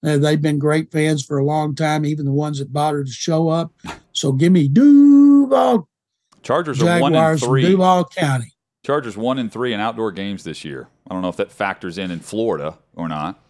Uh, 0.04 0.18
they've 0.18 0.42
been 0.42 0.58
great 0.58 0.92
fans 0.92 1.24
for 1.24 1.38
a 1.38 1.44
long 1.44 1.74
time, 1.74 2.04
even 2.04 2.26
the 2.26 2.32
ones 2.32 2.58
that 2.58 2.72
bothered 2.72 3.06
to 3.06 3.12
show 3.12 3.48
up. 3.48 3.72
So 4.12 4.32
give 4.32 4.52
me 4.52 4.68
Duval. 4.68 5.88
Chargers 6.42 6.82
are 6.82 7.00
one 7.00 7.14
and 7.14 7.40
three. 7.40 7.62
Duval 7.62 8.04
County. 8.06 8.52
Chargers 8.84 9.16
one 9.16 9.38
and 9.38 9.50
three 9.50 9.72
in 9.72 9.80
outdoor 9.80 10.12
games 10.12 10.44
this 10.44 10.64
year. 10.64 10.88
I 11.08 11.14
don't 11.14 11.22
know 11.22 11.30
if 11.30 11.36
that 11.36 11.50
factors 11.50 11.96
in 11.96 12.10
in 12.10 12.20
Florida 12.20 12.78
or 12.94 13.08
not. 13.08 13.40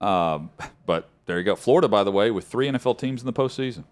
Um, 0.00 0.50
but 0.84 1.08
there 1.24 1.38
you 1.38 1.44
go. 1.44 1.56
Florida, 1.56 1.88
by 1.88 2.04
the 2.04 2.12
way, 2.12 2.30
with 2.30 2.46
three 2.46 2.68
NFL 2.68 2.98
teams 2.98 3.22
in 3.22 3.26
the 3.26 3.32
postseason. 3.32 3.84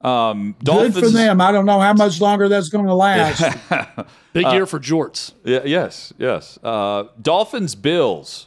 Um, 0.00 0.56
Dolphins, 0.62 0.94
Good 0.94 1.04
for 1.04 1.10
them. 1.10 1.40
I 1.40 1.52
don't 1.52 1.66
know 1.66 1.80
how 1.80 1.92
much 1.92 2.20
longer 2.20 2.48
that's 2.48 2.68
going 2.68 2.86
to 2.86 2.94
last. 2.94 3.42
Big 4.32 4.46
year 4.46 4.62
uh, 4.62 4.66
for 4.66 4.78
Jorts. 4.78 5.32
Yeah, 5.44 5.60
yes, 5.64 6.12
yes. 6.16 6.58
Uh, 6.62 7.04
Dolphins, 7.20 7.74
Bills. 7.74 8.46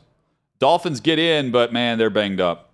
Dolphins 0.63 1.01
get 1.01 1.19
in, 1.19 1.51
but 1.51 1.73
man, 1.73 1.97
they're 1.97 2.09
banged 2.09 2.39
up. 2.39 2.71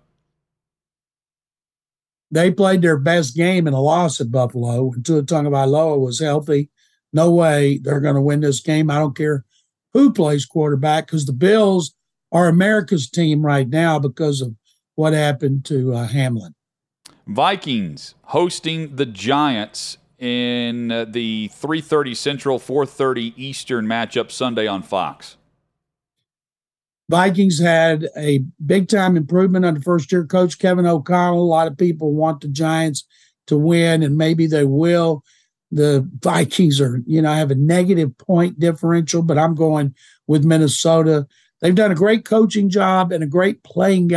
They 2.30 2.52
played 2.52 2.82
their 2.82 2.96
best 2.96 3.34
game 3.34 3.66
in 3.66 3.74
a 3.74 3.80
loss 3.80 4.20
at 4.20 4.30
Buffalo 4.30 4.92
until 4.92 5.24
Tua 5.24 5.42
Tagovailoa 5.42 5.98
was 5.98 6.20
healthy. 6.20 6.70
No 7.12 7.32
way 7.32 7.78
they're 7.78 7.98
going 7.98 8.14
to 8.14 8.20
win 8.20 8.42
this 8.42 8.60
game. 8.60 8.92
I 8.92 8.98
don't 8.98 9.16
care 9.16 9.44
who 9.92 10.12
plays 10.12 10.46
quarterback 10.46 11.08
because 11.08 11.26
the 11.26 11.32
Bills 11.32 11.96
are 12.30 12.46
America's 12.46 13.10
team 13.10 13.44
right 13.44 13.68
now 13.68 13.98
because 13.98 14.40
of 14.40 14.54
what 14.94 15.12
happened 15.12 15.64
to 15.64 15.92
uh, 15.92 16.06
Hamlin. 16.06 16.54
Vikings 17.26 18.14
hosting 18.26 18.94
the 18.94 19.06
Giants 19.06 19.98
in 20.16 20.92
uh, 20.92 21.06
the 21.06 21.50
3:30 21.60 22.16
Central, 22.16 22.60
4:30 22.60 23.32
Eastern 23.36 23.86
matchup 23.86 24.30
Sunday 24.30 24.68
on 24.68 24.84
Fox. 24.84 25.38
Vikings 27.10 27.58
had 27.58 28.08
a 28.16 28.38
big 28.64 28.88
time 28.88 29.16
improvement 29.16 29.64
under 29.64 29.80
first 29.80 30.12
year 30.12 30.24
coach 30.24 30.60
Kevin 30.60 30.86
O'Connell. 30.86 31.42
A 31.42 31.42
lot 31.42 31.66
of 31.66 31.76
people 31.76 32.14
want 32.14 32.40
the 32.40 32.46
Giants 32.46 33.04
to 33.48 33.58
win, 33.58 34.04
and 34.04 34.16
maybe 34.16 34.46
they 34.46 34.64
will. 34.64 35.24
The 35.72 36.08
Vikings 36.20 36.80
are, 36.80 37.02
you 37.06 37.20
know, 37.20 37.32
have 37.32 37.50
a 37.50 37.56
negative 37.56 38.16
point 38.16 38.60
differential, 38.60 39.22
but 39.22 39.38
I'm 39.38 39.56
going 39.56 39.92
with 40.28 40.44
Minnesota. 40.44 41.26
They've 41.60 41.74
done 41.74 41.90
a 41.90 41.96
great 41.96 42.24
coaching 42.24 42.70
job 42.70 43.10
and 43.10 43.24
a 43.24 43.26
great 43.26 43.64
playing 43.64 44.10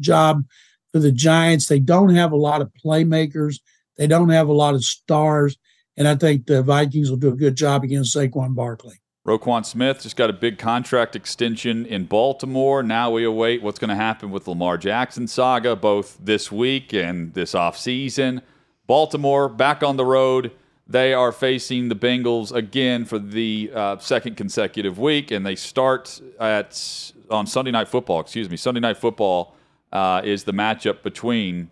job 0.00 0.44
for 0.92 0.98
the 0.98 1.12
Giants. 1.12 1.68
They 1.68 1.78
don't 1.78 2.12
have 2.12 2.32
a 2.32 2.36
lot 2.36 2.60
of 2.60 2.72
playmakers, 2.84 3.60
they 3.96 4.08
don't 4.08 4.30
have 4.30 4.48
a 4.48 4.52
lot 4.52 4.74
of 4.74 4.84
stars. 4.84 5.56
And 5.96 6.08
I 6.08 6.16
think 6.16 6.46
the 6.46 6.62
Vikings 6.62 7.08
will 7.08 7.18
do 7.18 7.32
a 7.32 7.36
good 7.36 7.54
job 7.54 7.84
against 7.84 8.16
Saquon 8.16 8.56
Barkley. 8.56 9.01
Roquan 9.26 9.64
Smith 9.64 10.02
just 10.02 10.16
got 10.16 10.30
a 10.30 10.32
big 10.32 10.58
contract 10.58 11.14
extension 11.14 11.86
in 11.86 12.06
Baltimore. 12.06 12.82
Now 12.82 13.12
we 13.12 13.22
await 13.22 13.62
what's 13.62 13.78
going 13.78 13.90
to 13.90 13.94
happen 13.94 14.32
with 14.32 14.48
Lamar 14.48 14.76
Jackson 14.76 15.28
saga 15.28 15.76
both 15.76 16.18
this 16.20 16.50
week 16.50 16.92
and 16.92 17.32
this 17.32 17.52
offseason. 17.52 18.42
Baltimore 18.88 19.48
back 19.48 19.84
on 19.84 19.96
the 19.96 20.04
road. 20.04 20.50
They 20.88 21.14
are 21.14 21.30
facing 21.30 21.88
the 21.88 21.94
Bengals 21.94 22.50
again 22.50 23.04
for 23.04 23.20
the 23.20 23.70
uh, 23.72 23.98
second 23.98 24.36
consecutive 24.36 24.98
week, 24.98 25.30
and 25.30 25.46
they 25.46 25.54
start 25.54 26.20
at 26.40 27.12
on 27.30 27.46
Sunday 27.46 27.70
Night 27.70 27.86
Football. 27.86 28.20
Excuse 28.20 28.50
me, 28.50 28.56
Sunday 28.56 28.80
Night 28.80 28.96
Football 28.96 29.54
uh, 29.92 30.20
is 30.24 30.42
the 30.42 30.52
matchup 30.52 31.04
between 31.04 31.70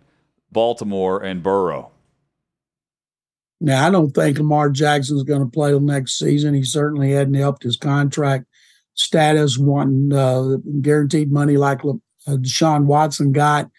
Baltimore 0.53 1.21
and 1.21 1.43
Burrow. 1.43 1.91
Now, 3.63 3.87
I 3.87 3.91
don't 3.91 4.09
think 4.09 4.39
Lamar 4.39 4.71
Jackson 4.71 5.17
is 5.17 5.23
going 5.23 5.41
to 5.41 5.47
play 5.47 5.77
next 5.77 6.17
season. 6.17 6.55
He 6.55 6.63
certainly 6.63 7.11
hadn't 7.11 7.35
helped 7.35 7.61
his 7.61 7.77
contract 7.77 8.45
status, 8.95 9.57
wanting 9.57 10.11
uh, 10.11 10.57
guaranteed 10.81 11.31
money 11.31 11.57
like 11.57 11.85
uh, 11.85 11.93
Deshaun 12.27 12.85
Watson 12.85 13.31
got. 13.31 13.69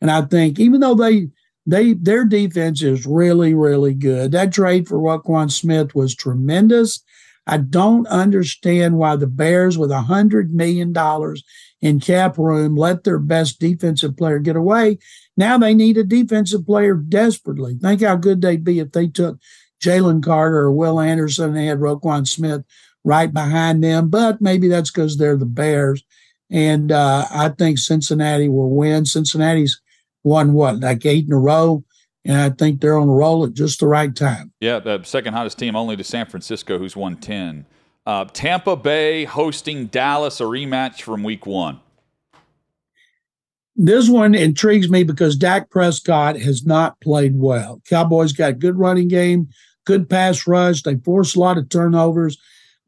And 0.00 0.10
I 0.10 0.22
think 0.22 0.58
even 0.58 0.80
though 0.80 0.94
they 0.94 1.28
they 1.66 1.92
their 1.92 2.24
defense 2.24 2.82
is 2.82 3.06
really 3.06 3.54
really 3.54 3.94
good, 3.94 4.32
that 4.32 4.52
trade 4.52 4.88
for 4.88 4.98
Roquan 4.98 5.50
Smith 5.52 5.94
was 5.94 6.14
tremendous. 6.14 7.02
I 7.46 7.58
don't 7.58 8.06
understand 8.08 8.98
why 8.98 9.16
the 9.16 9.26
Bears, 9.26 9.78
with 9.78 9.90
a 9.90 10.02
hundred 10.02 10.52
million 10.52 10.92
dollars 10.92 11.44
in 11.80 12.00
cap 12.00 12.36
room, 12.38 12.76
let 12.76 13.04
their 13.04 13.18
best 13.18 13.60
defensive 13.60 14.16
player 14.16 14.38
get 14.38 14.56
away. 14.56 14.98
Now 15.38 15.56
they 15.56 15.72
need 15.72 15.96
a 15.96 16.02
defensive 16.02 16.66
player 16.66 16.94
desperately. 16.94 17.76
Think 17.76 18.02
how 18.02 18.16
good 18.16 18.42
they'd 18.42 18.64
be 18.64 18.80
if 18.80 18.90
they 18.90 19.06
took 19.06 19.38
Jalen 19.80 20.20
Carter 20.20 20.58
or 20.58 20.72
Will 20.72 20.98
Anderson 20.98 21.50
and 21.50 21.56
they 21.56 21.66
had 21.66 21.78
Roquan 21.78 22.26
Smith 22.26 22.64
right 23.04 23.32
behind 23.32 23.84
them. 23.84 24.08
But 24.08 24.40
maybe 24.40 24.66
that's 24.66 24.90
because 24.90 25.16
they're 25.16 25.36
the 25.36 25.46
Bears. 25.46 26.02
And 26.50 26.90
uh, 26.90 27.26
I 27.30 27.50
think 27.50 27.78
Cincinnati 27.78 28.48
will 28.48 28.70
win. 28.70 29.06
Cincinnati's 29.06 29.80
won 30.24 30.54
what, 30.54 30.80
like 30.80 31.06
eight 31.06 31.26
in 31.26 31.32
a 31.32 31.38
row? 31.38 31.84
And 32.24 32.36
I 32.36 32.50
think 32.50 32.80
they're 32.80 32.98
on 32.98 33.08
a 33.08 33.12
roll 33.12 33.44
at 33.44 33.54
just 33.54 33.78
the 33.78 33.86
right 33.86 34.14
time. 34.14 34.52
Yeah, 34.60 34.80
the 34.80 35.04
second 35.04 35.34
hottest 35.34 35.56
team 35.56 35.76
only 35.76 35.96
to 35.96 36.04
San 36.04 36.26
Francisco, 36.26 36.78
who's 36.78 36.96
won 36.96 37.14
10. 37.14 37.64
Uh, 38.04 38.24
Tampa 38.24 38.74
Bay 38.74 39.24
hosting 39.24 39.86
Dallas, 39.86 40.40
a 40.40 40.44
rematch 40.44 41.02
from 41.02 41.22
week 41.22 41.46
one. 41.46 41.78
This 43.80 44.08
one 44.08 44.34
intrigues 44.34 44.90
me 44.90 45.04
because 45.04 45.36
Dak 45.36 45.70
Prescott 45.70 46.36
has 46.40 46.66
not 46.66 47.00
played 47.00 47.38
well. 47.38 47.80
Cowboys 47.88 48.32
got 48.32 48.58
good 48.58 48.76
running 48.76 49.06
game, 49.06 49.50
good 49.86 50.10
pass 50.10 50.48
rush. 50.48 50.82
They 50.82 50.96
force 50.96 51.36
a 51.36 51.40
lot 51.40 51.58
of 51.58 51.68
turnovers. 51.68 52.36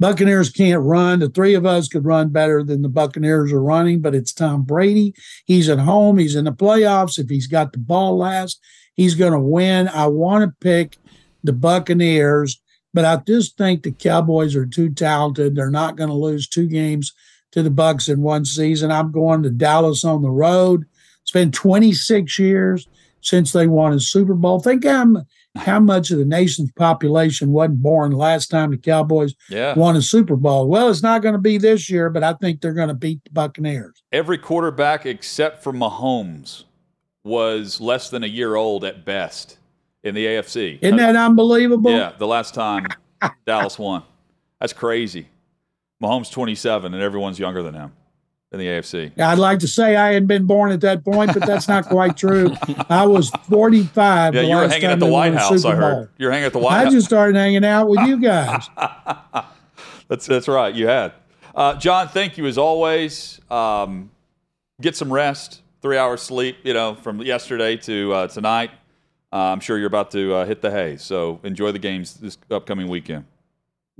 Buccaneers 0.00 0.50
can't 0.50 0.82
run. 0.82 1.20
The 1.20 1.28
three 1.28 1.54
of 1.54 1.64
us 1.64 1.86
could 1.86 2.04
run 2.04 2.30
better 2.30 2.64
than 2.64 2.82
the 2.82 2.88
Buccaneers 2.88 3.52
are 3.52 3.62
running, 3.62 4.00
but 4.00 4.16
it's 4.16 4.32
Tom 4.32 4.62
Brady. 4.62 5.14
He's 5.44 5.68
at 5.68 5.78
home. 5.78 6.18
He's 6.18 6.34
in 6.34 6.46
the 6.46 6.52
playoffs. 6.52 7.20
If 7.20 7.28
he's 7.28 7.46
got 7.46 7.72
the 7.72 7.78
ball 7.78 8.18
last, 8.18 8.60
he's 8.94 9.14
going 9.14 9.32
to 9.32 9.38
win. 9.38 9.86
I 9.86 10.08
want 10.08 10.42
to 10.42 10.56
pick 10.60 10.96
the 11.44 11.52
Buccaneers, 11.52 12.60
but 12.92 13.04
I 13.04 13.16
just 13.24 13.56
think 13.56 13.84
the 13.84 13.92
Cowboys 13.92 14.56
are 14.56 14.66
too 14.66 14.90
talented. 14.90 15.54
They're 15.54 15.70
not 15.70 15.94
going 15.94 16.10
to 16.10 16.14
lose 16.14 16.48
two 16.48 16.66
games 16.66 17.12
to 17.52 17.62
the 17.62 17.70
Bucks 17.70 18.08
in 18.08 18.22
one 18.22 18.44
season. 18.44 18.90
I'm 18.90 19.10
going 19.10 19.42
to 19.42 19.50
Dallas 19.50 20.04
on 20.04 20.22
the 20.22 20.30
road. 20.30 20.84
It's 21.22 21.32
been 21.32 21.52
26 21.52 22.38
years 22.38 22.88
since 23.20 23.52
they 23.52 23.66
won 23.66 23.92
a 23.92 24.00
Super 24.00 24.34
Bowl. 24.34 24.60
Think 24.60 24.84
how, 24.84 25.24
how 25.56 25.80
much 25.80 26.10
of 26.10 26.18
the 26.18 26.24
nation's 26.24 26.72
population 26.72 27.52
wasn't 27.52 27.82
born 27.82 28.12
last 28.12 28.48
time 28.48 28.70
the 28.70 28.78
Cowboys 28.78 29.34
yeah. 29.48 29.74
won 29.74 29.96
a 29.96 30.02
Super 30.02 30.36
Bowl. 30.36 30.68
Well, 30.68 30.88
it's 30.88 31.02
not 31.02 31.22
going 31.22 31.34
to 31.34 31.40
be 31.40 31.58
this 31.58 31.90
year, 31.90 32.10
but 32.10 32.24
I 32.24 32.34
think 32.34 32.60
they're 32.60 32.72
going 32.72 32.88
to 32.88 32.94
beat 32.94 33.22
the 33.24 33.30
Buccaneers. 33.30 34.02
Every 34.12 34.38
quarterback 34.38 35.06
except 35.06 35.62
for 35.62 35.72
Mahomes 35.72 36.64
was 37.24 37.80
less 37.80 38.10
than 38.10 38.24
a 38.24 38.28
year 38.28 38.56
old 38.56 38.84
at 38.84 39.04
best 39.04 39.58
in 40.02 40.14
the 40.14 40.24
AFC. 40.24 40.78
Isn't 40.80 40.96
that 40.96 41.16
unbelievable? 41.16 41.90
Yeah, 41.90 42.12
the 42.16 42.26
last 42.26 42.54
time 42.54 42.86
Dallas 43.46 43.78
won. 43.78 44.02
That's 44.60 44.72
crazy. 44.72 45.28
Mahomes 46.02 46.30
27 46.30 46.94
and 46.94 47.02
everyone's 47.02 47.38
younger 47.38 47.62
than 47.62 47.74
him 47.74 47.92
in 48.52 48.58
the 48.58 48.66
AFC. 48.66 49.18
I'd 49.18 49.38
like 49.38 49.60
to 49.60 49.68
say 49.68 49.96
I 49.96 50.12
had 50.12 50.26
been 50.26 50.46
born 50.46 50.72
at 50.72 50.80
that 50.80 51.04
point, 51.04 51.32
but 51.32 51.46
that's 51.46 51.68
not 51.68 51.86
quite 51.86 52.16
true. 52.16 52.54
I 52.88 53.06
was 53.06 53.30
45. 53.48 54.34
Yeah, 54.34 54.40
you 54.40 54.56
were 54.56 54.68
hanging 54.68 54.90
at 54.90 54.98
the 54.98 55.06
White 55.06 55.34
House, 55.34 55.64
I 55.64 55.74
heard. 55.74 56.08
You 56.18 56.26
were 56.26 56.32
hanging 56.32 56.46
at 56.46 56.52
the 56.52 56.58
White 56.58 56.72
I 56.72 56.84
House. 56.84 56.88
I 56.88 56.90
just 56.90 57.06
started 57.06 57.36
hanging 57.36 57.64
out 57.64 57.88
with 57.88 58.00
you 58.00 58.20
guys. 58.20 58.68
that's, 60.08 60.26
that's 60.26 60.48
right. 60.48 60.74
You 60.74 60.88
had. 60.88 61.12
Uh, 61.54 61.74
John, 61.76 62.08
thank 62.08 62.38
you 62.38 62.46
as 62.46 62.58
always. 62.58 63.40
Um, 63.50 64.10
get 64.80 64.96
some 64.96 65.12
rest, 65.12 65.62
three 65.82 65.96
hours 65.96 66.22
sleep, 66.22 66.56
you 66.64 66.74
know, 66.74 66.94
from 66.94 67.20
yesterday 67.20 67.76
to 67.78 68.12
uh, 68.12 68.26
tonight. 68.28 68.70
Uh, 69.32 69.36
I'm 69.36 69.60
sure 69.60 69.78
you're 69.78 69.86
about 69.86 70.10
to 70.12 70.34
uh, 70.34 70.44
hit 70.44 70.60
the 70.60 70.70
hay. 70.70 70.96
So 70.96 71.38
enjoy 71.44 71.70
the 71.70 71.78
games 71.78 72.14
this 72.14 72.36
upcoming 72.50 72.88
weekend. 72.88 73.26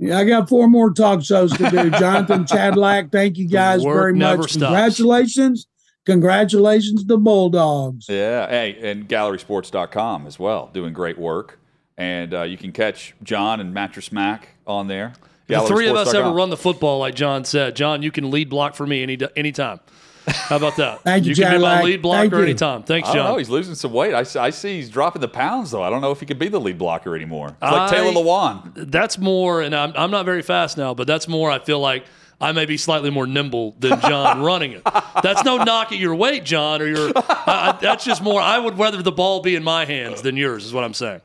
Yeah, 0.01 0.17
I 0.17 0.25
got 0.25 0.49
four 0.49 0.67
more 0.67 0.91
talk 0.91 1.23
shows 1.23 1.55
to 1.57 1.69
do. 1.69 1.89
Jonathan 1.99 2.45
Chadlack, 2.45 3.11
thank 3.11 3.37
you 3.37 3.47
guys 3.47 3.83
very 3.83 4.15
much. 4.15 4.51
Stops. 4.53 4.71
Congratulations. 4.73 5.67
Congratulations 6.05 7.05
to 7.05 7.17
Bulldogs. 7.17 8.09
Yeah. 8.09 8.49
Hey, 8.49 8.77
and 8.81 9.07
gallerysports.com 9.07 10.25
as 10.25 10.39
well, 10.39 10.71
doing 10.73 10.93
great 10.93 11.19
work. 11.19 11.59
And 11.97 12.33
uh, 12.33 12.41
you 12.43 12.57
can 12.57 12.71
catch 12.71 13.13
John 13.21 13.59
and 13.59 13.75
Mattress 13.75 14.11
Mack 14.11 14.55
on 14.65 14.87
there. 14.87 15.13
If 15.47 15.61
the 15.61 15.67
three 15.67 15.87
of 15.87 15.95
us 15.95 16.13
ever 16.15 16.31
run 16.31 16.49
the 16.49 16.57
football 16.57 16.97
like 16.97 17.13
John 17.13 17.45
said, 17.45 17.75
John, 17.75 18.01
you 18.01 18.09
can 18.11 18.31
lead 18.31 18.49
block 18.49 18.73
for 18.73 18.87
me 18.87 19.03
any 19.03 19.19
anytime. 19.35 19.81
How 20.27 20.57
about 20.57 20.75
that? 20.77 21.01
Thank 21.03 21.25
you, 21.25 21.29
you 21.31 21.35
can 21.35 21.53
be 21.57 21.61
my 21.61 21.81
lead 21.81 22.01
blocker 22.01 22.21
Thank 22.21 22.33
you. 22.33 22.41
anytime. 22.43 22.83
Thanks, 22.83 23.09
I 23.09 23.13
don't 23.13 23.23
John. 23.23 23.31
know. 23.33 23.37
He's 23.37 23.49
losing 23.49 23.75
some 23.75 23.91
weight. 23.93 24.13
I, 24.13 24.19
I 24.39 24.49
see 24.51 24.75
he's 24.75 24.89
dropping 24.89 25.21
the 25.21 25.27
pounds, 25.27 25.71
though. 25.71 25.81
I 25.83 25.89
don't 25.89 26.01
know 26.01 26.11
if 26.11 26.19
he 26.19 26.25
could 26.25 26.39
be 26.39 26.47
the 26.47 26.59
lead 26.59 26.77
blocker 26.77 27.15
anymore. 27.15 27.49
It's 27.49 27.61
like 27.61 27.73
I- 27.73 27.89
Taylor 27.89 28.11
Lewan. 28.11 28.73
That's 28.91 29.17
more, 29.17 29.61
and 29.61 29.75
I'm, 29.75 29.93
I'm 29.95 30.11
not 30.11 30.25
very 30.25 30.41
fast 30.41 30.77
now, 30.77 30.93
but 30.93 31.07
that's 31.07 31.27
more, 31.27 31.49
I 31.49 31.59
feel 31.59 31.79
like 31.79 32.05
I 32.39 32.51
may 32.51 32.65
be 32.65 32.77
slightly 32.77 33.09
more 33.09 33.25
nimble 33.27 33.75
than 33.79 33.99
John 34.01 34.41
running 34.43 34.71
it. 34.73 34.81
That's 35.23 35.43
no 35.43 35.57
knock 35.63 35.91
at 35.91 35.97
your 35.99 36.15
weight, 36.15 36.43
John, 36.43 36.81
or 36.81 36.87
your. 36.87 37.11
I, 37.15 37.23
I, 37.47 37.77
that's 37.81 38.03
just 38.05 38.21
more, 38.21 38.41
I 38.41 38.57
would 38.59 38.77
rather 38.79 39.01
the 39.01 39.11
ball 39.11 39.41
be 39.41 39.55
in 39.55 39.63
my 39.63 39.85
hands 39.85 40.21
than 40.21 40.37
yours, 40.37 40.65
is 40.65 40.73
what 40.73 40.83
I'm 40.83 40.93
saying. 40.93 41.21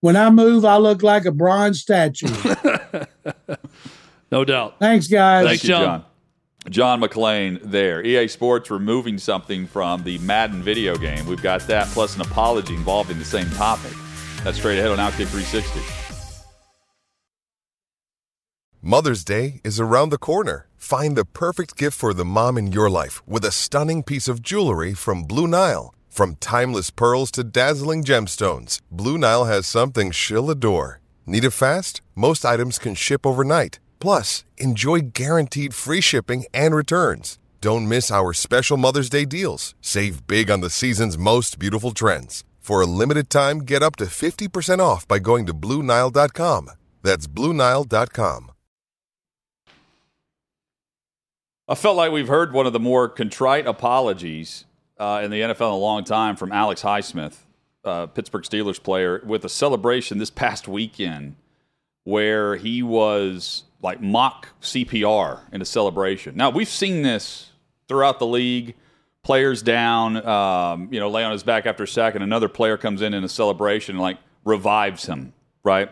When 0.00 0.16
I 0.16 0.28
move, 0.30 0.64
I 0.64 0.76
look 0.76 1.02
like 1.02 1.24
a 1.24 1.32
bronze 1.32 1.80
statue. 1.80 2.26
No 4.32 4.44
doubt. 4.44 4.80
Thanks, 4.80 5.06
guys. 5.06 5.46
Thanks, 5.46 5.62
Thank 5.62 5.64
you, 5.64 5.68
John. 5.68 6.00
John. 6.00 6.04
John 6.70 7.00
McClain 7.00 7.60
there. 7.62 8.04
EA 8.04 8.26
Sports 8.28 8.70
removing 8.70 9.18
something 9.18 9.66
from 9.66 10.02
the 10.02 10.18
Madden 10.18 10.62
video 10.62 10.96
game. 10.96 11.26
We've 11.26 11.42
got 11.42 11.60
that 11.66 11.88
plus 11.88 12.14
an 12.14 12.22
apology 12.22 12.74
involving 12.74 13.18
the 13.18 13.24
same 13.24 13.50
topic. 13.50 13.92
That's 14.42 14.58
straight 14.58 14.78
ahead 14.78 14.90
on 14.90 14.98
Outkick 14.98 15.28
360. 15.28 15.80
Mother's 18.80 19.24
Day 19.24 19.60
is 19.64 19.80
around 19.80 20.10
the 20.10 20.18
corner. 20.18 20.66
Find 20.76 21.16
the 21.16 21.24
perfect 21.24 21.76
gift 21.76 21.96
for 21.96 22.12
the 22.12 22.24
mom 22.24 22.58
in 22.58 22.70
your 22.72 22.90
life 22.90 23.26
with 23.26 23.44
a 23.44 23.50
stunning 23.50 24.02
piece 24.02 24.28
of 24.28 24.42
jewelry 24.42 24.92
from 24.92 25.24
Blue 25.24 25.46
Nile. 25.46 25.94
From 26.10 26.36
timeless 26.36 26.90
pearls 26.90 27.30
to 27.32 27.42
dazzling 27.44 28.04
gemstones, 28.04 28.80
Blue 28.90 29.18
Nile 29.18 29.46
has 29.46 29.66
something 29.66 30.10
she'll 30.10 30.50
adore. 30.50 31.00
Need 31.26 31.44
it 31.44 31.50
fast? 31.50 32.02
Most 32.14 32.44
items 32.44 32.78
can 32.78 32.94
ship 32.94 33.26
overnight. 33.26 33.80
Plus, 34.04 34.44
enjoy 34.58 35.00
guaranteed 35.14 35.74
free 35.74 36.02
shipping 36.02 36.44
and 36.52 36.74
returns. 36.74 37.38
Don't 37.62 37.88
miss 37.88 38.10
our 38.10 38.34
special 38.34 38.76
Mother's 38.76 39.08
Day 39.08 39.24
deals. 39.24 39.74
Save 39.80 40.26
big 40.26 40.50
on 40.50 40.60
the 40.60 40.68
season's 40.68 41.16
most 41.16 41.58
beautiful 41.58 41.90
trends. 41.90 42.44
For 42.60 42.82
a 42.82 42.86
limited 42.86 43.30
time, 43.30 43.60
get 43.60 43.82
up 43.82 43.96
to 43.96 44.04
50% 44.04 44.78
off 44.78 45.08
by 45.08 45.20
going 45.20 45.46
to 45.46 45.54
BlueNile.com. 45.54 46.68
That's 47.02 47.26
BlueNile.com. 47.26 48.52
I 51.66 51.74
felt 51.74 51.96
like 51.96 52.12
we've 52.12 52.28
heard 52.28 52.52
one 52.52 52.66
of 52.66 52.74
the 52.74 52.80
more 52.80 53.08
contrite 53.08 53.66
apologies 53.66 54.66
uh, 54.98 55.22
in 55.24 55.30
the 55.30 55.40
NFL 55.40 55.68
in 55.68 55.72
a 55.72 55.76
long 55.76 56.04
time 56.04 56.36
from 56.36 56.52
Alex 56.52 56.82
Highsmith, 56.82 57.36
uh, 57.86 58.08
Pittsburgh 58.08 58.44
Steelers 58.44 58.82
player, 58.82 59.22
with 59.24 59.46
a 59.46 59.48
celebration 59.48 60.18
this 60.18 60.28
past 60.28 60.68
weekend 60.68 61.36
where 62.04 62.56
he 62.56 62.82
was 62.82 63.64
like 63.84 64.00
mock 64.00 64.48
CPR 64.60 65.40
in 65.52 65.62
a 65.62 65.64
celebration. 65.64 66.36
Now, 66.36 66.50
we've 66.50 66.68
seen 66.68 67.02
this 67.02 67.50
throughout 67.86 68.18
the 68.18 68.26
league. 68.26 68.74
Players 69.22 69.62
down, 69.62 70.26
um, 70.26 70.88
you 70.90 71.00
know, 71.00 71.08
lay 71.08 71.24
on 71.24 71.32
his 71.32 71.42
back 71.42 71.64
after 71.64 71.84
a 71.84 71.88
sack, 71.88 72.14
and 72.14 72.22
another 72.22 72.48
player 72.48 72.76
comes 72.76 73.00
in 73.00 73.14
in 73.14 73.24
a 73.24 73.28
celebration 73.28 73.94
and 73.94 74.02
like 74.02 74.18
revives 74.44 75.06
him, 75.06 75.32
right? 75.62 75.90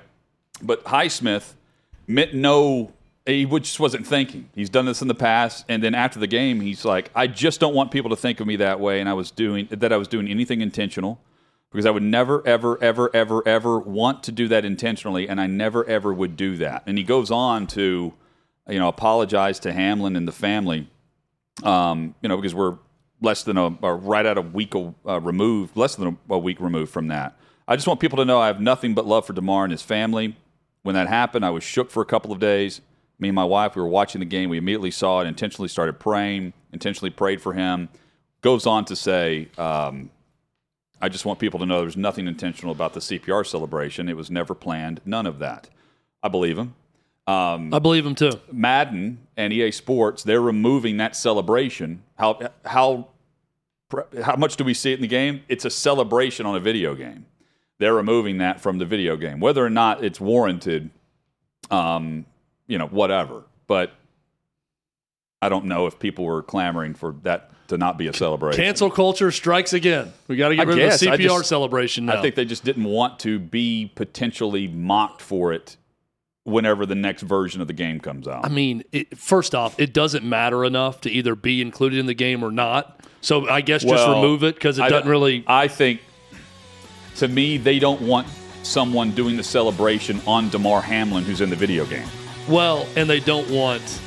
But 0.60 0.84
Highsmith 0.84 1.54
meant 2.06 2.34
no 2.34 2.92
he 3.24 3.46
just 3.46 3.78
wasn't 3.78 4.06
thinking. 4.06 4.48
He's 4.54 4.68
done 4.68 4.84
this 4.84 5.00
in 5.00 5.08
the 5.08 5.14
past, 5.14 5.64
and 5.68 5.82
then 5.82 5.94
after 5.94 6.18
the 6.18 6.26
game, 6.26 6.60
he's 6.60 6.84
like, 6.84 7.10
"I 7.14 7.26
just 7.26 7.60
don't 7.60 7.74
want 7.74 7.90
people 7.90 8.10
to 8.10 8.16
think 8.16 8.40
of 8.40 8.46
me 8.46 8.56
that 8.56 8.80
way." 8.80 9.00
And 9.00 9.08
I 9.08 9.14
was 9.14 9.30
doing 9.30 9.68
that. 9.70 9.92
I 9.92 9.96
was 9.96 10.08
doing 10.08 10.28
anything 10.28 10.60
intentional 10.60 11.20
because 11.72 11.86
I 11.86 11.90
would 11.90 12.02
never, 12.02 12.46
ever, 12.46 12.80
ever, 12.82 13.10
ever, 13.14 13.48
ever 13.48 13.78
want 13.78 14.22
to 14.24 14.32
do 14.32 14.46
that 14.48 14.64
intentionally, 14.64 15.28
and 15.28 15.40
I 15.40 15.46
never, 15.46 15.84
ever 15.86 16.12
would 16.12 16.36
do 16.36 16.58
that. 16.58 16.82
And 16.86 16.98
he 16.98 17.04
goes 17.04 17.30
on 17.30 17.66
to, 17.68 18.12
you 18.68 18.78
know, 18.78 18.88
apologize 18.88 19.58
to 19.60 19.72
Hamlin 19.72 20.14
and 20.14 20.28
the 20.28 20.32
family, 20.32 20.88
um, 21.62 22.14
you 22.20 22.28
know, 22.28 22.36
because 22.36 22.54
we're 22.54 22.76
less 23.22 23.42
than 23.42 23.56
a 23.56 23.70
right 23.70 24.26
at 24.26 24.36
a 24.36 24.42
week 24.42 24.74
uh, 24.74 25.20
removed, 25.20 25.76
less 25.76 25.94
than 25.94 26.18
a, 26.28 26.34
a 26.34 26.38
week 26.38 26.60
removed 26.60 26.92
from 26.92 27.08
that. 27.08 27.38
I 27.66 27.76
just 27.76 27.88
want 27.88 28.00
people 28.00 28.18
to 28.18 28.24
know 28.24 28.38
I 28.38 28.48
have 28.48 28.60
nothing 28.60 28.94
but 28.94 29.06
love 29.06 29.26
for 29.26 29.32
Damar 29.32 29.64
and 29.64 29.70
his 29.70 29.82
family. 29.82 30.36
When 30.82 30.94
that 30.94 31.08
happened, 31.08 31.44
I 31.44 31.50
was 31.50 31.64
shook 31.64 31.90
for 31.90 32.02
a 32.02 32.06
couple 32.06 32.32
of 32.32 32.40
days. 32.40 32.80
Me 33.18 33.28
and 33.28 33.36
my 33.36 33.44
wife, 33.44 33.76
we 33.76 33.82
were 33.82 33.88
watching 33.88 34.18
the 34.18 34.26
game. 34.26 34.50
We 34.50 34.58
immediately 34.58 34.90
saw 34.90 35.20
it, 35.20 35.26
intentionally 35.26 35.68
started 35.68 36.00
praying, 36.00 36.52
intentionally 36.72 37.10
prayed 37.10 37.40
for 37.40 37.52
him. 37.54 37.88
Goes 38.40 38.66
on 38.66 38.84
to 38.86 38.96
say, 38.96 39.48
um, 39.56 40.10
I 41.02 41.08
just 41.08 41.26
want 41.26 41.40
people 41.40 41.58
to 41.58 41.66
know 41.66 41.80
there's 41.80 41.96
nothing 41.96 42.28
intentional 42.28 42.70
about 42.70 42.94
the 42.94 43.00
CPR 43.00 43.44
celebration. 43.44 44.08
It 44.08 44.16
was 44.16 44.30
never 44.30 44.54
planned, 44.54 45.00
none 45.04 45.26
of 45.26 45.40
that. 45.40 45.68
I 46.22 46.28
believe 46.28 46.56
him. 46.56 46.74
Um, 47.26 47.74
I 47.74 47.80
believe 47.80 48.06
him 48.06 48.14
too. 48.14 48.32
Madden 48.52 49.18
and 49.36 49.52
EA 49.52 49.72
Sports, 49.72 50.22
they're 50.22 50.40
removing 50.40 50.98
that 50.98 51.16
celebration. 51.16 52.04
How 52.16 52.50
how 52.64 53.08
how 54.22 54.36
much 54.36 54.56
do 54.56 54.64
we 54.64 54.74
see 54.74 54.92
it 54.92 54.96
in 54.96 55.02
the 55.02 55.08
game? 55.08 55.42
It's 55.48 55.64
a 55.64 55.70
celebration 55.70 56.46
on 56.46 56.56
a 56.56 56.60
video 56.60 56.94
game. 56.94 57.26
They're 57.78 57.94
removing 57.94 58.38
that 58.38 58.60
from 58.60 58.78
the 58.78 58.86
video 58.86 59.16
game, 59.16 59.40
whether 59.40 59.64
or 59.64 59.70
not 59.70 60.04
it's 60.04 60.20
warranted. 60.20 60.90
Um, 61.70 62.26
you 62.66 62.78
know, 62.78 62.86
whatever. 62.86 63.42
But 63.66 63.92
I 65.40 65.48
don't 65.48 65.66
know 65.66 65.86
if 65.86 65.98
people 65.98 66.24
were 66.24 66.42
clamoring 66.42 66.94
for 66.94 67.14
that 67.22 67.51
to 67.68 67.78
not 67.78 67.98
be 67.98 68.06
a 68.06 68.12
celebration. 68.12 68.62
Cancel 68.62 68.90
culture 68.90 69.30
strikes 69.30 69.72
again. 69.72 70.12
We 70.28 70.36
got 70.36 70.50
to 70.50 70.56
get 70.56 70.66
I 70.66 70.70
rid 70.70 70.76
guess. 70.76 71.02
of 71.02 71.10
the 71.10 71.16
CPR 71.16 71.38
just- 71.38 71.48
celebration 71.48 72.06
now. 72.06 72.18
I 72.18 72.22
think 72.22 72.34
they 72.34 72.44
just 72.44 72.64
didn't 72.64 72.84
want 72.84 73.18
to 73.20 73.38
be 73.38 73.90
potentially 73.94 74.68
mocked 74.68 75.22
for 75.22 75.52
it 75.52 75.76
whenever 76.44 76.84
the 76.86 76.94
next 76.96 77.22
version 77.22 77.60
of 77.60 77.68
the 77.68 77.72
game 77.72 78.00
comes 78.00 78.26
out. 78.26 78.44
I 78.44 78.48
mean, 78.48 78.82
it, 78.90 79.16
first 79.16 79.54
off, 79.54 79.78
it 79.78 79.92
doesn't 79.92 80.24
matter 80.24 80.64
enough 80.64 81.00
to 81.02 81.10
either 81.10 81.34
be 81.36 81.62
included 81.62 81.98
in 81.98 82.06
the 82.06 82.14
game 82.14 82.42
or 82.44 82.50
not. 82.50 83.00
So 83.20 83.48
I 83.48 83.60
guess 83.60 83.84
just 83.84 84.08
remove 84.08 84.42
it 84.42 84.56
because 84.56 84.78
it 84.78 84.82
I 84.82 84.88
doesn't 84.88 85.08
really. 85.08 85.44
I 85.46 85.68
think, 85.68 86.00
to 87.16 87.28
me, 87.28 87.56
they 87.56 87.78
don't 87.78 88.00
want 88.00 88.26
someone 88.64 89.12
doing 89.12 89.36
the 89.36 89.44
celebration 89.44 90.20
on 90.26 90.48
Damar 90.48 90.80
Hamlin, 90.80 91.22
who's 91.24 91.40
in 91.40 91.48
the 91.50 91.56
video 91.56 91.84
game. 91.86 92.06
Well, 92.48 92.86
and 92.96 93.08
they 93.08 93.20
don't 93.20 93.48
want 93.50 94.00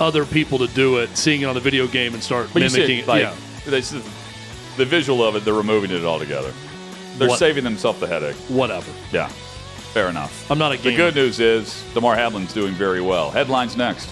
other 0.00 0.24
people 0.24 0.58
to 0.58 0.66
do 0.68 0.98
it, 0.98 1.16
seeing 1.16 1.42
it 1.42 1.44
on 1.46 1.54
the 1.54 1.60
video 1.60 1.86
game 1.86 2.14
and 2.14 2.22
start 2.22 2.48
But 2.52 2.62
mimicking 2.62 2.98
it, 3.00 3.06
like, 3.06 3.22
yeah. 3.22 3.34
they 3.66 3.80
the 3.80 4.84
visual 4.84 5.24
of 5.24 5.36
it, 5.36 5.44
they're 5.44 5.54
removing 5.54 5.90
it 5.90 6.04
altogether. 6.04 6.52
They're 7.18 7.28
What- 7.28 7.38
saving 7.38 7.64
themselves 7.64 7.98
the 8.00 8.06
headache. 8.06 8.36
Whatever. 8.48 8.90
Yeah, 9.12 9.28
fair 9.94 10.08
enough. 10.08 10.50
I'm 10.50 10.58
not 10.58 10.72
a 10.72 10.76
The 10.76 10.94
good 10.94 11.14
news 11.14 11.40
is 11.40 11.82
Damar 11.94 12.14
Hamlin's 12.16 12.52
doing 12.52 12.74
very 12.74 13.00
well. 13.00 13.30
Headlines 13.30 13.76
next. 13.76 14.08